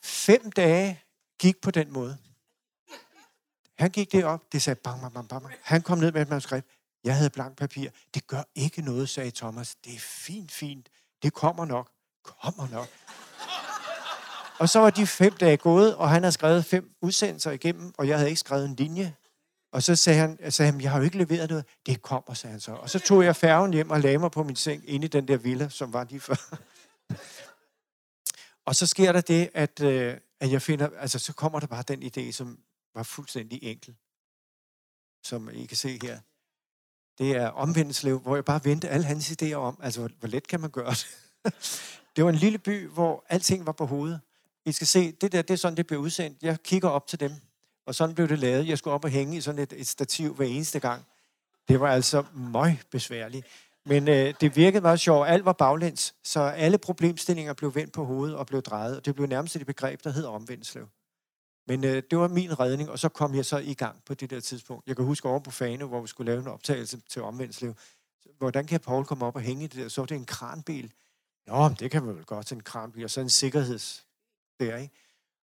Fem 0.02 0.52
dage 0.52 1.02
gik 1.38 1.60
på 1.60 1.70
den 1.70 1.92
måde. 1.92 2.18
Han 3.78 3.90
gik 3.90 4.12
det 4.12 4.24
op, 4.24 4.52
det 4.52 4.62
sagde 4.62 4.80
bang, 4.84 5.00
bang, 5.00 5.14
bang, 5.14 5.28
bang. 5.28 5.54
Han 5.62 5.82
kom 5.82 5.98
ned 5.98 6.12
med 6.12 6.22
et 6.22 6.28
manuskript. 6.28 6.66
Jeg 7.08 7.16
havde 7.16 7.30
blank 7.30 7.56
papir. 7.56 7.90
Det 8.14 8.26
gør 8.26 8.42
ikke 8.54 8.82
noget, 8.82 9.08
sagde 9.08 9.30
Thomas. 9.30 9.74
Det 9.84 9.94
er 9.94 9.98
fint, 9.98 10.52
fint. 10.52 10.88
Det 11.22 11.32
kommer 11.32 11.64
nok. 11.64 11.90
Kommer 12.22 12.68
nok. 12.68 12.88
Og 14.58 14.68
så 14.68 14.78
var 14.78 14.90
de 14.90 15.06
fem 15.06 15.32
dage 15.32 15.56
gået, 15.56 15.96
og 15.96 16.10
han 16.10 16.22
havde 16.22 16.32
skrevet 16.32 16.64
fem 16.64 16.96
udsendelser 17.00 17.50
igennem, 17.50 17.94
og 17.98 18.08
jeg 18.08 18.16
havde 18.18 18.28
ikke 18.30 18.40
skrevet 18.40 18.64
en 18.64 18.74
linje. 18.74 19.16
Og 19.72 19.82
så 19.82 19.96
sagde 19.96 20.20
han, 20.20 20.52
sagde 20.52 20.72
han, 20.72 20.80
jeg 20.80 20.90
har 20.90 20.98
jo 20.98 21.04
ikke 21.04 21.18
leveret 21.18 21.50
noget. 21.50 21.64
Det 21.86 22.02
kommer, 22.02 22.34
sagde 22.34 22.52
han 22.52 22.60
så. 22.60 22.72
Og 22.72 22.90
så 22.90 22.98
tog 22.98 23.24
jeg 23.24 23.36
færgen 23.36 23.72
hjem 23.72 23.90
og 23.90 24.00
lagde 24.00 24.18
mig 24.18 24.30
på 24.30 24.42
min 24.42 24.56
seng 24.56 24.88
inde 24.88 25.04
i 25.04 25.08
den 25.08 25.28
der 25.28 25.36
villa, 25.36 25.68
som 25.68 25.92
var 25.92 26.04
lige 26.04 26.20
før. 26.20 26.58
og 28.66 28.76
så 28.76 28.86
sker 28.86 29.12
der 29.12 29.20
det, 29.20 29.50
at, 29.54 29.80
øh, 29.80 30.16
at 30.40 30.52
jeg 30.52 30.62
finder, 30.62 30.88
altså 30.98 31.18
så 31.18 31.32
kommer 31.32 31.60
der 31.60 31.66
bare 31.66 31.82
den 31.82 32.02
idé, 32.02 32.32
som 32.32 32.58
var 32.94 33.02
fuldstændig 33.02 33.62
enkel. 33.62 33.96
Som 35.22 35.50
I 35.52 35.66
kan 35.66 35.76
se 35.76 35.98
her. 36.02 36.20
Det 37.18 37.36
er 37.36 37.48
omvendelseslev, 37.48 38.18
hvor 38.18 38.34
jeg 38.34 38.44
bare 38.44 38.60
vendte 38.64 38.88
alle 38.88 39.06
hans 39.06 39.30
idéer 39.30 39.54
om. 39.54 39.78
Altså, 39.82 40.00
hvor, 40.00 40.10
hvor 40.20 40.28
let 40.28 40.48
kan 40.48 40.60
man 40.60 40.70
gøre 40.70 40.90
det? 40.90 41.06
det 42.16 42.24
var 42.24 42.30
en 42.30 42.36
lille 42.36 42.58
by, 42.58 42.88
hvor 42.88 43.24
alting 43.28 43.66
var 43.66 43.72
på 43.72 43.86
hovedet. 43.86 44.20
I 44.66 44.72
skal 44.72 44.86
se, 44.86 45.12
det 45.12 45.32
der, 45.32 45.42
det 45.42 45.50
er 45.50 45.58
sådan, 45.58 45.76
det 45.76 45.86
blev 45.86 46.00
udsendt. 46.00 46.42
Jeg 46.42 46.62
kigger 46.62 46.88
op 46.88 47.06
til 47.06 47.20
dem, 47.20 47.32
og 47.86 47.94
sådan 47.94 48.14
blev 48.14 48.28
det 48.28 48.38
lavet. 48.38 48.68
Jeg 48.68 48.78
skulle 48.78 48.94
op 48.94 49.04
og 49.04 49.10
hænge 49.10 49.36
i 49.36 49.40
sådan 49.40 49.58
et, 49.58 49.72
et 49.76 49.86
stativ 49.86 50.34
hver 50.34 50.46
eneste 50.46 50.80
gang. 50.80 51.04
Det 51.68 51.80
var 51.80 51.88
altså 51.88 52.24
møg 52.34 52.78
besværligt. 52.90 53.46
Men 53.86 54.08
øh, 54.08 54.34
det 54.40 54.56
virkede 54.56 54.80
meget 54.80 55.00
sjovt. 55.00 55.28
Alt 55.28 55.44
var 55.44 55.52
baglæns, 55.52 56.14
så 56.24 56.40
alle 56.40 56.78
problemstillinger 56.78 57.52
blev 57.52 57.74
vendt 57.74 57.92
på 57.92 58.04
hovedet 58.04 58.36
og 58.36 58.46
blev 58.46 58.62
drejet. 58.62 58.96
Og 58.96 59.04
det 59.04 59.14
blev 59.14 59.26
nærmest 59.26 59.56
et 59.56 59.66
begreb, 59.66 60.04
der 60.04 60.10
hed 60.10 60.24
omvendelslev. 60.24 60.88
Men 61.68 61.84
øh, 61.84 62.02
det 62.10 62.18
var 62.18 62.28
min 62.28 62.60
redning, 62.60 62.90
og 62.90 62.98
så 62.98 63.08
kom 63.08 63.34
jeg 63.34 63.44
så 63.44 63.58
i 63.58 63.74
gang 63.74 64.04
på 64.06 64.14
det 64.14 64.30
der 64.30 64.40
tidspunkt. 64.40 64.86
Jeg 64.86 64.96
kan 64.96 65.04
huske 65.04 65.28
over 65.28 65.38
på 65.38 65.50
Fane, 65.50 65.84
hvor 65.84 66.00
vi 66.00 66.06
skulle 66.06 66.32
lave 66.32 66.42
en 66.42 66.48
optagelse 66.48 67.00
til 67.08 67.22
omvendslev. 67.22 67.74
Hvordan 68.38 68.66
kan 68.66 68.80
Paul 68.80 69.04
komme 69.04 69.26
op 69.26 69.36
og 69.36 69.42
hænge 69.42 69.64
i 69.64 69.66
det 69.66 69.82
der? 69.82 69.88
Så 69.88 70.00
var 70.00 70.06
det 70.06 70.14
en 70.14 70.24
kranbil. 70.24 70.92
Nå, 71.46 71.68
det 71.68 71.90
kan 71.90 72.02
man 72.04 72.16
vel 72.16 72.24
godt, 72.24 72.52
en 72.52 72.62
kranbil. 72.62 73.04
Og 73.04 73.10
så 73.10 73.20
en 73.20 73.30
sikkerheds 73.30 74.04
der, 74.60 74.76
ikke? 74.76 74.94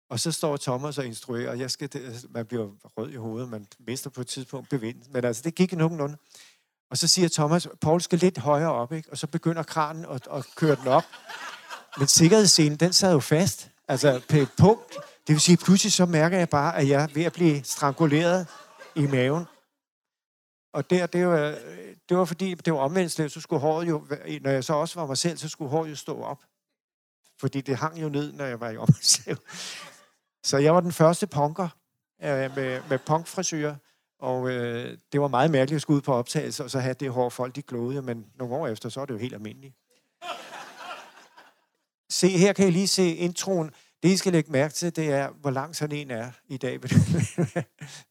Og 0.08 0.20
så 0.20 0.32
står 0.32 0.56
Thomas 0.56 0.98
og 0.98 1.06
instruerer, 1.06 1.50
og 1.50 1.58
jeg 1.58 1.70
skal, 1.70 1.92
det, 1.92 2.04
altså, 2.04 2.26
man 2.30 2.46
bliver 2.46 2.70
rød 2.96 3.10
i 3.10 3.16
hovedet, 3.16 3.48
man 3.48 3.66
mister 3.78 4.10
på 4.10 4.20
et 4.20 4.26
tidspunkt 4.26 4.68
bevind. 4.68 5.02
Men 5.10 5.24
altså, 5.24 5.42
det 5.42 5.54
gik 5.54 5.72
nogenlunde. 5.72 6.16
Og 6.90 6.98
så 6.98 7.08
siger 7.08 7.28
Thomas, 7.28 7.68
Paul 7.80 8.00
skal 8.00 8.18
lidt 8.18 8.38
højere 8.38 8.72
op, 8.72 8.92
ikke? 8.92 9.10
Og 9.10 9.18
så 9.18 9.26
begynder 9.26 9.62
kranen 9.62 10.04
at, 10.04 10.28
at 10.32 10.46
køre 10.56 10.76
den 10.76 10.88
op. 10.88 11.04
Men 11.98 12.06
sikkerhedsscenen, 12.06 12.76
den 12.78 12.92
sad 12.92 13.12
jo 13.12 13.20
fast. 13.20 13.70
Altså 13.88 14.20
på 14.28 14.36
punkt. 14.58 14.96
Det 15.30 15.34
vil 15.34 15.40
sige, 15.40 15.56
pludselig 15.56 15.92
så 15.92 16.06
mærker 16.06 16.38
jeg 16.38 16.48
bare, 16.48 16.76
at 16.76 16.88
jeg 16.88 17.02
er 17.02 17.06
ved 17.14 17.24
at 17.24 17.32
blive 17.32 17.64
stranguleret 17.64 18.46
i 18.94 19.06
maven. 19.06 19.44
Og 20.72 20.90
der, 20.90 21.06
det 21.06 21.26
var, 21.26 21.58
det 22.08 22.16
var 22.16 22.24
fordi, 22.24 22.54
det 22.54 22.72
var 22.72 22.78
omvendt, 22.78 23.32
så 23.32 23.40
skulle 23.40 23.60
håret 23.60 23.88
jo, 23.88 24.06
når 24.40 24.50
jeg 24.50 24.64
så 24.64 24.74
også 24.74 25.00
var 25.00 25.06
mig 25.06 25.18
selv, 25.18 25.38
så 25.38 25.48
skulle 25.48 25.70
håret 25.70 25.90
jo 25.90 25.96
stå 25.96 26.22
op. 26.22 26.44
Fordi 27.40 27.60
det 27.60 27.76
hang 27.76 28.02
jo 28.02 28.08
ned, 28.08 28.32
når 28.32 28.44
jeg 28.44 28.60
var 28.60 28.70
i 28.70 28.76
omvendt 28.76 29.40
Så 30.44 30.58
jeg 30.58 30.74
var 30.74 30.80
den 30.80 30.92
første 30.92 31.26
punker 31.26 31.68
øh, 32.22 32.56
med, 32.56 32.82
med 32.88 32.98
punkfrisyrer. 32.98 33.76
Og 34.18 34.50
øh, 34.50 34.98
det 35.12 35.20
var 35.20 35.28
meget 35.28 35.50
mærkeligt 35.50 35.76
at 35.76 35.82
skulle 35.82 35.96
ud 35.96 36.02
på 36.02 36.14
optagelse, 36.14 36.64
og 36.64 36.70
så 36.70 36.78
have 36.78 36.94
det 36.94 37.10
hår, 37.10 37.28
folk 37.28 37.56
de 37.56 37.62
glodede, 37.62 38.02
men 38.02 38.26
nogle 38.38 38.54
år 38.54 38.66
efter, 38.68 38.88
så 38.88 39.00
er 39.00 39.04
det 39.04 39.14
jo 39.14 39.18
helt 39.18 39.34
almindeligt. 39.34 39.74
Se, 42.10 42.28
her 42.28 42.52
kan 42.52 42.68
I 42.68 42.70
lige 42.70 42.88
se 42.88 43.14
introen. 43.14 43.70
Det, 44.02 44.08
I 44.08 44.16
skal 44.16 44.32
lægge 44.32 44.52
mærke 44.52 44.74
til, 44.74 44.96
det 44.96 45.10
er, 45.10 45.30
hvor 45.30 45.50
lang 45.50 45.76
sådan 45.76 45.96
en 45.96 46.10
er 46.10 46.30
i 46.48 46.56
dag. 46.56 46.72
Vil 46.82 46.90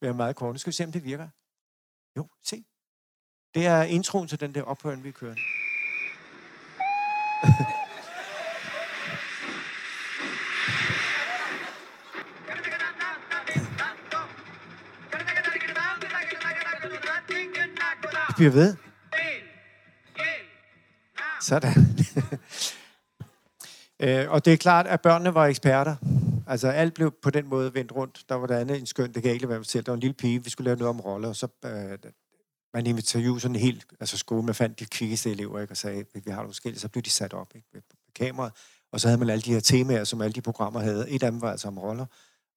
være 0.01 0.13
meget 0.13 0.35
kort. 0.35 0.53
Nu 0.53 0.57
skal 0.57 0.71
vi 0.71 0.75
se, 0.75 0.83
om 0.83 0.91
det 0.91 1.03
virker. 1.03 1.27
Jo, 2.17 2.27
se. 2.43 2.63
Det 3.53 3.65
er 3.65 3.83
introen 3.83 4.27
til 4.27 4.39
den 4.39 4.55
der 4.55 4.61
ophøren, 4.61 5.03
vi 5.03 5.11
kører. 5.11 5.35
bliver 18.39 18.51
ved. 18.51 18.75
Sådan 21.41 21.73
øh, 23.99 24.31
og 24.31 24.45
det 24.45 24.53
er 24.53 24.57
klart, 24.57 24.87
at 24.87 25.01
børnene 25.01 25.33
var 25.33 25.45
eksperter. 25.45 25.95
Altså 26.47 26.67
alt 26.67 26.93
blev 26.93 27.11
på 27.21 27.29
den 27.29 27.47
måde 27.47 27.73
vendt 27.73 27.91
rundt. 27.91 28.25
Der 28.29 28.35
var 28.35 28.47
der 28.47 28.59
andet 28.59 28.79
en 28.79 28.85
skøn, 28.85 29.13
det 29.13 29.23
kan 29.23 29.31
ikke 29.31 29.49
være 29.49 29.63
selv. 29.63 29.85
Der 29.85 29.91
var 29.91 29.95
en 29.95 29.99
lille 29.99 30.13
pige, 30.13 30.43
vi 30.43 30.49
skulle 30.49 30.65
lave 30.65 30.77
noget 30.77 30.89
om 30.89 30.99
roller, 30.99 31.29
og 31.29 31.35
så 31.35 31.47
øh, 31.65 31.97
man 32.73 32.87
interviewede 32.87 33.39
sådan 33.39 33.55
helt, 33.55 33.85
altså 33.99 34.17
skolen, 34.17 34.45
man 34.45 34.55
fandt 34.55 34.79
de 34.79 34.85
kvikkeste 34.85 35.31
elever, 35.31 35.59
ikke, 35.59 35.73
og 35.73 35.77
sagde, 35.77 36.05
vi 36.13 36.31
har 36.31 36.35
nogle 36.35 36.49
forskellige, 36.49 36.79
så 36.79 36.89
blev 36.89 37.01
de 37.01 37.09
sat 37.09 37.33
op 37.33 37.51
ikke, 37.55 37.67
på 37.89 37.95
kameraet. 38.15 38.53
Og 38.91 38.99
så 38.99 39.07
havde 39.07 39.19
man 39.19 39.29
alle 39.29 39.41
de 39.41 39.53
her 39.53 39.59
temaer, 39.59 40.03
som 40.03 40.21
alle 40.21 40.33
de 40.33 40.41
programmer 40.41 40.79
havde. 40.79 41.09
Et 41.09 41.23
af 41.23 41.31
dem 41.31 41.41
var 41.41 41.51
altså 41.51 41.67
om 41.67 41.77
roller. 41.77 42.05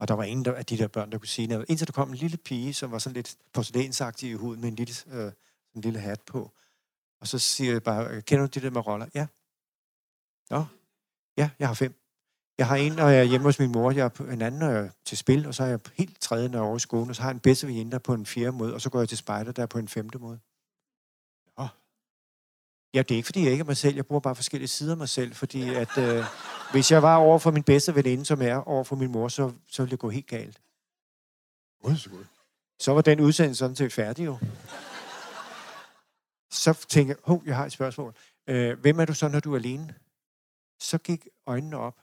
Og 0.01 0.09
der 0.09 0.15
var 0.15 0.23
ingen 0.23 0.47
af 0.47 0.67
de 0.67 0.79
der 0.79 0.89
børn, 0.89 1.13
der 1.13 1.19
kunne 1.19 1.29
sige 1.29 1.47
noget. 1.49 1.67
Indtil 1.69 1.87
der 1.87 1.93
kom 1.93 2.09
en 2.09 2.15
lille 2.15 2.37
pige, 2.37 2.75
som 2.75 2.91
var 2.91 2.99
sådan 2.99 3.15
lidt 3.15 3.37
porcelænsagtig 3.53 4.31
i 4.31 4.33
huden, 4.33 4.61
med 4.61 4.69
en 4.69 4.75
lille 4.75 4.95
øh, 5.13 5.33
en 5.75 5.81
lille 5.81 5.99
hat 5.99 6.21
på. 6.21 6.51
Og 7.21 7.29
så 7.29 7.39
siger 7.39 7.73
jeg 7.73 7.83
bare, 7.83 8.23
kender 8.23 8.47
du 8.47 8.51
det 8.55 8.63
der 8.63 8.71
med 8.71 8.87
roller? 8.87 9.07
Ja. 9.15 9.27
Nå, 10.51 10.65
ja, 11.43 11.51
jeg 11.59 11.69
har 11.69 11.75
fem. 11.75 11.95
Jeg 12.59 12.67
har 12.67 12.77
en, 12.77 12.93
når 12.93 13.09
jeg 13.09 13.21
er 13.21 13.25
hjemme 13.25 13.45
hos 13.45 13.59
min 13.59 13.73
mor, 13.73 13.91
jeg 13.91 14.05
er 14.05 14.33
en 14.33 14.43
anden, 14.43 14.61
når 14.61 14.71
jeg 14.71 14.85
er 14.85 14.89
til 15.05 15.19
spil, 15.19 15.47
og 15.47 15.55
så 15.55 15.63
er 15.63 15.67
jeg 15.67 15.81
helt 15.95 16.21
tredje, 16.21 16.49
når 16.49 16.59
jeg 16.59 16.65
er 16.65 16.67
over 16.67 16.77
i 16.77 16.81
skolen, 16.81 17.11
og 17.11 17.17
så 17.17 17.23
har 17.23 17.29
jeg 17.29 17.35
en 17.35 17.41
bedste 17.41 17.67
veninde, 17.67 17.93
der 17.93 17.99
på 17.99 18.15
en 18.15 18.27
fjerde 18.27 18.53
måde, 18.53 18.75
og 18.75 18.81
så 18.81 18.91
går 18.91 18.99
jeg 18.99 19.09
til 19.09 19.19
spejder, 19.19 19.53
der 19.53 19.63
er 19.63 19.67
på 19.67 19.79
en 19.79 19.89
femte 19.89 20.19
måde. 20.19 20.39
Nå. 21.59 21.69
Ja, 22.95 23.03
det 23.03 23.11
er 23.11 23.17
ikke, 23.17 23.27
fordi 23.27 23.43
jeg 23.43 23.51
ikke 23.51 23.63
er 23.63 23.67
mig 23.67 23.77
selv. 23.77 23.95
Jeg 23.95 24.07
bruger 24.07 24.21
bare 24.21 24.35
forskellige 24.35 24.69
sider 24.69 24.93
af 24.93 24.97
mig 24.97 25.09
selv, 25.09 25.35
fordi 25.35 25.75
at, 25.75 25.99
øh, 25.99 26.25
hvis 26.73 26.91
jeg 26.91 27.03
var 27.03 27.17
over 27.17 27.39
for 27.39 27.51
min 27.51 27.63
bedste 27.63 27.95
veninde, 27.95 28.25
som 28.25 28.43
er 28.43 28.55
over 28.55 28.85
for 28.85 28.97
min 28.97 29.13
mor, 29.13 29.29
så, 29.29 29.53
så 29.69 29.83
ville 29.83 29.91
det 29.91 29.99
gå 29.99 30.11
helt 30.11 30.27
galt. 30.27 30.61
Så 32.79 32.93
var 32.93 33.03
den 33.03 33.21
udsendelse 33.21 33.59
sådan 33.59 33.77
set 33.77 33.93
færdig 33.93 34.27
jo 34.27 34.39
så 36.53 36.87
tænkte 36.89 37.11
jeg, 37.11 37.17
hov, 37.25 37.43
jeg 37.47 37.57
har 37.57 37.67
et 37.67 37.73
spørgsmål. 37.73 38.15
Øh, 38.47 38.79
hvem 38.81 39.01
er 39.01 39.05
du 39.05 39.15
så, 39.15 39.29
når 39.29 39.41
du 39.41 39.53
er 39.53 39.59
alene? 39.59 39.95
Så 40.83 40.99
gik 40.99 41.29
øjnene 41.47 41.77
op. 41.77 41.97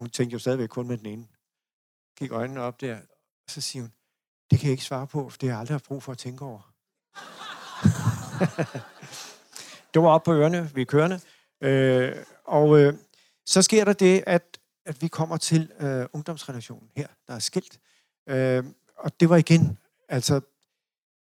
Hun 0.00 0.10
tænkte 0.10 0.32
jo 0.32 0.38
stadigvæk 0.38 0.68
kun 0.68 0.88
med 0.88 0.98
den 0.98 1.06
ene. 1.06 1.28
gik 2.18 2.32
øjnene 2.32 2.60
op 2.60 2.80
der, 2.80 2.96
og 3.44 3.50
så 3.50 3.60
siger 3.60 3.82
hun, 3.82 3.92
det 4.50 4.58
kan 4.58 4.66
jeg 4.66 4.72
ikke 4.72 4.84
svare 4.84 5.06
på, 5.06 5.28
for 5.28 5.38
det 5.38 5.48
har 5.48 5.54
jeg 5.54 5.60
aldrig 5.60 5.74
haft 5.74 5.84
brug 5.84 6.02
for 6.02 6.12
at 6.12 6.18
tænke 6.18 6.44
over. 6.44 6.74
det 9.94 10.02
var 10.02 10.08
op 10.08 10.22
på 10.22 10.32
ørerne, 10.32 10.70
vi 10.74 10.80
er 10.80 10.84
kørende. 10.84 11.20
Øh, 11.60 12.16
og 12.44 12.80
øh, 12.80 12.94
så 13.46 13.62
sker 13.62 13.84
der 13.84 13.92
det, 13.92 14.24
at, 14.26 14.58
at 14.86 15.02
vi 15.02 15.08
kommer 15.08 15.36
til 15.36 15.72
øh, 15.80 16.06
ungdomsrelationen 16.12 16.90
her, 16.96 17.06
der 17.26 17.34
er 17.34 17.38
skilt. 17.38 17.80
Øh, 18.28 18.64
og 18.96 19.20
det 19.20 19.28
var 19.28 19.36
igen, 19.36 19.78
altså 20.08 20.40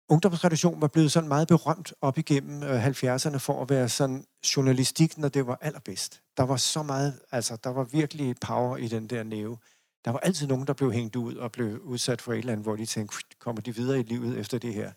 ungdomsredaktion 0.09 0.81
var 0.81 0.89
blevet 0.89 1.13
sådan 1.13 1.29
meget 1.29 1.49
berømt 1.49 1.95
op 2.01 2.19
igennem 2.19 2.63
øh, 2.63 2.87
70'erne 2.87 3.37
for 3.37 3.63
at 3.63 3.71
være 3.71 3.89
sådan 3.89 4.27
journalistik, 4.57 5.19
når 5.19 5.29
det 5.29 5.47
var 5.47 5.59
allerbedst. 5.61 6.23
Der 6.37 6.43
var 6.43 6.57
så 6.57 6.83
meget, 6.83 7.21
altså 7.31 7.57
der 7.57 7.71
var 7.71 7.85
virkelig 7.85 8.37
power 8.41 8.77
i 8.77 8.89
den 8.89 9.07
der 9.07 9.23
næve. 9.23 9.59
Der 10.05 10.11
var 10.11 10.19
altid 10.19 10.47
nogen, 10.47 10.67
der 10.67 10.73
blev 10.73 10.93
hængt 10.93 11.17
ud 11.17 11.35
og 11.35 11.53
blev 11.53 11.79
udsat 11.79 12.23
for 12.23 12.33
et 12.33 12.39
eller 12.39 12.53
andet, 12.53 12.65
hvor 12.65 12.77
de 12.77 12.87
tænkte, 12.87 13.17
kommer 13.39 13.63
de 13.63 13.75
videre 13.75 14.01
i 14.01 14.03
livet 14.03 14.39
efter 14.39 14.59
det 14.59 14.75
her? 14.75 14.93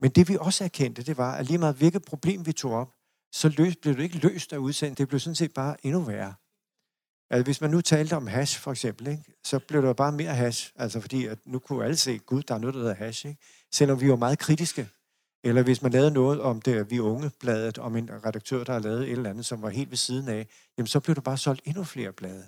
Men 0.00 0.10
det 0.10 0.28
vi 0.28 0.36
også 0.40 0.64
erkendte, 0.64 1.02
det 1.02 1.16
var, 1.16 1.34
at 1.34 1.46
lige 1.46 1.58
meget 1.58 1.76
hvilket 1.76 2.04
problem 2.04 2.46
vi 2.46 2.52
tog 2.52 2.72
op, 2.72 2.92
så 3.32 3.48
løs, 3.48 3.76
blev 3.76 3.96
det 3.96 4.02
ikke 4.02 4.18
løst 4.18 4.52
af 4.52 4.58
udsendt. 4.58 4.98
Det 4.98 5.08
blev 5.08 5.20
sådan 5.20 5.34
set 5.34 5.54
bare 5.54 5.86
endnu 5.86 6.00
værre. 6.00 6.34
Altså, 7.30 7.44
hvis 7.44 7.60
man 7.60 7.70
nu 7.70 7.80
talte 7.80 8.16
om 8.16 8.26
hash, 8.26 8.60
for 8.60 8.70
eksempel, 8.70 9.06
ikke, 9.06 9.24
så 9.44 9.58
blev 9.58 9.82
der 9.82 9.92
bare 9.92 10.12
mere 10.12 10.34
hash. 10.34 10.72
Altså, 10.76 11.00
fordi 11.00 11.26
at 11.26 11.38
nu 11.46 11.58
kunne 11.58 11.84
alle 11.84 11.96
se, 11.96 12.18
gud, 12.18 12.42
der 12.42 12.54
er 12.54 12.58
noget, 12.58 12.74
der 12.74 12.80
hedder 12.80 12.94
hash. 12.94 13.26
Ikke? 13.26 13.42
Selvom 13.72 14.00
vi 14.00 14.10
var 14.10 14.16
meget 14.16 14.38
kritiske. 14.38 14.88
Eller 15.44 15.62
hvis 15.62 15.82
man 15.82 15.92
lavede 15.92 16.10
noget 16.10 16.40
om 16.40 16.62
det, 16.62 16.90
vi 16.90 17.00
unge 17.00 17.30
bladet, 17.40 17.78
om 17.78 17.96
en 17.96 18.10
redaktør, 18.24 18.64
der 18.64 18.72
har 18.72 18.80
lavet 18.80 19.02
et 19.02 19.10
eller 19.10 19.30
andet, 19.30 19.46
som 19.46 19.62
var 19.62 19.68
helt 19.68 19.90
ved 19.90 19.96
siden 19.96 20.28
af, 20.28 20.46
jamen 20.78 20.86
så 20.86 21.00
blev 21.00 21.14
der 21.14 21.20
bare 21.20 21.38
solgt 21.38 21.60
endnu 21.64 21.84
flere 21.84 22.12
blade. 22.12 22.44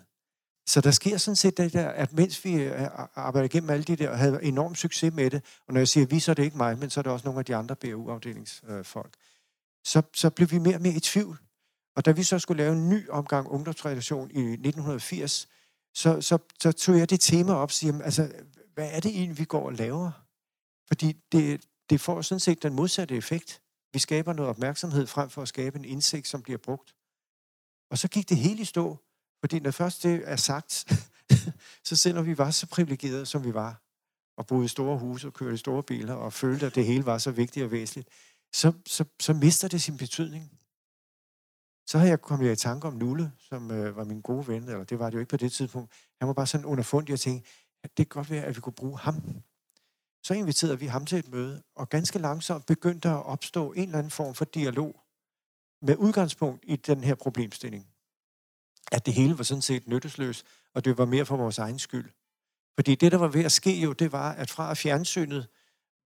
Så 0.66 0.80
der 0.80 0.90
sker 0.90 1.16
sådan 1.16 1.36
set 1.36 1.56
det 1.56 1.72
der, 1.72 1.88
at 1.88 2.12
mens 2.12 2.44
vi 2.44 2.54
øh, 2.54 2.88
arbejder 3.14 3.44
igennem 3.44 3.70
alle 3.70 3.84
de 3.84 3.96
der, 3.96 4.10
og 4.10 4.18
havde 4.18 4.42
enorm 4.42 4.74
succes 4.74 5.14
med 5.14 5.30
det, 5.30 5.44
og 5.66 5.72
når 5.72 5.80
jeg 5.80 5.88
siger 5.88 6.06
vi, 6.06 6.20
så 6.20 6.30
er 6.30 6.34
det 6.34 6.42
ikke 6.42 6.56
mig, 6.56 6.78
men 6.78 6.90
så 6.90 7.00
er 7.00 7.02
det 7.02 7.12
også 7.12 7.24
nogle 7.24 7.38
af 7.38 7.44
de 7.44 7.56
andre 7.56 7.76
BU-afdelingsfolk, 7.76 9.14
så, 9.84 10.02
så 10.14 10.30
blev 10.30 10.50
vi 10.50 10.58
mere 10.58 10.74
og 10.74 10.82
mere 10.82 10.94
i 10.94 11.00
tvivl. 11.00 11.38
Og 11.96 12.04
da 12.04 12.10
vi 12.10 12.22
så 12.22 12.38
skulle 12.38 12.62
lave 12.62 12.72
en 12.76 12.88
ny 12.88 13.08
omgang 13.10 13.48
ungdomsredaktion 13.48 14.30
i 14.30 14.40
1980, 14.40 15.48
så, 15.94 16.20
så, 16.20 16.38
så 16.60 16.72
tog 16.72 16.98
jeg 16.98 17.10
det 17.10 17.20
tema 17.20 17.52
op 17.52 17.68
og 17.68 17.70
siger, 17.70 18.02
altså, 18.02 18.32
hvad 18.74 18.88
er 18.92 19.00
det 19.00 19.10
egentlig, 19.10 19.38
vi 19.38 19.44
går 19.44 19.66
og 19.66 19.72
laver? 19.72 20.10
Fordi 20.88 21.12
det, 21.32 21.60
det 21.90 22.00
får 22.00 22.22
sådan 22.22 22.40
set 22.40 22.62
den 22.62 22.74
modsatte 22.74 23.16
effekt. 23.16 23.62
Vi 23.92 23.98
skaber 23.98 24.32
noget 24.32 24.50
opmærksomhed 24.50 25.06
frem 25.06 25.30
for 25.30 25.42
at 25.42 25.48
skabe 25.48 25.78
en 25.78 25.84
indsigt, 25.84 26.28
som 26.28 26.42
bliver 26.42 26.58
brugt. 26.58 26.94
Og 27.90 27.98
så 27.98 28.08
gik 28.08 28.28
det 28.28 28.36
hele 28.36 28.62
i 28.62 28.64
stå, 28.64 28.96
fordi 29.40 29.60
når 29.60 29.70
først 29.70 30.02
det 30.02 30.22
er 30.24 30.36
sagt, 30.36 30.72
så 31.88 31.96
selvom 31.96 32.26
vi 32.26 32.38
var 32.38 32.50
så 32.50 32.66
privilegerede, 32.66 33.26
som 33.26 33.44
vi 33.44 33.54
var, 33.54 33.82
og 34.36 34.46
boede 34.46 34.64
i 34.64 34.68
store 34.68 34.98
huse 34.98 35.26
og 35.26 35.34
kørte 35.34 35.54
i 35.54 35.56
store 35.56 35.82
biler, 35.82 36.14
og 36.14 36.32
følte, 36.32 36.66
at 36.66 36.74
det 36.74 36.84
hele 36.84 37.06
var 37.06 37.18
så 37.18 37.30
vigtigt 37.30 37.64
og 37.64 37.70
væsentligt, 37.70 38.08
så, 38.52 38.72
så, 38.86 39.04
så 39.20 39.32
mister 39.32 39.68
det 39.68 39.82
sin 39.82 39.96
betydning. 39.96 40.58
Så 41.86 41.98
har 41.98 42.06
jeg 42.06 42.20
kommet 42.20 42.52
i 42.52 42.56
tanke 42.56 42.86
om 42.86 42.94
Nulle, 42.94 43.32
som 43.38 43.70
øh, 43.70 43.96
var 43.96 44.04
min 44.04 44.20
gode 44.20 44.48
ven, 44.48 44.62
eller 44.62 44.84
det 44.84 44.98
var 44.98 45.10
det 45.10 45.14
jo 45.14 45.20
ikke 45.20 45.30
på 45.30 45.36
det 45.36 45.52
tidspunkt. 45.52 45.92
Han 46.20 46.28
var 46.28 46.34
bare 46.34 46.46
sådan 46.46 46.66
underfundig, 46.66 47.12
og 47.12 47.20
tænkte, 47.20 47.50
at 47.84 47.96
det 47.96 48.08
kan 48.08 48.18
godt 48.18 48.30
være, 48.30 48.44
at 48.44 48.56
vi 48.56 48.60
kunne 48.60 48.72
bruge 48.72 48.98
ham. 48.98 49.42
Så 50.22 50.34
inviterede 50.34 50.78
vi 50.78 50.86
ham 50.86 51.06
til 51.06 51.18
et 51.18 51.28
møde, 51.28 51.62
og 51.76 51.88
ganske 51.88 52.18
langsomt 52.18 52.66
begyndte 52.66 53.08
der 53.08 53.14
at 53.14 53.26
opstå 53.26 53.72
en 53.72 53.82
eller 53.82 53.98
anden 53.98 54.10
form 54.10 54.34
for 54.34 54.44
dialog 54.44 55.00
med 55.82 55.96
udgangspunkt 55.96 56.64
i 56.66 56.76
den 56.76 57.04
her 57.04 57.14
problemstilling 57.14 57.86
at 58.92 59.06
det 59.06 59.14
hele 59.14 59.38
var 59.38 59.44
sådan 59.44 59.62
set 59.62 59.88
nyttesløst, 59.88 60.46
og 60.74 60.84
det 60.84 60.98
var 60.98 61.04
mere 61.04 61.26
for 61.26 61.36
vores 61.36 61.58
egen 61.58 61.78
skyld. 61.78 62.10
Fordi 62.74 62.94
det, 62.94 63.12
der 63.12 63.18
var 63.18 63.28
ved 63.28 63.44
at 63.44 63.52
ske 63.52 63.80
jo, 63.80 63.92
det 63.92 64.12
var, 64.12 64.32
at 64.32 64.50
fra 64.50 64.74
fjernsynet 64.74 65.48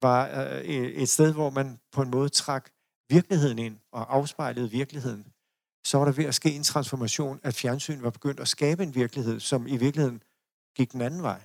var 0.02 0.28
øh, 0.28 0.64
et 0.64 1.08
sted, 1.08 1.32
hvor 1.32 1.50
man 1.50 1.80
på 1.92 2.02
en 2.02 2.10
måde 2.10 2.28
trak 2.28 2.70
virkeligheden 3.08 3.58
ind 3.58 3.78
og 3.92 4.14
afspejlede 4.14 4.70
virkeligheden, 4.70 5.32
så 5.84 5.98
var 5.98 6.04
der 6.04 6.12
ved 6.12 6.24
at 6.24 6.34
ske 6.34 6.50
en 6.52 6.62
transformation, 6.62 7.40
at 7.42 7.54
fjernsynet 7.54 8.02
var 8.02 8.10
begyndt 8.10 8.40
at 8.40 8.48
skabe 8.48 8.82
en 8.82 8.94
virkelighed, 8.94 9.40
som 9.40 9.66
i 9.66 9.76
virkeligheden 9.76 10.22
gik 10.76 10.92
den 10.92 11.00
anden 11.00 11.22
vej. 11.22 11.42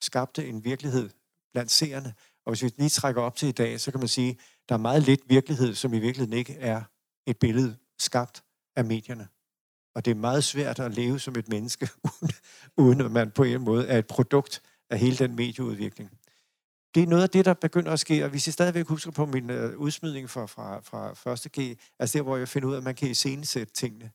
Skabte 0.00 0.46
en 0.46 0.64
virkelighed 0.64 1.10
blandt 1.52 1.70
seerne. 1.70 2.14
Og 2.46 2.52
hvis 2.52 2.62
vi 2.62 2.72
lige 2.76 2.88
trækker 2.88 3.22
op 3.22 3.36
til 3.36 3.48
i 3.48 3.52
dag, 3.52 3.80
så 3.80 3.90
kan 3.90 4.00
man 4.00 4.08
sige, 4.08 4.30
at 4.30 4.68
der 4.68 4.74
er 4.74 4.78
meget 4.78 5.02
lidt 5.02 5.20
virkelighed, 5.28 5.74
som 5.74 5.94
i 5.94 5.98
virkeligheden 5.98 6.38
ikke 6.38 6.54
er 6.54 6.82
et 7.26 7.38
billede 7.38 7.76
skabt 7.98 8.44
af 8.76 8.84
medierne. 8.84 9.28
Og 9.94 10.04
det 10.04 10.10
er 10.10 10.14
meget 10.14 10.44
svært 10.44 10.78
at 10.78 10.94
leve 10.94 11.20
som 11.20 11.36
et 11.36 11.48
menneske, 11.48 11.88
uden 12.82 13.00
at 13.00 13.10
man 13.10 13.30
på 13.30 13.42
en 13.42 13.60
måde 13.60 13.86
er 13.86 13.98
et 13.98 14.06
produkt 14.06 14.62
af 14.90 14.98
hele 14.98 15.16
den 15.16 15.36
medieudvikling. 15.36 16.18
Det 16.94 17.02
er 17.02 17.06
noget 17.06 17.22
af 17.22 17.30
det, 17.30 17.44
der 17.44 17.54
begynder 17.54 17.92
at 17.92 18.00
ske, 18.00 18.24
og 18.24 18.30
hvis 18.30 18.46
jeg 18.46 18.52
stadigvæk 18.52 18.86
husker 18.86 19.10
på 19.10 19.26
min 19.26 19.50
uh, 19.50 19.56
udsmidning 19.56 20.30
fra, 20.30 20.46
fra, 20.46 20.80
fra 21.14 21.32
1. 21.32 21.52
G, 21.52 21.80
altså 21.98 22.18
der, 22.18 22.22
hvor 22.24 22.36
jeg 22.36 22.48
finder 22.48 22.68
ud 22.68 22.74
af, 22.74 22.78
at 22.78 22.84
man 22.84 22.94
kan 22.94 23.10
iscenesætte 23.10 23.72
tingene, 23.72 24.10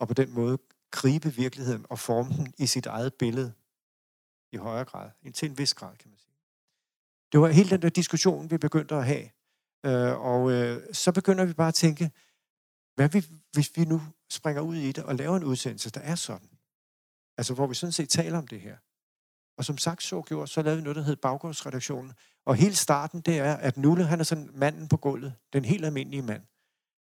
og 0.00 0.08
på 0.08 0.14
den 0.14 0.34
måde 0.34 0.58
gribe 0.90 1.34
virkeligheden 1.34 1.86
og 1.88 1.98
forme 1.98 2.34
den 2.36 2.54
i 2.58 2.66
sit 2.66 2.86
eget 2.86 3.14
billede 3.14 3.52
i 4.52 4.56
højere 4.56 4.84
grad, 4.84 5.10
til 5.34 5.50
en 5.50 5.58
vis 5.58 5.74
grad, 5.74 5.96
kan 5.96 6.10
man 6.10 6.18
sige. 6.18 6.27
Det 7.32 7.40
var 7.40 7.48
hele 7.48 7.70
den 7.70 7.82
der 7.82 7.88
diskussion, 7.88 8.50
vi 8.50 8.58
begyndte 8.58 8.94
at 8.94 9.06
have. 9.06 9.28
Øh, 9.86 10.20
og 10.20 10.50
øh, 10.50 10.94
så 10.94 11.12
begynder 11.12 11.44
vi 11.44 11.52
bare 11.52 11.68
at 11.68 11.74
tænke, 11.74 12.10
hvad 12.94 13.08
vi, 13.08 13.26
hvis 13.52 13.70
vi 13.76 13.84
nu 13.84 14.02
springer 14.30 14.62
ud 14.62 14.76
i 14.76 14.92
det 14.92 15.04
og 15.04 15.14
laver 15.14 15.36
en 15.36 15.44
udsendelse, 15.44 15.90
der 15.90 16.00
er 16.00 16.14
sådan? 16.14 16.48
Altså, 17.38 17.54
hvor 17.54 17.66
vi 17.66 17.74
sådan 17.74 17.92
set 17.92 18.08
taler 18.08 18.38
om 18.38 18.46
det 18.46 18.60
her. 18.60 18.76
Og 19.58 19.64
som 19.64 19.78
sagt 19.78 20.02
så 20.02 20.22
gjorde, 20.22 20.46
så 20.46 20.62
lavede 20.62 20.76
vi 20.76 20.82
noget, 20.82 20.96
der 20.96 21.02
hed 21.02 21.16
Baggårdsredaktionen. 21.16 22.12
Og 22.46 22.54
hele 22.54 22.74
starten, 22.74 23.20
det 23.20 23.38
er, 23.38 23.54
at 23.54 23.76
Nulle, 23.76 24.04
han 24.04 24.20
er 24.20 24.24
sådan 24.24 24.50
manden 24.54 24.88
på 24.88 24.96
gulvet. 24.96 25.34
Den 25.52 25.64
helt 25.64 25.84
almindelige 25.84 26.22
mand. 26.22 26.42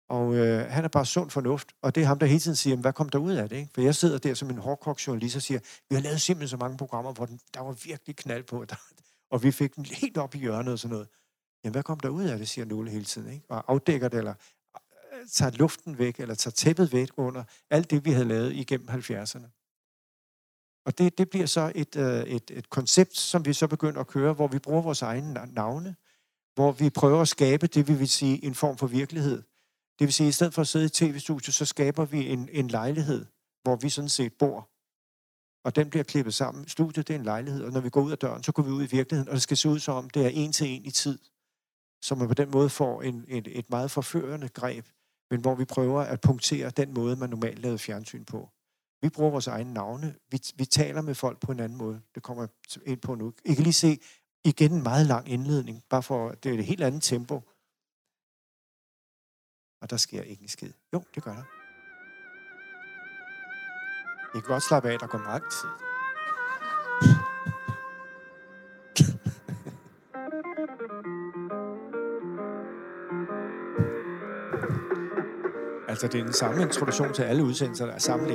Og 0.08 0.34
øh, 0.34 0.70
han 0.70 0.84
er 0.84 0.88
bare 0.88 1.06
sund 1.06 1.30
fornuft, 1.30 1.68
og 1.82 1.94
det 1.94 2.02
er 2.02 2.06
ham, 2.06 2.18
der 2.18 2.26
hele 2.26 2.40
tiden 2.40 2.56
siger, 2.56 2.76
hvad 2.76 2.92
kom 2.92 3.08
der 3.08 3.18
ud 3.18 3.32
af 3.32 3.48
det? 3.48 3.56
Ikke? 3.56 3.70
For 3.74 3.80
jeg 3.80 3.94
sidder 3.94 4.18
der 4.18 4.34
som 4.34 4.50
en 4.50 4.58
hårdkogt 4.58 5.06
journalist 5.06 5.36
og 5.36 5.42
siger, 5.42 5.60
vi 5.88 5.94
har 5.94 6.02
lavet 6.02 6.20
simpelthen 6.20 6.48
så 6.48 6.56
mange 6.56 6.76
programmer, 6.76 7.12
hvor 7.12 7.26
den, 7.26 7.40
der 7.54 7.60
var 7.60 7.72
virkelig 7.72 8.16
knald 8.16 8.44
på, 8.44 8.64
der, 8.64 8.76
og 9.30 9.42
vi 9.42 9.50
fik 9.50 9.76
den 9.76 9.84
helt 9.84 10.18
op 10.18 10.34
i 10.34 10.38
hjørnet 10.38 10.72
og 10.72 10.78
sådan 10.78 10.92
noget. 10.92 11.08
Jamen, 11.64 11.72
hvad 11.72 11.82
kom 11.82 12.00
der 12.00 12.08
ud 12.08 12.24
af 12.24 12.38
det, 12.38 12.48
siger 12.48 12.64
Nulle 12.64 12.90
hele 12.90 13.04
tiden, 13.04 13.32
ikke? 13.32 13.46
og 13.48 13.64
afdækker 13.68 14.08
det, 14.08 14.18
eller 14.18 14.34
øh, 15.12 15.26
tager 15.32 15.50
luften 15.50 15.98
væk, 15.98 16.20
eller 16.20 16.34
tager 16.34 16.52
tæppet 16.52 16.92
væk 16.92 17.08
under 17.16 17.44
alt 17.70 17.90
det, 17.90 18.04
vi 18.04 18.10
havde 18.10 18.28
lavet 18.28 18.52
igennem 18.52 18.88
70'erne. 18.88 19.58
Og 20.86 20.98
det, 20.98 21.18
det 21.18 21.30
bliver 21.30 21.46
så 21.46 21.72
et, 21.74 21.96
øh, 21.96 22.22
et, 22.22 22.50
et 22.50 22.70
koncept, 22.70 23.16
som 23.16 23.44
vi 23.44 23.52
så 23.52 23.66
begynder 23.66 24.00
at 24.00 24.06
køre, 24.06 24.32
hvor 24.32 24.48
vi 24.48 24.58
bruger 24.58 24.82
vores 24.82 25.02
egne 25.02 25.32
navne, 25.52 25.96
hvor 26.54 26.72
vi 26.72 26.90
prøver 26.90 27.20
at 27.20 27.28
skabe 27.28 27.66
det, 27.66 27.88
vi 27.88 27.94
vil 27.94 28.08
sige, 28.08 28.44
en 28.44 28.54
form 28.54 28.76
for 28.76 28.86
virkelighed. 28.86 29.42
Det 29.98 30.04
vil 30.06 30.12
sige, 30.12 30.26
at 30.26 30.28
i 30.28 30.32
stedet 30.32 30.54
for 30.54 30.62
at 30.62 30.68
sidde 30.68 30.86
i 30.86 30.88
tv-studio, 30.88 31.52
så 31.52 31.64
skaber 31.64 32.04
vi 32.04 32.28
en, 32.28 32.48
en 32.52 32.68
lejlighed, 32.68 33.26
hvor 33.62 33.76
vi 33.76 33.88
sådan 33.88 34.08
set 34.08 34.32
bor. 34.38 34.70
Og 35.68 35.76
den 35.76 35.90
bliver 35.90 36.04
klippet 36.04 36.34
sammen. 36.34 36.68
Studiet, 36.68 37.08
det 37.08 37.14
er 37.14 37.18
en 37.18 37.24
lejlighed, 37.24 37.64
og 37.64 37.72
når 37.72 37.80
vi 37.80 37.90
går 37.90 38.00
ud 38.00 38.12
af 38.12 38.18
døren, 38.18 38.42
så 38.42 38.52
går 38.52 38.62
vi 38.62 38.70
ud 38.70 38.82
i 38.82 38.90
virkeligheden, 38.96 39.28
og 39.28 39.34
det 39.34 39.42
skal 39.42 39.56
se 39.56 39.68
ud 39.68 39.78
som 39.78 39.94
om, 39.94 40.10
det 40.10 40.24
er 40.24 40.28
en 40.28 40.52
til 40.52 40.66
en 40.66 40.84
i 40.84 40.90
tid. 40.90 41.18
Så 42.02 42.14
man 42.14 42.28
på 42.28 42.34
den 42.34 42.50
måde 42.50 42.68
får 42.70 43.02
en, 43.02 43.24
et, 43.28 43.58
et 43.58 43.70
meget 43.70 43.90
forførende 43.90 44.48
greb 44.48 44.86
men 45.30 45.40
hvor 45.40 45.54
vi 45.54 45.64
prøver 45.64 46.00
at 46.00 46.20
punktere 46.20 46.70
den 46.70 46.94
måde, 46.94 47.16
man 47.16 47.30
normalt 47.30 47.58
lavede 47.58 47.78
fjernsyn 47.78 48.24
på. 48.24 48.50
Vi 49.02 49.08
bruger 49.08 49.30
vores 49.30 49.46
egne 49.46 49.74
navne. 49.74 50.14
Vi, 50.30 50.40
vi 50.54 50.64
taler 50.64 51.02
med 51.02 51.14
folk 51.14 51.40
på 51.40 51.52
en 51.52 51.60
anden 51.60 51.78
måde. 51.78 52.02
Det 52.14 52.22
kommer 52.22 52.42
jeg 52.42 52.82
ind 52.86 53.00
på 53.00 53.14
nu. 53.14 53.32
I 53.44 53.54
kan 53.54 53.62
lige 53.62 53.72
se 53.72 53.98
igen 54.44 54.72
en 54.72 54.82
meget 54.82 55.06
lang 55.06 55.28
indledning, 55.28 55.82
bare 55.90 56.02
for, 56.02 56.30
det 56.30 56.54
er 56.54 56.58
et 56.58 56.64
helt 56.64 56.82
andet 56.82 57.02
tempo. 57.02 57.42
Og 59.80 59.90
der 59.90 59.96
sker 59.96 60.22
ikke 60.22 60.42
en 60.42 60.48
skid. 60.48 60.72
Jo, 60.92 61.02
det 61.14 61.22
gør 61.22 61.34
der. 61.34 61.57
I 64.34 64.40
kan 64.40 64.42
godt 64.48 64.62
slappe 64.62 64.88
af, 64.88 64.98
der 64.98 65.06
går 65.06 65.18
meget 65.18 65.42
tid. 65.42 65.68
Altså, 75.88 76.06
det 76.06 76.20
er 76.20 76.24
den 76.24 76.32
samme 76.32 76.62
introduktion 76.62 77.12
til 77.12 77.22
alle 77.22 77.44
udsendelser, 77.44 77.86
der 77.86 77.92
er 77.92 77.98
samme 77.98 78.28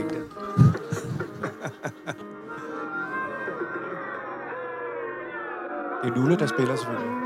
det 6.03 6.11
er 6.11 6.15
Nulle, 6.15 6.37
der 6.39 6.47
spiller 6.47 6.75
selvfølgelig 6.75 7.23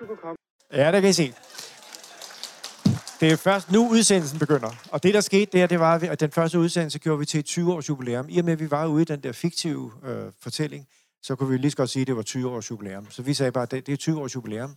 du 0.00 0.06
kunne 0.06 0.16
komme. 0.16 0.36
Ja, 0.72 0.92
det 0.92 1.00
kan 1.02 1.10
I 1.10 1.12
se. 1.12 1.34
Det 3.20 3.32
er 3.32 3.36
først 3.36 3.70
nu, 3.70 3.90
udsendelsen 3.90 4.38
begynder. 4.38 4.70
Og 4.92 5.02
det, 5.02 5.14
der 5.14 5.20
skete 5.20 5.58
der, 5.58 5.66
det 5.66 5.80
var, 5.80 5.94
at 5.94 6.20
den 6.20 6.30
første 6.30 6.58
udsendelse 6.58 6.98
gjorde 6.98 7.18
vi 7.18 7.24
til 7.24 7.40
et 7.40 7.48
20-års 7.50 7.88
jubilæum. 7.88 8.26
I 8.28 8.38
og 8.38 8.44
med, 8.44 8.52
at 8.52 8.60
vi 8.60 8.70
var 8.70 8.86
ude 8.86 9.02
i 9.02 9.04
den 9.04 9.20
der 9.20 9.32
fiktive 9.32 9.92
øh, 10.04 10.32
fortælling, 10.40 10.88
så 11.22 11.36
kunne 11.36 11.48
vi 11.48 11.56
lige 11.56 11.70
så 11.70 11.76
godt 11.76 11.90
sige, 11.90 12.00
at 12.00 12.06
det 12.06 12.16
var 12.16 12.22
20 12.22 12.50
års 12.50 12.70
jubilæum. 12.70 13.10
Så 13.10 13.22
vi 13.22 13.34
sagde 13.34 13.52
bare, 13.52 13.62
at 13.62 13.70
det, 13.70 13.86
det 13.86 13.92
er 13.92 13.96
20 13.96 14.20
års 14.20 14.34
jubilæum. 14.34 14.76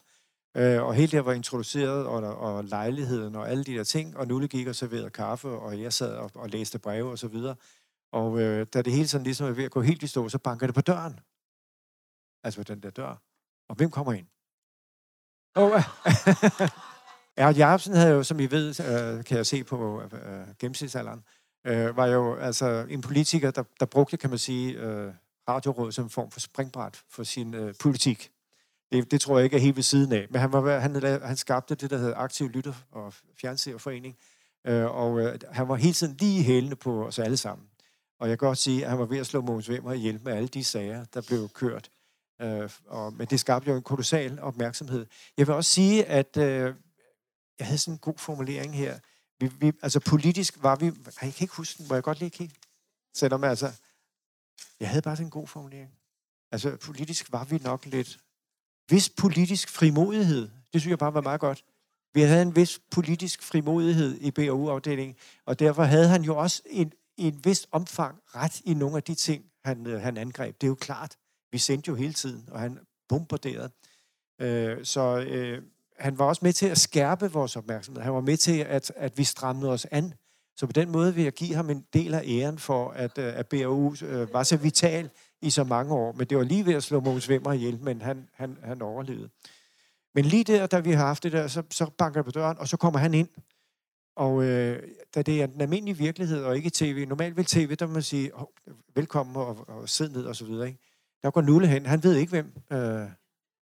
Øh, 0.58 0.84
og 0.84 0.94
hele 0.94 1.12
det 1.12 1.26
var 1.26 1.34
introduceret, 1.34 2.06
og, 2.06 2.38
og 2.38 2.64
lejligheden 2.64 3.36
og 3.36 3.50
alle 3.50 3.64
de 3.64 3.74
der 3.74 3.84
ting, 3.84 4.18
og 4.18 4.28
Nulle 4.28 4.48
gik 4.48 4.68
og 4.68 4.76
serverede 4.76 5.10
kaffe, 5.10 5.48
og 5.48 5.82
jeg 5.82 5.94
sad 5.94 6.16
og, 6.16 6.32
og 6.34 6.50
læste 6.50 6.80
breve 6.80 7.12
og 7.12 7.20
så 7.20 7.28
videre. 7.28 7.56
Og 8.12 8.42
øh, 8.42 8.68
da 8.74 8.82
det 8.82 8.94
hele 8.94 9.08
sådan 9.08 9.24
ligesom 9.24 9.48
er 9.48 9.52
ved 9.52 9.64
at 9.64 9.72
gå 9.72 9.82
helt 9.82 10.04
i 10.04 10.08
stå, 10.08 10.30
så 10.30 10.38
banker 10.38 10.68
det 10.68 10.76
på 10.76 10.82
døren. 10.82 11.20
Altså 12.44 12.60
på 12.60 12.64
den 12.64 12.80
der 12.80 12.90
dør. 12.90 13.22
Og 13.70 13.76
hvem 13.76 13.92
kommer 13.92 14.14
ind? 14.14 14.28
Oh, 15.56 15.72
Erhard 17.38 17.56
Jacobsen 17.56 17.96
havde 17.96 18.14
jo, 18.14 18.24
som 18.24 18.40
I 18.40 18.46
ved, 18.46 18.68
øh, 18.68 19.24
kan 19.24 19.38
jeg 19.38 19.46
se 19.46 19.64
på 19.64 20.02
øh, 20.02 20.48
gennemsnitsalderen, 20.60 21.24
øh, 21.68 21.98
var 21.98 22.06
jo 22.06 22.36
altså 22.36 22.86
en 22.90 23.02
politiker, 23.02 23.52
der, 23.52 23.64
der 23.80 23.86
brugte, 23.86 24.18
kan 24.18 24.30
man 24.30 24.40
sige, 24.40 24.74
øh, 24.74 25.14
radiorådet 25.50 25.94
som 25.94 26.04
en 26.04 26.10
form 26.10 26.32
for 26.32 26.40
springbræt 26.40 27.02
for 27.10 27.24
sin 27.24 27.54
øh, 27.54 27.74
politik. 27.80 28.32
Det, 28.92 29.12
det 29.12 29.22
tror 29.22 29.38
jeg 29.38 29.44
ikke 29.44 29.56
er 29.58 29.62
helt 29.62 29.76
ved 29.76 29.84
siden 29.84 30.12
af. 30.12 30.28
Men 30.30 30.42
han, 30.42 30.52
var, 30.52 30.80
han, 30.80 31.22
han 31.24 31.38
skabte 31.38 31.76
det, 31.76 31.90
der 31.90 31.98
hedder 31.98 32.16
Aktiv 32.16 32.50
Lytter 32.50 32.74
og 32.92 33.14
Fjernseerforening. 33.42 34.16
Øh, 34.68 34.86
og 34.86 35.20
øh, 35.20 35.40
han 35.52 35.68
var 35.68 35.76
hele 35.76 35.94
tiden 35.94 36.16
lige 36.20 36.44
hælende 36.44 36.76
på 36.76 37.06
os 37.06 37.20
alle 37.20 37.38
sammen. 37.38 37.68
Og 38.20 38.30
jeg 38.30 38.40
kan 38.40 38.48
godt 38.48 38.58
sige, 38.58 38.84
at 38.84 38.90
han 38.90 39.00
var 39.00 39.06
ved 39.06 39.18
at 39.18 39.26
slå 39.26 39.42
Mogens 39.42 39.70
Vemmer 39.70 39.94
ihjel 39.94 40.20
med 40.24 40.34
alle 40.34 40.48
de 40.48 40.64
sager, 40.64 41.06
der 41.14 41.22
blev 41.22 41.50
kørt. 41.50 41.90
Øh, 42.42 42.70
og, 42.88 43.14
men 43.14 43.28
det 43.28 43.40
skabte 43.40 43.72
jo 43.72 43.78
en 43.78 43.84
kolossal 43.84 44.40
opmærksomhed. 44.40 45.06
Jeg 45.38 45.48
vil 45.48 45.56
også 45.56 45.72
sige, 45.72 46.06
at 46.06 46.38
øh, 46.38 46.76
jeg 47.60 47.68
havde 47.68 47.78
sådan 47.78 47.94
en 47.94 48.00
god 48.00 48.18
formulering 48.18 48.76
her. 48.76 49.00
Vi, 49.40 49.48
vi, 49.48 49.72
altså 49.82 50.00
politisk 50.00 50.64
var 50.64 50.76
vi... 50.76 50.86
Jeg 50.86 51.34
kan 51.34 51.34
ikke 51.42 51.56
huske 51.56 51.78
den, 51.78 51.88
må 51.88 51.94
jeg 51.94 52.04
godt 52.04 52.20
lige 52.20 52.30
kigge? 52.30 52.56
Selvom 53.14 53.44
altså... 53.44 53.72
Jeg 54.80 54.90
havde 54.90 55.02
bare 55.02 55.16
sådan 55.16 55.28
en 55.28 55.32
god 55.32 55.48
formulering. 55.48 55.92
Altså 56.52 56.78
politisk 56.78 57.32
var 57.32 57.44
vi 57.44 57.58
nok 57.58 57.86
lidt... 57.86 58.20
Vis 58.90 59.10
politisk 59.10 59.70
frimodighed, 59.70 60.50
det 60.74 60.82
synes 60.82 60.90
jeg 60.90 61.00
bare 61.00 61.14
var 61.14 61.22
meget 61.22 61.40
godt. 61.40 61.66
Vi 62.14 62.22
havde 62.22 62.42
en 62.42 62.56
vis 62.56 62.80
politisk 62.92 63.44
frimodighed 63.44 64.18
i 64.22 64.32
BAU-afdelingen, 64.32 65.16
og 65.46 65.60
derfor 65.60 65.84
havde 65.84 66.08
han 66.08 66.24
jo 66.24 66.38
også 66.38 66.62
en, 66.66 66.94
i 67.18 67.28
en 67.28 67.46
vis 67.46 67.68
omfang 67.72 68.22
ret 68.36 68.62
i 68.66 68.74
nogle 68.74 68.98
af 68.98 69.04
de 69.04 69.16
ting, 69.16 69.46
han, 69.66 69.88
øh, 69.88 70.02
han 70.02 70.18
angreb. 70.18 70.62
Det 70.62 70.68
er 70.68 70.70
jo 70.70 70.76
klart. 70.76 71.18
Vi 71.56 71.60
sendte 71.60 71.90
jo 71.90 71.96
hele 71.96 72.14
tiden, 72.14 72.50
og 72.52 72.60
han 72.60 72.80
bombarderede. 73.10 73.70
Øh, 74.42 74.86
så 74.86 75.26
øh, 75.28 75.62
han 76.00 76.20
var 76.20 76.26
også 76.26 76.40
med 76.46 76.54
til 76.54 76.68
at 76.68 76.78
skærpe 76.78 77.32
vores 77.32 77.56
opmærksomhed. 77.56 78.04
Han 78.04 78.14
var 78.14 78.22
med 78.22 78.38
til, 78.38 78.60
at, 78.60 78.92
at 78.96 79.18
vi 79.18 79.24
strammede 79.24 79.72
os 79.72 79.88
an. 79.92 80.14
Så 80.56 80.66
på 80.66 80.72
den 80.72 80.92
måde 80.92 81.16
vil 81.16 81.24
jeg 81.24 81.34
give 81.34 81.56
ham 81.56 81.70
en 81.70 81.86
del 81.94 82.14
af 82.14 82.24
æren 82.28 82.60
for, 82.60 82.90
at, 82.90 83.18
øh, 83.18 83.38
at 83.38 83.48
BAU 83.48 83.96
øh, 84.04 84.34
var 84.34 84.44
så 84.44 84.58
vital 84.58 85.10
i 85.42 85.50
så 85.50 85.64
mange 85.64 85.94
år. 85.94 86.12
Men 86.12 86.28
det 86.28 86.38
var 86.38 86.44
lige 86.44 86.66
ved 86.66 86.74
at 86.74 86.84
slå 86.84 87.00
Mogens 87.00 87.30
Vimmer 87.30 87.54
ihjel, 87.54 87.80
men 87.80 88.02
han, 88.02 88.30
han, 88.34 88.58
han 88.64 88.82
overlevede. 88.82 89.30
Men 90.16 90.26
lige 90.26 90.44
der, 90.44 90.68
da 90.68 90.80
vi 90.80 90.92
har 90.92 91.06
haft 91.06 91.24
det 91.24 91.32
der, 91.32 91.48
så, 91.48 91.64
så 91.72 91.90
banker 91.98 92.22
det 92.22 92.26
på 92.26 92.40
døren, 92.40 92.58
og 92.58 92.68
så 92.68 92.78
kommer 92.78 93.00
han 93.00 93.14
ind. 93.14 93.30
Og 94.16 94.44
øh, 94.44 94.84
da 95.16 95.22
det 95.22 95.42
er 95.42 95.46
den 95.46 95.62
almindelige 95.62 95.98
virkelighed, 95.98 96.44
og 96.44 96.56
ikke 96.56 96.70
tv, 96.74 97.06
normalt 97.08 97.38
vil 97.38 97.46
tv, 97.46 97.76
der 97.76 97.88
må 97.88 97.94
man 97.94 98.04
sige, 98.04 98.36
oh, 98.36 98.48
velkommen 98.96 99.36
og, 99.36 99.70
og 99.70 99.90
sid 99.90 100.10
ned 100.10 100.26
og 100.26 100.36
så 100.36 100.46
videre. 100.46 100.68
Ikke? 100.68 100.95
Der 101.26 101.32
går 101.32 101.42
Nulle 101.42 101.68
hen. 101.68 101.86
Han 101.86 102.04
ved 102.04 102.16
ikke, 102.16 102.30
hvem 102.30 102.62
øh, 102.72 103.10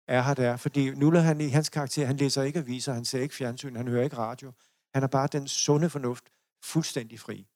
er 0.09 0.23
her 0.23 0.35
der. 0.35 0.57
Fordi 0.57 0.91
Nulle, 0.91 1.23
han, 1.23 1.41
i 1.41 1.49
hans 1.49 1.69
karakter, 1.69 2.07
han 2.07 2.17
læser 2.17 2.43
ikke 2.43 2.59
aviser, 2.59 2.93
han 2.93 3.05
ser 3.05 3.21
ikke 3.21 3.35
fjernsyn, 3.35 3.77
han 3.77 3.89
hører 3.89 4.05
ikke 4.05 4.17
radio. 4.17 4.53
Han 4.95 5.03
er 5.03 5.07
bare 5.07 5.29
den 5.33 5.49
sunde 5.49 5.91
fornuft 5.91 6.25
fuldstændig 6.65 7.21
fri. 7.21 7.47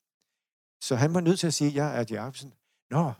Så 0.80 0.96
han 0.96 1.14
var 1.14 1.20
nødt 1.20 1.38
til 1.38 1.46
at 1.46 1.55
sige, 1.55 1.68
at 1.68 1.74
jeg 1.74 2.00
er 2.00 2.05
Jacobsen. 2.11 2.53
Nå, 2.90 3.12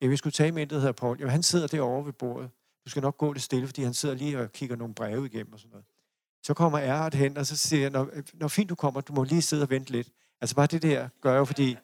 jeg 0.00 0.10
vil 0.10 0.18
skulle 0.18 0.32
tage 0.32 0.52
med 0.52 0.62
en, 0.62 0.70
der 0.70 0.78
hedder 0.78 0.92
Paul. 0.92 1.20
Jo, 1.20 1.28
han 1.28 1.42
sidder 1.42 1.66
derovre 1.66 2.06
ved 2.06 2.12
bordet. 2.12 2.50
Du 2.84 2.90
skal 2.90 3.02
nok 3.02 3.18
gå 3.18 3.32
lidt 3.32 3.44
stille, 3.44 3.66
fordi 3.66 3.82
han 3.82 3.94
sidder 3.94 4.14
lige 4.14 4.40
og 4.40 4.52
kigger 4.52 4.76
nogle 4.76 4.94
breve 4.94 5.26
igennem 5.26 5.52
og 5.52 5.58
sådan 5.58 5.70
noget. 5.70 5.86
Så 6.42 6.54
kommer 6.54 6.78
Erhard 6.78 7.14
hen, 7.14 7.36
og 7.36 7.46
så 7.46 7.56
siger 7.56 7.82
jeg, 7.82 7.90
når, 7.90 8.10
når 8.34 8.48
fint 8.48 8.70
du 8.70 8.74
kommer, 8.74 9.00
du 9.00 9.12
må 9.12 9.24
lige 9.24 9.42
sidde 9.42 9.62
og 9.62 9.70
vente 9.70 9.92
lidt. 9.92 10.10
Altså 10.40 10.56
bare 10.56 10.66
det 10.66 10.82
der 10.82 11.08
gør 11.20 11.38
jo, 11.38 11.44
fordi 11.44 11.76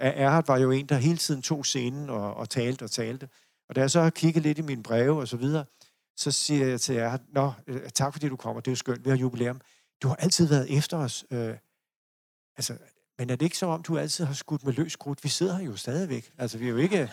Erhard 0.00 0.46
var 0.46 0.58
jo 0.58 0.70
en, 0.70 0.86
der 0.86 0.96
hele 0.96 1.18
tiden 1.18 1.42
tog 1.42 1.66
scenen 1.66 2.10
og, 2.10 2.34
og 2.34 2.50
talte 2.50 2.82
og 2.82 2.90
talte. 2.90 3.28
Og 3.68 3.76
da 3.76 3.80
jeg 3.80 3.90
så 3.90 4.00
har 4.00 4.10
kigget 4.10 4.42
lidt 4.42 4.58
i 4.58 4.62
mine 4.62 4.82
breve 4.82 5.20
og 5.20 5.28
så 5.28 5.36
videre, 5.36 5.64
så 6.16 6.30
siger 6.30 6.66
jeg 6.66 6.80
til 6.80 6.94
jer, 6.94 7.18
Nå, 7.28 7.52
øh, 7.66 7.90
tak 7.90 8.12
fordi 8.12 8.28
du 8.28 8.36
kommer, 8.36 8.60
det 8.60 8.68
er 8.68 8.72
jo 8.72 8.76
skønt, 8.76 9.04
vi 9.04 9.10
har 9.10 9.16
jubilæum. 9.16 9.60
Du 10.02 10.08
har 10.08 10.16
altid 10.16 10.48
været 10.48 10.76
efter 10.76 10.96
os. 10.96 11.24
Øh, 11.30 11.54
altså, 12.56 12.78
men 13.18 13.30
er 13.30 13.36
det 13.36 13.46
ikke 13.46 13.58
så 13.58 13.66
om, 13.66 13.82
du 13.82 13.98
altid 13.98 14.24
har 14.24 14.34
skudt 14.34 14.64
med 14.64 14.72
løs 14.72 14.96
krudt? 14.96 15.24
Vi 15.24 15.28
sidder 15.28 15.56
her 15.56 15.64
jo 15.64 15.76
stadigvæk. 15.76 16.32
Altså, 16.38 16.58
vi 16.58 16.64
er 16.64 16.70
jo 16.70 16.76
ikke... 16.76 17.12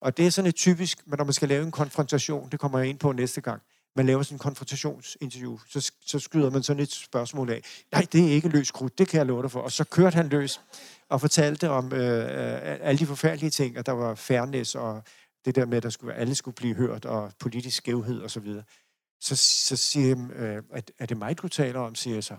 Og 0.00 0.16
det 0.16 0.26
er 0.26 0.30
sådan 0.30 0.48
et 0.48 0.54
typisk, 0.54 1.06
når 1.06 1.24
man 1.24 1.32
skal 1.32 1.48
lave 1.48 1.64
en 1.64 1.70
konfrontation, 1.70 2.50
det 2.50 2.60
kommer 2.60 2.78
jeg 2.78 2.88
ind 2.88 2.98
på 2.98 3.12
næste 3.12 3.40
gang, 3.40 3.62
man 3.98 4.06
laver 4.06 4.22
sådan 4.22 4.34
en 4.34 4.38
konfrontationsinterview, 4.38 5.58
så, 5.68 5.92
så 6.06 6.18
skyder 6.18 6.50
man 6.50 6.62
sådan 6.62 6.82
et 6.82 6.92
spørgsmål 6.92 7.50
af. 7.50 7.62
Nej, 7.92 8.06
det 8.12 8.24
er 8.24 8.32
ikke 8.32 8.48
løs 8.48 8.70
krudt, 8.70 8.98
det 8.98 9.08
kan 9.08 9.18
jeg 9.18 9.26
love 9.26 9.42
dig 9.42 9.50
for. 9.50 9.60
Og 9.60 9.72
så 9.72 9.84
kørte 9.84 10.14
han 10.14 10.28
løs 10.28 10.60
og 11.08 11.20
fortalte 11.20 11.70
om 11.70 11.92
øh, 11.92 12.00
øh 12.00 12.78
alle 12.80 12.98
de 12.98 13.06
forfærdelige 13.06 13.50
ting, 13.50 13.76
at 13.76 13.86
der 13.86 13.92
var 13.92 14.14
fairness 14.14 14.74
og 14.74 15.02
det 15.44 15.54
der 15.54 15.66
med, 15.66 15.76
at 15.76 15.82
der 15.82 15.90
skulle, 15.90 16.14
alle 16.14 16.34
skulle 16.34 16.54
blive 16.54 16.74
hørt, 16.74 17.04
og 17.04 17.32
politisk 17.40 17.76
skævhed 17.76 18.20
og 18.20 18.30
så 18.30 18.40
videre. 18.40 18.64
Så, 19.20 19.36
så 19.36 19.76
siger 19.76 20.16
han, 20.16 20.30
øh, 20.30 20.62
at, 20.72 20.92
er 20.98 21.06
det 21.06 21.16
mig, 21.16 21.38
du 21.38 21.48
taler 21.48 21.80
om, 21.80 21.94
siger 21.94 22.14
jeg 22.14 22.24
så. 22.24 22.36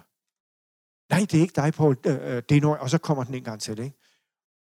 Nej, 1.09 1.19
det 1.19 1.33
er 1.33 1.41
ikke 1.41 1.61
dig, 1.61 1.73
Paul. 1.73 1.97
Øh, 2.05 2.13
øh, 2.13 2.43
det 2.49 2.57
er 2.57 2.61
noget, 2.61 2.79
og 2.79 2.89
så 2.89 2.97
kommer 2.97 3.23
den 3.23 3.35
en 3.35 3.43
gang 3.43 3.61
til, 3.61 3.79
ikke? 3.79 3.97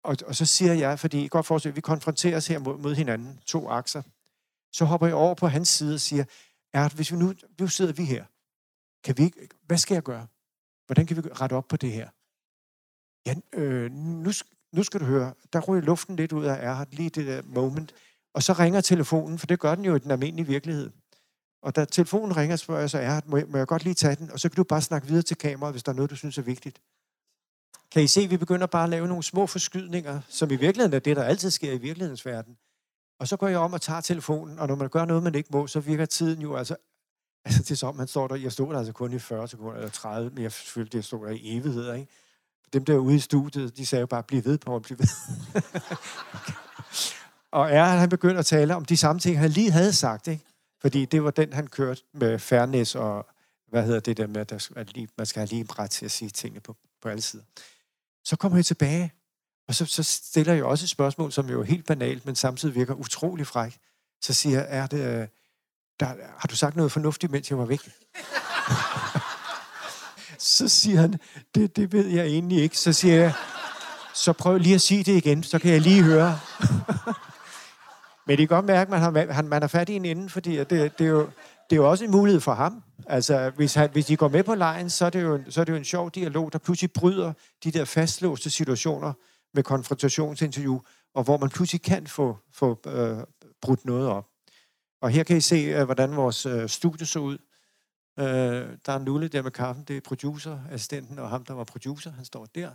Og, 0.05 0.17
og 0.27 0.35
så 0.35 0.47
siger 0.47 0.73
jeg, 0.73 0.99
fordi 0.99 1.25
I 1.25 1.29
godt 1.29 1.47
forestille, 1.47 1.73
at 1.73 1.77
vi 1.77 1.81
konfronteres 1.81 2.47
her 2.47 2.59
mod, 2.59 2.79
mod 2.79 2.95
hinanden, 2.95 3.41
to 3.47 3.69
akser. 3.69 4.03
Så 4.73 4.85
hopper 4.85 5.07
jeg 5.07 5.17
over 5.17 5.35
på 5.35 5.47
hans 5.47 5.69
side 5.69 5.95
og 5.95 6.01
siger, 6.01 6.25
er, 6.75 6.89
hvis 6.89 7.13
vi 7.13 7.17
nu, 7.17 7.35
nu 7.61 7.69
sidder 7.69 7.93
vi 7.93 8.05
her, 8.05 8.25
kan 9.05 9.19
vi, 9.19 9.23
ikke, 9.23 9.49
hvad 9.67 9.79
skal 9.79 9.95
jeg 9.95 10.03
gøre? 10.03 10.27
Hvordan 10.87 11.07
kan 11.07 11.17
vi 11.17 11.21
rette 11.21 11.55
op 11.55 11.69
på 11.69 11.77
det 11.77 11.93
her? 11.93 12.09
Ja, 13.27 13.35
øh, 13.53 13.91
nu, 13.93 14.31
nu 14.73 14.83
skal 14.83 15.01
du 15.01 15.05
høre, 15.05 15.35
der 15.53 15.61
ryger 15.61 15.83
luften 15.83 16.17
lidt 16.17 16.33
ud 16.33 16.45
af 16.45 16.67
Erhard, 16.67 16.89
lige 16.93 17.11
det 17.11 17.27
der 17.27 17.43
moment. 17.47 17.95
Og 18.35 18.43
så 18.43 18.53
ringer 18.53 18.81
telefonen, 18.81 19.39
for 19.39 19.47
det 19.47 19.61
gør 19.61 19.75
den 19.75 19.85
jo 19.85 19.95
i 19.95 19.99
den 19.99 20.11
almindelige 20.11 20.47
virkelighed. 20.47 20.91
Og 21.63 21.77
da 21.77 21.85
telefonen 21.85 22.37
ringer, 22.37 22.57
spørger 22.57 22.81
jeg 22.81 22.91
så, 22.91 22.99
Erhard, 22.99 23.27
må 23.27 23.37
jeg, 23.37 23.47
må 23.49 23.59
jeg 23.59 23.67
godt 23.67 23.85
lige 23.85 23.95
tage 23.95 24.17
den? 24.17 24.31
Og 24.31 24.41
så 24.41 24.49
kan 24.49 24.57
du 24.57 24.65
bare 24.65 24.83
snakke 24.83 25.07
videre 25.07 25.23
til 25.23 25.37
kameraet, 25.37 25.75
hvis 25.75 25.83
der 25.83 25.93
er 25.93 25.97
noget, 25.97 26.11
du 26.11 26.17
synes 26.17 26.39
er 26.39 26.43
vigtigt. 26.43 26.81
Kan 27.91 28.03
I 28.03 28.07
se, 28.07 28.21
at 28.21 28.31
vi 28.31 28.37
begynder 28.37 28.67
bare 28.67 28.85
at 28.85 28.91
lave 28.91 29.09
nogle 29.09 29.23
små 29.23 29.47
forskydninger, 29.47 30.21
som 30.29 30.51
i 30.51 30.57
virkeligheden 30.57 30.95
er 30.95 30.99
det, 30.99 31.17
der 31.17 31.25
altid 31.25 31.51
sker 31.51 31.73
i 31.73 31.79
virkelighedens 31.79 32.27
verden. 32.27 32.57
Og 33.19 33.29
så 33.29 33.37
går 33.37 33.49
jeg 33.49 33.59
om 33.59 33.73
og 33.73 33.81
tager 33.81 34.01
telefonen, 34.01 34.59
og 34.59 34.69
når 34.69 34.75
man 34.75 34.89
gør 34.89 35.05
noget, 35.05 35.23
man 35.23 35.35
ikke 35.35 35.49
må, 35.53 35.67
så 35.67 35.81
virker 35.81 36.07
tiden 36.07 36.43
jo 36.43 36.57
altså... 36.57 36.77
Altså, 37.47 37.63
det 37.63 37.71
er 37.71 37.75
som, 37.75 37.97
man 37.97 38.07
står 38.07 38.29
der... 38.29 38.35
Jeg 38.37 38.53
stod 38.53 38.73
der 38.73 38.79
altså 38.79 38.93
kun 38.93 39.13
i 39.13 39.19
40 39.19 39.49
sekunder, 39.49 39.75
eller 39.75 39.91
30, 39.91 40.31
men 40.31 40.43
jeg 40.43 40.53
følte, 40.53 40.97
det 40.97 41.05
stod 41.05 41.27
der 41.27 41.33
i 41.33 41.57
evigheder, 41.57 41.95
ikke? 41.95 42.13
Dem 42.73 42.85
der 42.85 42.97
ude 42.97 43.17
i 43.17 43.19
studiet, 43.19 43.77
de 43.77 43.87
sagde 43.87 44.01
jo 44.01 44.07
bare, 44.07 44.23
bliv 44.23 44.45
ved, 44.45 44.59
på 44.59 44.79
bliv 44.79 44.99
ved. 44.99 45.07
og 47.59 47.71
er 47.71 47.85
han 47.85 48.09
begyndte 48.09 48.39
at 48.39 48.47
tale 48.47 48.77
om 48.77 48.85
de 48.85 48.97
samme 48.97 49.21
ting, 49.21 49.39
han 49.39 49.51
lige 49.51 49.71
havde 49.71 49.93
sagt, 49.93 50.29
ikke? 50.29 50.45
Fordi 50.81 51.05
det 51.05 51.25
var 51.25 51.31
den, 51.31 51.53
han 51.53 51.67
kørte 51.67 52.03
med 52.13 52.39
fairness 52.39 52.95
og, 52.95 53.27
hvad 53.75 53.85
hedder 53.85 54.01
det 54.01 54.17
der 54.17 54.27
med, 54.27 54.53
at 54.77 54.95
lige, 54.95 55.09
man 55.19 55.27
skal 55.27 55.41
have 55.41 55.49
lige 55.49 55.67
ret 55.79 55.91
til 55.91 56.05
at 56.05 56.11
sige 56.11 56.31
tingene 56.31 56.61
på, 56.61 56.77
på 57.03 57.09
alle 57.09 57.23
sider. 57.23 57.45
Så 58.25 58.37
kommer 58.37 58.59
jeg 58.59 58.65
tilbage, 58.65 59.13
og 59.69 59.75
så, 59.75 59.87
så 59.87 60.03
stiller 60.03 60.53
jeg 60.53 60.65
også 60.65 60.85
et 60.85 60.91
spørgsmål, 60.91 61.33
som 61.33 61.49
jo 61.49 61.61
er 61.61 61.65
helt 61.65 61.87
banalt, 61.87 62.27
men 62.27 62.37
samtidig 62.37 62.75
virker 62.75 62.95
utrolig 62.95 63.47
fræk. 63.47 63.77
Så 64.23 64.33
siger 64.33 64.59
jeg, 64.59 64.67
er 64.69 64.87
det, 64.87 64.99
øh, 64.99 65.29
der, 66.01 66.07
har 66.39 66.49
du 66.51 66.57
sagt 66.57 66.77
noget 66.77 66.93
fornuftigt, 66.93 67.33
mens 67.33 67.51
jeg 67.51 67.59
var 67.59 67.65
væk? 67.65 67.81
så 70.39 70.69
siger 70.69 71.01
han, 71.01 71.21
det, 71.55 71.77
det 71.77 71.93
ved 71.93 72.07
jeg 72.07 72.27
egentlig 72.27 72.63
ikke. 72.63 72.79
Så 72.79 72.93
siger 72.93 73.15
jeg, 73.15 73.33
så 74.15 74.33
prøv 74.33 74.59
lige 74.59 74.75
at 74.75 74.81
sige 74.81 75.05
det 75.05 75.17
igen, 75.17 75.43
så 75.43 75.59
kan 75.59 75.73
jeg 75.73 75.81
lige 75.81 76.03
høre. 76.03 76.39
Men 78.27 78.39
det 78.39 78.49
kan 78.49 78.57
godt 78.57 78.65
mærke, 78.65 78.83
at 78.83 78.89
man 78.89 79.33
har, 79.33 79.43
man 79.43 79.63
har 79.63 79.69
fat 79.69 79.89
i 79.89 79.95
en 79.95 80.05
ende, 80.05 80.29
fordi 80.29 80.57
det, 80.57 80.71
det, 80.71 81.01
er 81.01 81.11
jo, 81.11 81.21
det 81.71 81.73
er 81.73 81.77
jo 81.77 81.91
også 81.91 82.05
en 82.05 82.11
mulighed 82.11 82.41
for 82.41 82.55
ham. 82.55 82.83
Altså, 83.07 83.51
hvis, 83.57 83.75
han, 83.75 83.91
hvis 83.93 84.07
de 84.07 84.17
går 84.17 84.29
med 84.29 84.43
på 84.43 84.55
lejen, 84.55 84.91
så 84.91 85.07
er, 85.07 85.11
det 85.11 85.23
jo, 85.23 85.41
så 85.49 85.61
er 85.61 85.65
det 85.65 85.73
jo 85.73 85.77
en 85.77 85.85
sjov 85.85 86.11
dialog, 86.11 86.53
der 86.53 86.59
pludselig 86.59 86.93
bryder 86.93 87.33
de 87.65 87.71
der 87.71 87.85
fastlåste 87.85 88.51
situationer 88.51 89.13
med 89.55 89.63
konfrontationsinterview, 89.63 90.81
og 91.15 91.25
hvor 91.25 91.37
man 91.37 91.49
pludselig 91.49 91.83
kan 91.83 92.07
få, 92.07 92.39
få 92.53 92.81
øh, 92.87 93.19
brudt 93.61 93.85
noget 93.85 94.09
op. 94.09 94.29
Og 95.03 95.11
her 95.11 95.23
kan 95.23 95.37
I 95.37 95.41
se, 95.41 95.57
øh, 95.57 95.85
hvordan 95.85 96.17
vores 96.17 96.47
øh, 96.47 96.69
studie 96.69 97.07
så 97.07 97.19
ud. 97.19 97.39
Øh, 98.19 98.27
der 98.87 98.93
er 98.93 98.99
Nulle 98.99 99.29
der 99.29 99.43
med 99.43 99.51
kaffen, 99.51 99.85
det 99.85 99.97
er 99.97 100.01
producer-assistenten, 100.01 101.19
og 101.19 101.31
ham, 101.31 101.45
der 101.45 101.55
var 101.55 101.65
producer, 101.65 102.11
han 102.13 102.25
står 102.25 102.47
der. 102.55 102.71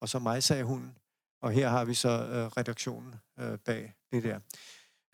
Og 0.00 0.08
så 0.08 0.18
mig, 0.18 0.42
sagde 0.42 0.64
hun. 0.64 0.96
Og 1.42 1.50
her 1.50 1.68
har 1.68 1.84
vi 1.84 1.94
så 1.94 2.08
øh, 2.08 2.46
redaktionen 2.46 3.14
øh, 3.38 3.58
bag 3.58 3.94
det 4.12 4.22
der. 4.22 4.38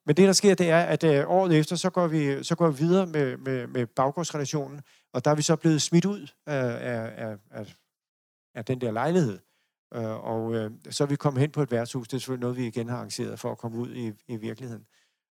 Men 0.06 0.16
det, 0.16 0.26
der 0.26 0.32
sker, 0.32 0.54
det 0.54 0.70
er, 0.70 0.80
at 0.80 1.04
øh, 1.04 1.30
året 1.30 1.58
efter, 1.58 1.76
så 1.76 1.90
går 1.90 2.06
vi, 2.06 2.44
så 2.44 2.54
går 2.54 2.70
vi 2.70 2.78
videre 2.78 3.06
med, 3.06 3.36
med, 3.36 3.66
med 3.66 3.86
baggårdsrelationen, 3.86 4.80
og 5.12 5.24
der 5.24 5.30
er 5.30 5.34
vi 5.34 5.42
så 5.42 5.56
blevet 5.56 5.82
smidt 5.82 6.04
ud 6.04 6.20
øh, 6.22 6.54
af, 6.54 7.12
af, 7.16 7.36
af, 7.50 7.74
af 8.54 8.64
den 8.64 8.80
der 8.80 8.90
lejlighed. 8.90 9.38
Øh, 9.95 10.24
og 10.24 10.55
øh, 10.55 10.70
så 10.90 11.05
er 11.05 11.09
vi 11.09 11.16
kommet 11.16 11.40
hen 11.40 11.51
på 11.51 11.62
et 11.62 11.70
værtshus. 11.70 12.09
Det 12.09 12.14
er 12.14 12.18
selvfølgelig 12.18 12.40
noget, 12.40 12.57
vi 12.57 12.66
igen 12.66 12.88
har 12.88 12.97
arrangeret 12.97 13.40
for 13.40 13.51
at 13.51 13.59
komme 13.59 13.78
ud 13.78 13.95
i, 13.95 14.12
i 14.28 14.36
virkeligheden. 14.36 14.86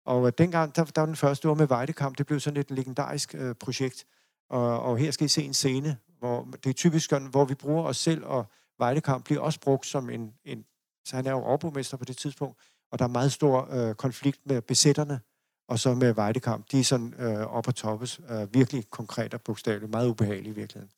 Og 0.06 0.26
øh, 0.26 0.32
dengang, 0.38 0.76
der, 0.76 0.84
der 0.84 1.00
var 1.00 1.06
den 1.06 1.16
første, 1.16 1.48
år 1.48 1.54
var 1.54 1.58
med 1.58 1.66
Vejdekamp. 1.66 2.18
Det 2.18 2.26
blev 2.26 2.40
sådan 2.40 2.60
et 2.60 2.70
legendarisk 2.70 3.34
øh, 3.34 3.54
projekt. 3.54 4.06
Og, 4.50 4.82
og 4.82 4.98
her 4.98 5.10
skal 5.10 5.24
I 5.24 5.28
se 5.28 5.42
en 5.42 5.54
scene, 5.54 5.96
hvor 6.18 6.48
det 6.64 6.70
er 6.70 6.74
typisk, 6.74 7.12
hvor 7.12 7.44
vi 7.44 7.54
bruger 7.54 7.84
os 7.84 7.96
selv, 7.96 8.24
og 8.24 8.46
Vejdekamp 8.78 9.24
bliver 9.24 9.40
også 9.40 9.60
brugt 9.60 9.86
som 9.86 10.10
en, 10.10 10.34
en 10.44 10.64
så 11.04 11.16
han 11.16 11.26
er 11.26 11.30
jo 11.30 11.42
overborgmester 11.42 11.96
på 11.96 12.04
det 12.04 12.16
tidspunkt, 12.16 12.58
og 12.92 12.98
der 12.98 13.04
er 13.04 13.08
meget 13.08 13.32
stor 13.32 13.68
øh, 13.72 13.94
konflikt 13.94 14.40
med 14.46 14.62
besætterne, 14.62 15.20
og 15.68 15.78
så 15.78 15.94
med 15.94 16.12
Vejdekamp. 16.12 16.70
De 16.72 16.80
er 16.80 16.84
sådan 16.84 17.14
øh, 17.18 17.56
op 17.56 17.68
og 17.68 17.74
toppes, 17.74 18.20
øh, 18.30 18.54
virkelig 18.54 18.90
konkret 18.90 19.34
og 19.34 19.40
bogstaveligt, 19.40 19.90
meget 19.90 20.08
ubehagelige 20.08 20.52
i 20.52 20.54
virkeligheden. 20.54 20.90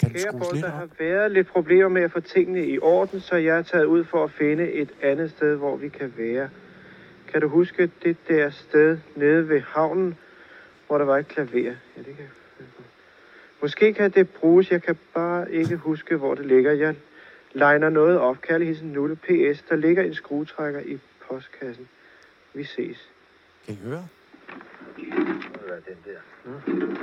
Kan 0.00 0.10
Kære 0.10 0.32
Paul, 0.32 0.60
der 0.60 0.70
har 0.70 0.88
været 0.98 1.30
lidt 1.30 1.46
problemer 1.46 1.88
med 1.88 2.02
at 2.02 2.12
få 2.12 2.20
tingene 2.20 2.66
i 2.66 2.78
orden, 2.78 3.20
så 3.20 3.36
jeg 3.36 3.58
er 3.58 3.62
taget 3.62 3.84
ud 3.84 4.04
for 4.04 4.24
at 4.24 4.30
finde 4.30 4.72
et 4.72 4.90
andet 5.02 5.30
sted, 5.30 5.56
hvor 5.56 5.76
vi 5.76 5.88
kan 5.88 6.14
være. 6.16 6.48
Kan 7.32 7.40
du 7.40 7.48
huske 7.48 7.90
det 8.02 8.16
der 8.28 8.50
sted 8.50 8.98
nede 9.16 9.48
ved 9.48 9.60
havnen, 9.60 10.16
hvor 10.86 10.98
der 10.98 11.04
var 11.04 11.18
et 11.18 11.28
klaver? 11.28 11.50
Ja, 11.54 11.74
det 11.96 12.04
kan 12.04 12.18
jeg 12.18 12.28
Måske 13.62 13.92
kan 13.92 14.10
det 14.10 14.30
bruges, 14.30 14.70
jeg 14.70 14.82
kan 14.82 14.98
bare 15.14 15.52
ikke 15.52 15.76
huske, 15.76 16.16
hvor 16.16 16.34
det 16.34 16.46
ligger. 16.46 16.72
Jeg 16.72 16.94
legner 17.52 17.88
noget 17.88 18.18
op. 18.18 18.40
Kærligheden 18.40 18.92
Nulle 18.92 19.16
PS. 19.16 19.62
Der 19.68 19.76
ligger 19.76 20.02
en 20.02 20.14
skruetrækker 20.14 20.80
i 20.80 20.98
postkassen. 21.28 21.88
Vi 22.54 22.64
ses. 22.64 23.10
Kan 23.66 23.74
I 23.74 23.78
høre? 23.84 24.08
Hvad 25.66 25.76
er 25.76 25.80
den 25.88 25.98
der? 26.04 26.20
Hmm? 26.44 26.98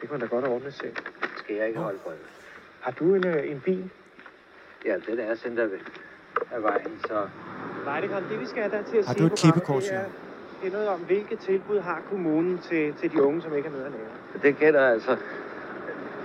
Det 0.00 0.08
kunne 0.08 0.20
da 0.20 0.26
godt 0.26 0.46
ordne 0.46 0.70
selv. 0.72 0.96
Skal 1.36 1.56
jeg 1.56 1.68
ikke 1.68 1.80
holde 1.80 1.98
for 2.04 2.12
Har 2.80 2.90
du 2.92 3.14
en, 3.14 3.26
øh, 3.26 3.50
en 3.50 3.60
bil? 3.60 3.90
Ja, 4.84 4.94
den 5.06 5.18
er 5.18 5.34
sendt 5.34 5.58
af, 5.58 5.68
af 6.52 6.62
vejen, 6.62 7.00
så... 7.06 7.28
Nej, 7.84 8.00
det 8.00 8.10
kan 8.10 8.22
det, 8.30 8.40
vi 8.40 8.46
skal 8.46 8.62
have 8.62 8.76
der 8.76 8.82
til 8.90 8.96
at 8.96 9.06
Har 9.06 9.14
du 9.14 9.26
et 9.26 9.32
klippekort, 9.38 9.82
det, 9.82 9.94
er, 9.94 10.04
det 10.60 10.68
er 10.68 10.72
noget 10.72 10.88
om, 10.88 11.00
hvilke 11.00 11.36
tilbud 11.36 11.80
har 11.80 12.02
kommunen 12.10 12.58
til, 12.58 12.94
til 12.94 13.12
de 13.12 13.22
unge, 13.22 13.42
som 13.42 13.56
ikke 13.56 13.68
har 13.68 13.76
noget 13.76 13.86
at 13.86 13.92
lave. 13.92 14.42
Det 14.42 14.58
gælder 14.58 14.88
altså 14.88 15.16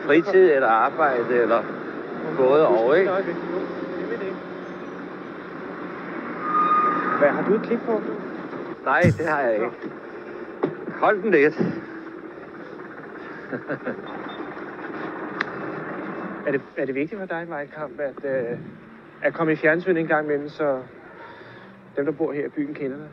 fritid 0.06 0.52
eller 0.52 0.68
arbejde 0.68 1.36
eller 1.42 1.64
både 2.38 2.68
og, 2.68 3.00
ikke? 3.00 3.12
Hvad, 7.20 7.30
har 7.30 7.48
du 7.50 7.56
et 7.56 7.62
klip 7.62 7.80
på? 7.86 8.02
Nej, 8.86 9.02
det 9.02 9.28
har 9.28 9.42
jeg 9.42 9.54
ikke. 9.54 9.72
Hold 11.00 11.24
den 11.24 11.32
lidt. 11.32 11.56
er, 16.48 16.52
det, 16.52 16.62
er 16.78 16.86
det 16.86 16.96
vigtigt 16.96 17.20
for 17.20 17.28
dig, 17.28 17.70
Kamp, 17.76 18.00
at, 18.00 18.26
øh, 18.26 18.58
at 19.22 19.34
komme 19.34 19.54
i 19.54 19.56
fjernsyn 19.56 19.98
en 19.98 20.08
gang 20.08 20.26
imellem, 20.26 20.50
så 20.50 20.82
dem, 21.98 22.06
der 22.06 22.12
bor 22.12 22.34
her 22.34 22.46
i 22.46 22.50
byen, 22.50 22.74
kender 22.74 22.98
dig? 22.98 23.08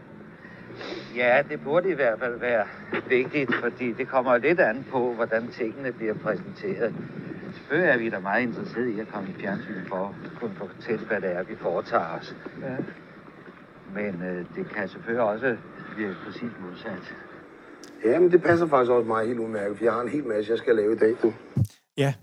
Ja, 1.16 1.42
det 1.50 1.60
burde 1.64 1.90
i 1.90 1.94
hvert 1.94 2.18
fald 2.18 2.38
være 2.38 2.66
vigtigt, 3.08 3.54
fordi 3.54 3.92
det 3.92 4.08
kommer 4.08 4.36
lidt 4.36 4.60
an 4.60 4.86
på, 4.90 5.12
hvordan 5.12 5.48
tingene 5.48 5.92
bliver 5.92 6.14
præsenteret. 6.14 6.94
Selvfølgelig 7.52 7.90
er 7.90 7.98
vi 7.98 8.08
da 8.08 8.18
meget 8.18 8.42
interesserede 8.42 8.92
i 8.92 9.00
at 9.00 9.08
komme 9.08 9.28
i 9.28 9.40
fjernsyn 9.40 9.84
for 9.88 10.14
at 10.24 10.30
kunne 10.40 10.54
fortælle, 10.54 11.06
hvad 11.06 11.20
det 11.20 11.32
er, 11.32 11.42
vi 11.42 11.56
foretager 11.56 12.18
os. 12.20 12.36
Ja. 12.62 12.76
Men 13.95 14.22
øh, 14.22 14.47
det 14.55 14.70
kan 14.74 14.89
selvfølgelig 14.89 15.22
også 15.22 15.57
blive 15.95 16.16
præcis 16.24 16.53
modsat. 16.61 17.14
Ja, 18.05 18.18
men 18.18 18.32
det 18.32 18.43
passer 18.43 18.66
faktisk 18.66 18.91
også 18.91 19.07
mig 19.07 19.26
helt 19.26 19.39
udmærket, 19.39 19.76
for 19.76 19.84
jeg 19.84 19.93
har 19.93 20.01
en 20.01 20.09
hel 20.09 20.26
masse, 20.26 20.51
jeg 20.51 20.59
skal 20.59 20.76
lave 20.76 20.93
i 20.93 20.99
dag, 20.99 21.16
du. 21.22 21.32
Ja. 21.97 22.14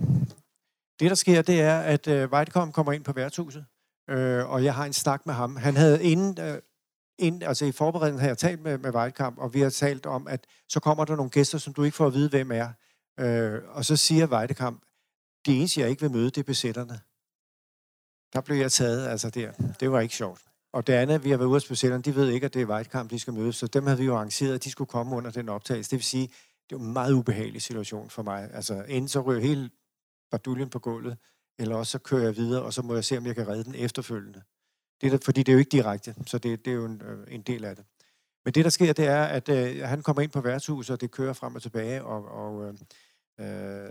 Det, 0.99 1.09
der 1.09 1.15
sker, 1.15 1.41
det 1.41 1.61
er, 1.61 1.79
at 1.79 2.07
øh, 2.07 2.31
Weidkom 2.31 2.71
kommer 2.71 2.91
ind 2.91 3.03
på 3.03 3.11
værtshuset, 3.11 3.65
øh, 4.09 4.51
og 4.51 4.63
jeg 4.63 4.75
har 4.75 4.85
en 4.85 4.93
snak 4.93 5.25
med 5.25 5.33
ham. 5.33 5.55
Han 5.55 5.75
havde 5.75 6.03
inden, 6.03 6.37
øh, 6.41 6.57
ind, 7.19 7.43
altså 7.43 7.65
i 7.65 7.71
forberedelsen 7.71 8.19
har 8.19 8.27
jeg 8.27 8.37
talt 8.37 8.61
med, 8.61 8.77
med 8.77 8.95
Weidkamp, 8.95 9.37
og 9.37 9.53
vi 9.53 9.59
har 9.59 9.69
talt 9.69 10.05
om, 10.05 10.27
at 10.27 10.47
så 10.69 10.79
kommer 10.79 11.05
der 11.05 11.15
nogle 11.15 11.31
gæster, 11.31 11.57
som 11.57 11.73
du 11.73 11.83
ikke 11.83 11.97
får 11.97 12.07
at 12.07 12.13
vide, 12.13 12.29
hvem 12.29 12.51
er. 12.51 12.69
Øh, 13.19 13.61
og 13.67 13.85
så 13.85 13.95
siger 13.95 14.27
Weidkamp, 14.27 14.81
det 15.45 15.57
eneste, 15.57 15.81
jeg 15.81 15.89
ikke 15.89 16.01
vil 16.01 16.11
møde, 16.11 16.25
det 16.25 16.37
er 16.37 16.43
besætterne. 16.43 16.99
Der 18.33 18.41
blev 18.41 18.57
jeg 18.57 18.71
taget, 18.71 19.07
altså 19.07 19.29
der. 19.29 19.51
Det 19.79 19.91
var 19.91 19.99
ikke 19.99 20.15
sjovt. 20.15 20.41
Og 20.75 20.87
det 20.87 20.93
andet, 20.93 21.23
vi 21.23 21.29
har 21.29 21.37
været 21.37 21.47
ude 21.47 21.55
hos 21.55 21.63
specialerne, 21.63 22.03
de 22.03 22.15
ved 22.15 22.29
ikke, 22.29 22.45
at 22.45 22.53
det 22.53 22.61
er 22.61 22.65
vejtkamp, 22.65 23.11
de 23.11 23.19
skal 23.19 23.33
mødes, 23.33 23.55
så 23.55 23.67
dem 23.67 23.83
havde 23.83 23.97
vi 23.97 24.05
jo 24.05 24.15
arrangeret, 24.15 24.53
at 24.53 24.63
de 24.63 24.71
skulle 24.71 24.87
komme 24.87 25.15
under 25.15 25.31
den 25.31 25.49
optagelse. 25.49 25.91
Det 25.91 25.97
vil 25.97 26.03
sige, 26.03 26.27
det 26.69 26.79
var 26.79 26.85
en 26.85 26.93
meget 26.93 27.13
ubehagelig 27.13 27.61
situation 27.61 28.09
for 28.09 28.23
mig. 28.23 28.49
Altså, 28.53 28.83
enten 28.87 29.07
så 29.07 29.21
ryger 29.21 29.41
hele 29.41 29.69
barduljen 30.31 30.69
på 30.69 30.79
gulvet, 30.79 31.17
eller 31.59 31.75
også 31.75 31.91
så 31.91 31.99
kører 31.99 32.23
jeg 32.23 32.35
videre, 32.35 32.63
og 32.63 32.73
så 32.73 32.81
må 32.81 32.93
jeg 32.93 33.03
se, 33.03 33.17
om 33.17 33.25
jeg 33.25 33.35
kan 33.35 33.47
redde 33.47 33.63
den 33.63 33.75
efterfølgende. 33.75 34.41
Det 35.01 35.13
er, 35.13 35.17
fordi 35.25 35.43
det 35.43 35.51
er 35.51 35.53
jo 35.53 35.59
ikke 35.59 35.71
direkte, 35.71 36.15
så 36.27 36.37
det, 36.37 36.65
det 36.65 36.71
er 36.71 36.75
jo 36.75 36.85
en, 36.85 37.01
øh, 37.01 37.27
en 37.27 37.41
del 37.41 37.65
af 37.65 37.75
det. 37.75 37.85
Men 38.45 38.53
det, 38.53 38.63
der 38.63 38.69
sker, 38.69 38.93
det 38.93 39.07
er, 39.07 39.23
at 39.23 39.49
øh, 39.49 39.81
han 39.83 40.01
kommer 40.01 40.21
ind 40.21 40.31
på 40.31 40.41
værtshuset, 40.41 40.93
og 40.93 41.01
det 41.01 41.11
kører 41.11 41.33
frem 41.33 41.55
og 41.55 41.61
tilbage, 41.61 42.03
og, 42.03 42.25
og 42.25 42.67
øh, 42.67 42.73
øh, 43.39 43.89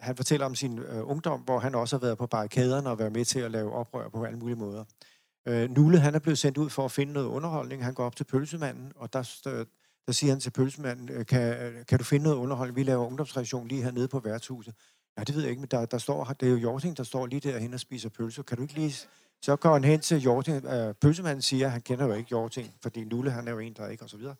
han 0.00 0.16
fortæller 0.16 0.46
om 0.46 0.54
sin 0.54 0.78
øh, 0.78 1.10
ungdom, 1.10 1.40
hvor 1.40 1.58
han 1.58 1.74
også 1.74 1.96
har 1.96 2.00
været 2.00 2.18
på 2.18 2.26
barrikaderne 2.26 2.90
og 2.90 2.98
været 2.98 3.12
med 3.12 3.24
til 3.24 3.40
at 3.40 3.50
lave 3.50 3.72
oprør 3.72 4.08
på 4.08 4.24
alle 4.24 4.38
mulige 4.38 4.58
måder. 4.58 4.84
Øh, 5.48 5.70
Nulle, 5.70 6.00
han 6.00 6.14
er 6.14 6.18
blevet 6.18 6.38
sendt 6.38 6.58
ud 6.58 6.70
for 6.70 6.84
at 6.84 6.92
finde 6.92 7.12
noget 7.12 7.26
underholdning. 7.26 7.84
Han 7.84 7.94
går 7.94 8.04
op 8.04 8.16
til 8.16 8.24
pølsemanden, 8.24 8.92
og 8.96 9.12
der, 9.12 9.30
der, 9.44 9.60
øh, 9.60 9.66
der 10.06 10.12
siger 10.12 10.32
han 10.32 10.40
til 10.40 10.50
pølsemanden, 10.50 11.08
øh, 11.08 11.26
kan, 11.26 11.56
øh, 11.62 11.86
kan 11.86 11.98
du 11.98 12.04
finde 12.04 12.24
noget 12.24 12.36
underholdning? 12.36 12.76
Vi 12.76 12.82
laver 12.82 13.06
ungdomsreaktion 13.06 13.68
lige 13.68 13.82
hernede 13.82 14.08
på 14.08 14.18
værtshuset. 14.18 14.74
Ja, 15.18 15.24
det 15.24 15.34
ved 15.34 15.42
jeg 15.42 15.50
ikke, 15.50 15.60
men 15.60 15.68
der, 15.70 15.86
der 15.86 15.98
står, 15.98 16.24
det 16.24 16.46
er 16.46 16.50
jo 16.50 16.56
Jorting, 16.56 16.96
der 16.96 17.02
står 17.02 17.26
lige 17.26 17.40
derhen 17.40 17.74
og 17.74 17.80
spiser 17.80 18.08
pølser. 18.08 18.42
Kan 18.42 18.56
du 18.56 18.62
ikke 18.62 18.74
lige 18.74 18.94
så 19.42 19.56
går 19.56 19.72
han 19.72 19.84
hen 19.84 20.00
til 20.00 20.22
Jorting. 20.22 20.64
Øh, 20.64 20.94
pølsemanden 20.94 21.42
siger, 21.42 21.66
at 21.66 21.72
han 21.72 21.82
kender 21.82 22.06
jo 22.06 22.12
ikke 22.12 22.28
Jorting, 22.30 22.74
fordi 22.82 23.04
Nulle, 23.04 23.30
han 23.30 23.48
er 23.48 23.52
jo 23.52 23.58
en, 23.58 23.72
der 23.72 23.88
ikke, 23.88 24.04
og 24.04 24.10
så 24.10 24.16
videre. 24.16 24.34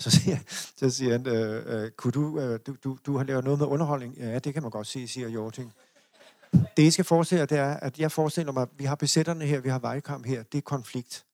Så 0.00 0.10
siger, 0.10 0.36
så 0.76 0.90
siger 0.90 1.12
han, 1.12 1.26
øh, 1.26 1.84
øh, 1.84 1.90
kunne 1.90 2.12
du, 2.12 2.40
øh, 2.40 2.60
du, 2.66 2.76
du, 2.84 2.98
du 3.06 3.16
har 3.16 3.24
lavet 3.24 3.44
noget 3.44 3.58
med 3.58 3.66
underholdning? 3.66 4.14
Ja, 4.16 4.38
det 4.38 4.54
kan 4.54 4.62
man 4.62 4.70
godt 4.70 4.86
sige, 4.86 5.08
siger 5.08 5.28
Jorting. 5.28 5.72
Det, 6.76 6.82
I 6.82 6.90
skal 6.90 7.04
forestille 7.04 7.40
jer, 7.40 7.46
det 7.46 7.58
er, 7.58 7.74
at 7.74 7.98
jeg 7.98 8.12
forestiller 8.12 8.52
mig, 8.52 8.62
at 8.62 8.68
vi 8.76 8.84
har 8.84 8.94
besætterne 8.94 9.44
her, 9.46 9.60
vi 9.60 9.68
har 9.68 9.78
vejkamp 9.78 10.26
her, 10.26 10.42
det 10.42 10.58
er 10.58 10.62
konflikt. 10.62 11.24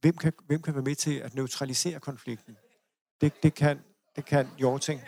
Hvem 0.00 0.16
kan, 0.16 0.32
hvem 0.46 0.62
kan 0.62 0.74
være 0.74 0.82
med 0.82 0.94
til 0.94 1.14
at 1.14 1.34
neutralisere 1.34 2.00
konflikten? 2.00 2.56
Det, 3.20 3.42
det, 3.42 3.54
kan, 3.54 3.78
det 4.16 4.24
kan 4.24 4.48
Jorting. 4.58 5.00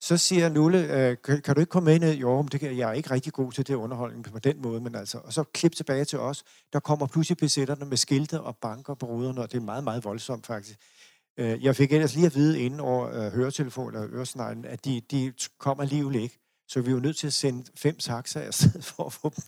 Så 0.00 0.16
siger 0.16 0.48
Nulle, 0.48 0.78
øh, 0.78 1.16
kan, 1.24 1.42
kan 1.42 1.54
du 1.54 1.60
ikke 1.60 1.70
komme 1.70 1.90
med 1.90 1.98
ned? 1.98 2.14
Jo, 2.14 2.42
men 2.42 2.48
det 2.48 2.60
kan, 2.60 2.78
jeg 2.78 2.88
er 2.88 2.92
ikke 2.92 3.10
rigtig 3.10 3.32
god 3.32 3.52
til 3.52 3.66
det 3.66 3.74
underholdning 3.74 4.24
på 4.24 4.38
den 4.38 4.62
måde, 4.62 4.80
men 4.80 4.94
altså, 4.94 5.18
og 5.18 5.32
så 5.32 5.44
klip 5.44 5.74
tilbage 5.74 6.04
til 6.04 6.18
os. 6.18 6.44
Der 6.72 6.80
kommer 6.80 7.06
pludselig 7.06 7.36
besætterne 7.36 7.84
med 7.84 7.96
skilte 7.96 8.40
og 8.40 8.56
banker 8.56 8.94
på 8.94 9.06
ruderne, 9.06 9.40
og 9.40 9.52
det 9.52 9.58
er 9.58 9.62
meget, 9.62 9.84
meget 9.84 10.04
voldsomt 10.04 10.46
faktisk. 10.46 10.78
Øh, 11.36 11.64
jeg 11.64 11.76
fik 11.76 11.92
ellers 11.92 12.14
lige 12.14 12.26
at 12.26 12.34
vide 12.34 12.60
inden 12.60 12.80
over 12.80 13.08
øh, 13.08 13.32
høretelefonen 13.32 13.96
og 13.96 14.08
øresneglen, 14.08 14.64
at 14.64 14.84
de, 14.84 15.00
de 15.10 15.32
kommer 15.58 15.82
alligevel 15.82 16.14
ikke. 16.14 16.43
Så 16.68 16.80
vi 16.80 16.94
var 16.94 17.00
nødt 17.00 17.16
til 17.16 17.26
at 17.26 17.32
sende 17.32 17.64
fem 17.74 17.96
taxaer 17.96 18.46
afsted 18.46 18.82
for 18.92 19.04
at, 19.06 19.12
få 19.12 19.28
dem, 19.36 19.44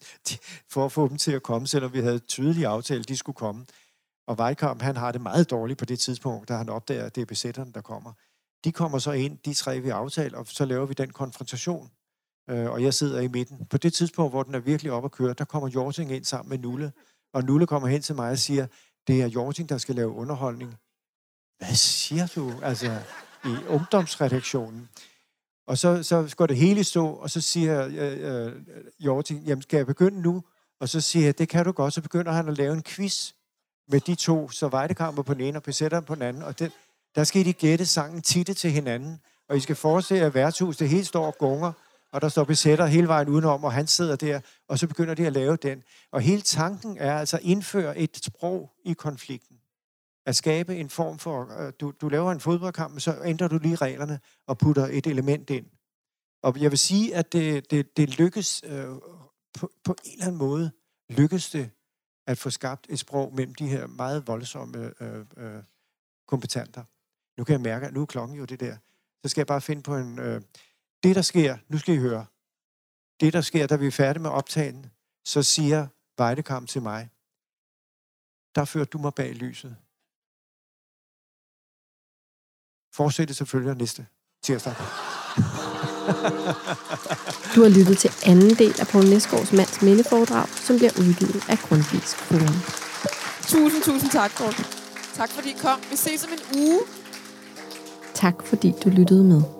for 0.68 0.84
at 0.84 0.92
få 0.92 1.08
dem 1.08 1.16
til 1.16 1.32
at 1.32 1.42
komme, 1.42 1.66
selvom 1.66 1.92
vi 1.92 2.00
havde 2.00 2.18
tydelige 2.18 2.66
aftale, 2.66 3.00
at 3.00 3.08
de 3.08 3.16
skulle 3.16 3.36
komme. 3.36 3.66
Og 4.26 4.38
Vejkamp, 4.38 4.82
han 4.82 4.96
har 4.96 5.12
det 5.12 5.20
meget 5.20 5.50
dårligt 5.50 5.78
på 5.78 5.84
det 5.84 5.98
tidspunkt, 5.98 6.48
da 6.48 6.56
han 6.56 6.68
opdager, 6.68 7.04
at 7.04 7.14
det 7.14 7.20
er 7.20 7.26
besætterne, 7.26 7.72
der 7.72 7.80
kommer. 7.80 8.12
De 8.64 8.72
kommer 8.72 8.98
så 8.98 9.12
ind, 9.12 9.38
de 9.38 9.54
tre 9.54 9.80
vi 9.80 9.88
aftaler, 9.88 10.38
og 10.38 10.46
så 10.46 10.64
laver 10.64 10.86
vi 10.86 10.94
den 10.94 11.10
konfrontation. 11.10 11.90
Øh, 12.50 12.70
og 12.70 12.82
jeg 12.82 12.94
sidder 12.94 13.20
i 13.20 13.28
midten. 13.28 13.66
På 13.66 13.78
det 13.78 13.92
tidspunkt, 13.92 14.32
hvor 14.32 14.42
den 14.42 14.54
er 14.54 14.58
virkelig 14.58 14.92
op 14.92 15.04
at 15.04 15.10
køre, 15.10 15.34
der 15.34 15.44
kommer 15.44 15.68
Jorting 15.68 16.12
ind 16.12 16.24
sammen 16.24 16.50
med 16.50 16.58
Nulle. 16.58 16.92
Og 17.32 17.44
Nulle 17.44 17.66
kommer 17.66 17.88
hen 17.88 18.02
til 18.02 18.14
mig 18.14 18.30
og 18.30 18.38
siger, 18.38 18.66
det 19.06 19.22
er 19.22 19.26
Jorting, 19.26 19.68
der 19.68 19.78
skal 19.78 19.94
lave 19.94 20.10
underholdning. 20.10 20.76
Hvad 21.58 21.74
siger 21.74 22.26
du? 22.26 22.52
Altså, 22.62 22.98
i 23.44 23.56
ungdomsredaktionen. 23.68 24.88
Og 25.66 25.78
så, 25.78 26.02
så 26.02 26.34
går 26.36 26.46
det 26.46 26.56
hele 26.56 26.84
stå, 26.84 27.06
og 27.06 27.30
så 27.30 27.40
siger 27.40 27.86
øh, 27.86 27.94
øh, 27.94 28.46
øh 28.46 28.52
Jorting, 29.00 29.44
jamen 29.44 29.62
skal 29.62 29.76
jeg 29.76 29.86
begynde 29.86 30.20
nu? 30.20 30.42
Og 30.80 30.88
så 30.88 31.00
siger 31.00 31.24
jeg, 31.24 31.38
det 31.38 31.48
kan 31.48 31.64
du 31.64 31.72
godt. 31.72 31.94
Så 31.94 32.02
begynder 32.02 32.32
han 32.32 32.48
at 32.48 32.58
lave 32.58 32.74
en 32.74 32.82
quiz 32.82 33.32
med 33.88 34.00
de 34.00 34.14
to, 34.14 34.50
så 34.50 34.68
Vejdekammer 34.68 35.22
på 35.22 35.34
den 35.34 35.40
ene 35.40 35.58
og 35.58 35.62
Pesetter 35.62 36.00
på 36.00 36.14
den 36.14 36.22
anden. 36.22 36.42
Og 36.42 36.58
den, 36.58 36.70
der 37.14 37.24
skal 37.24 37.44
de 37.44 37.52
gætte 37.52 37.86
sangen 37.86 38.22
titte 38.22 38.54
til 38.54 38.70
hinanden. 38.70 39.20
Og 39.48 39.56
I 39.56 39.60
skal 39.60 39.76
forestille 39.76 40.20
jer, 40.20 40.26
at 40.26 40.34
værtshuset 40.34 40.80
det 40.80 40.88
helt 40.88 41.06
står 41.06 41.26
og 41.26 41.38
gunger, 41.38 41.72
og 42.12 42.20
der 42.20 42.28
står 42.28 42.44
besætter 42.44 42.86
hele 42.86 43.08
vejen 43.08 43.28
udenom, 43.28 43.64
og 43.64 43.72
han 43.72 43.86
sidder 43.86 44.16
der, 44.16 44.40
og 44.68 44.78
så 44.78 44.86
begynder 44.86 45.14
de 45.14 45.26
at 45.26 45.32
lave 45.32 45.56
den. 45.56 45.82
Og 46.12 46.20
hele 46.20 46.42
tanken 46.42 46.98
er 46.98 47.18
altså 47.18 47.36
at 47.36 47.42
indføre 47.42 47.98
et 47.98 48.16
sprog 48.24 48.72
i 48.84 48.92
konflikten. 48.92 49.55
At 50.26 50.36
skabe 50.36 50.76
en 50.76 50.90
form 50.90 51.18
for, 51.18 51.60
øh, 51.60 51.72
du, 51.80 51.92
du 52.00 52.08
laver 52.08 52.32
en 52.32 52.40
fodboldkamp, 52.40 53.00
så 53.00 53.22
ændrer 53.24 53.48
du 53.48 53.58
lige 53.58 53.76
reglerne 53.76 54.20
og 54.46 54.58
putter 54.58 54.86
et 54.86 55.06
element 55.06 55.50
ind. 55.50 55.66
Og 56.42 56.60
jeg 56.60 56.70
vil 56.70 56.78
sige, 56.78 57.16
at 57.16 57.32
det, 57.32 57.70
det, 57.70 57.96
det 57.96 58.18
lykkes 58.18 58.64
øh, 58.66 58.88
på, 59.58 59.72
på 59.84 59.96
en 60.04 60.12
eller 60.12 60.26
anden 60.26 60.38
måde, 60.38 60.70
lykkes 61.10 61.50
det 61.50 61.70
at 62.26 62.38
få 62.38 62.50
skabt 62.50 62.86
et 62.88 62.98
sprog 62.98 63.34
mellem 63.34 63.54
de 63.54 63.68
her 63.68 63.86
meget 63.86 64.26
voldsomme 64.26 64.92
øh, 65.00 65.24
øh, 65.36 65.62
kompetenter. 66.28 66.84
Nu 67.38 67.44
kan 67.44 67.52
jeg 67.52 67.60
mærke, 67.60 67.86
at 67.86 67.92
nu 67.92 68.02
er 68.02 68.06
klokken 68.06 68.36
jo 68.36 68.44
det 68.44 68.60
der. 68.60 68.76
Så 69.22 69.28
skal 69.28 69.40
jeg 69.40 69.46
bare 69.46 69.60
finde 69.60 69.82
på 69.82 69.96
en... 69.96 70.18
Øh, 70.18 70.42
det, 71.02 71.16
der 71.16 71.22
sker, 71.22 71.56
nu 71.68 71.78
skal 71.78 71.94
I 71.94 71.98
høre. 71.98 72.26
Det, 73.20 73.32
der 73.32 73.40
sker, 73.40 73.66
da 73.66 73.76
vi 73.76 73.86
er 73.86 73.90
færdige 73.90 74.22
med 74.22 74.30
optagen, 74.30 74.86
så 75.24 75.42
siger 75.42 75.86
Vejdekamp 76.18 76.68
til 76.68 76.82
mig, 76.82 77.10
der 78.54 78.64
førte 78.64 78.90
du 78.90 78.98
mig 78.98 79.14
bag 79.14 79.34
lyset. 79.34 79.76
Fortsæt 82.96 83.36
selvfølgelig 83.36 83.76
næste 83.76 84.06
tirsdag. 84.44 84.74
Du 87.54 87.62
har 87.62 87.68
lyttet 87.78 87.98
til 87.98 88.10
anden 88.26 88.50
del 88.50 88.74
af 88.80 88.86
Poul 88.86 89.04
Næsgaards 89.04 89.52
mands 89.52 89.82
mindeforedrag, 89.82 90.48
som 90.48 90.76
bliver 90.76 90.92
udgivet 90.98 91.42
af 91.48 91.58
Grundtvigs 91.58 92.14
Forum. 92.14 92.56
Tusind, 93.42 93.82
tusind 93.82 94.10
tak, 94.10 94.30
Poul. 94.36 94.52
Tak 95.14 95.30
fordi 95.30 95.50
I 95.50 95.56
kom. 95.62 95.78
Vi 95.90 95.96
ses 95.96 96.24
om 96.24 96.30
en 96.32 96.60
uge. 96.62 96.80
Tak 98.14 98.34
fordi 98.44 98.72
du 98.84 98.88
lyttede 98.88 99.24
med. 99.24 99.55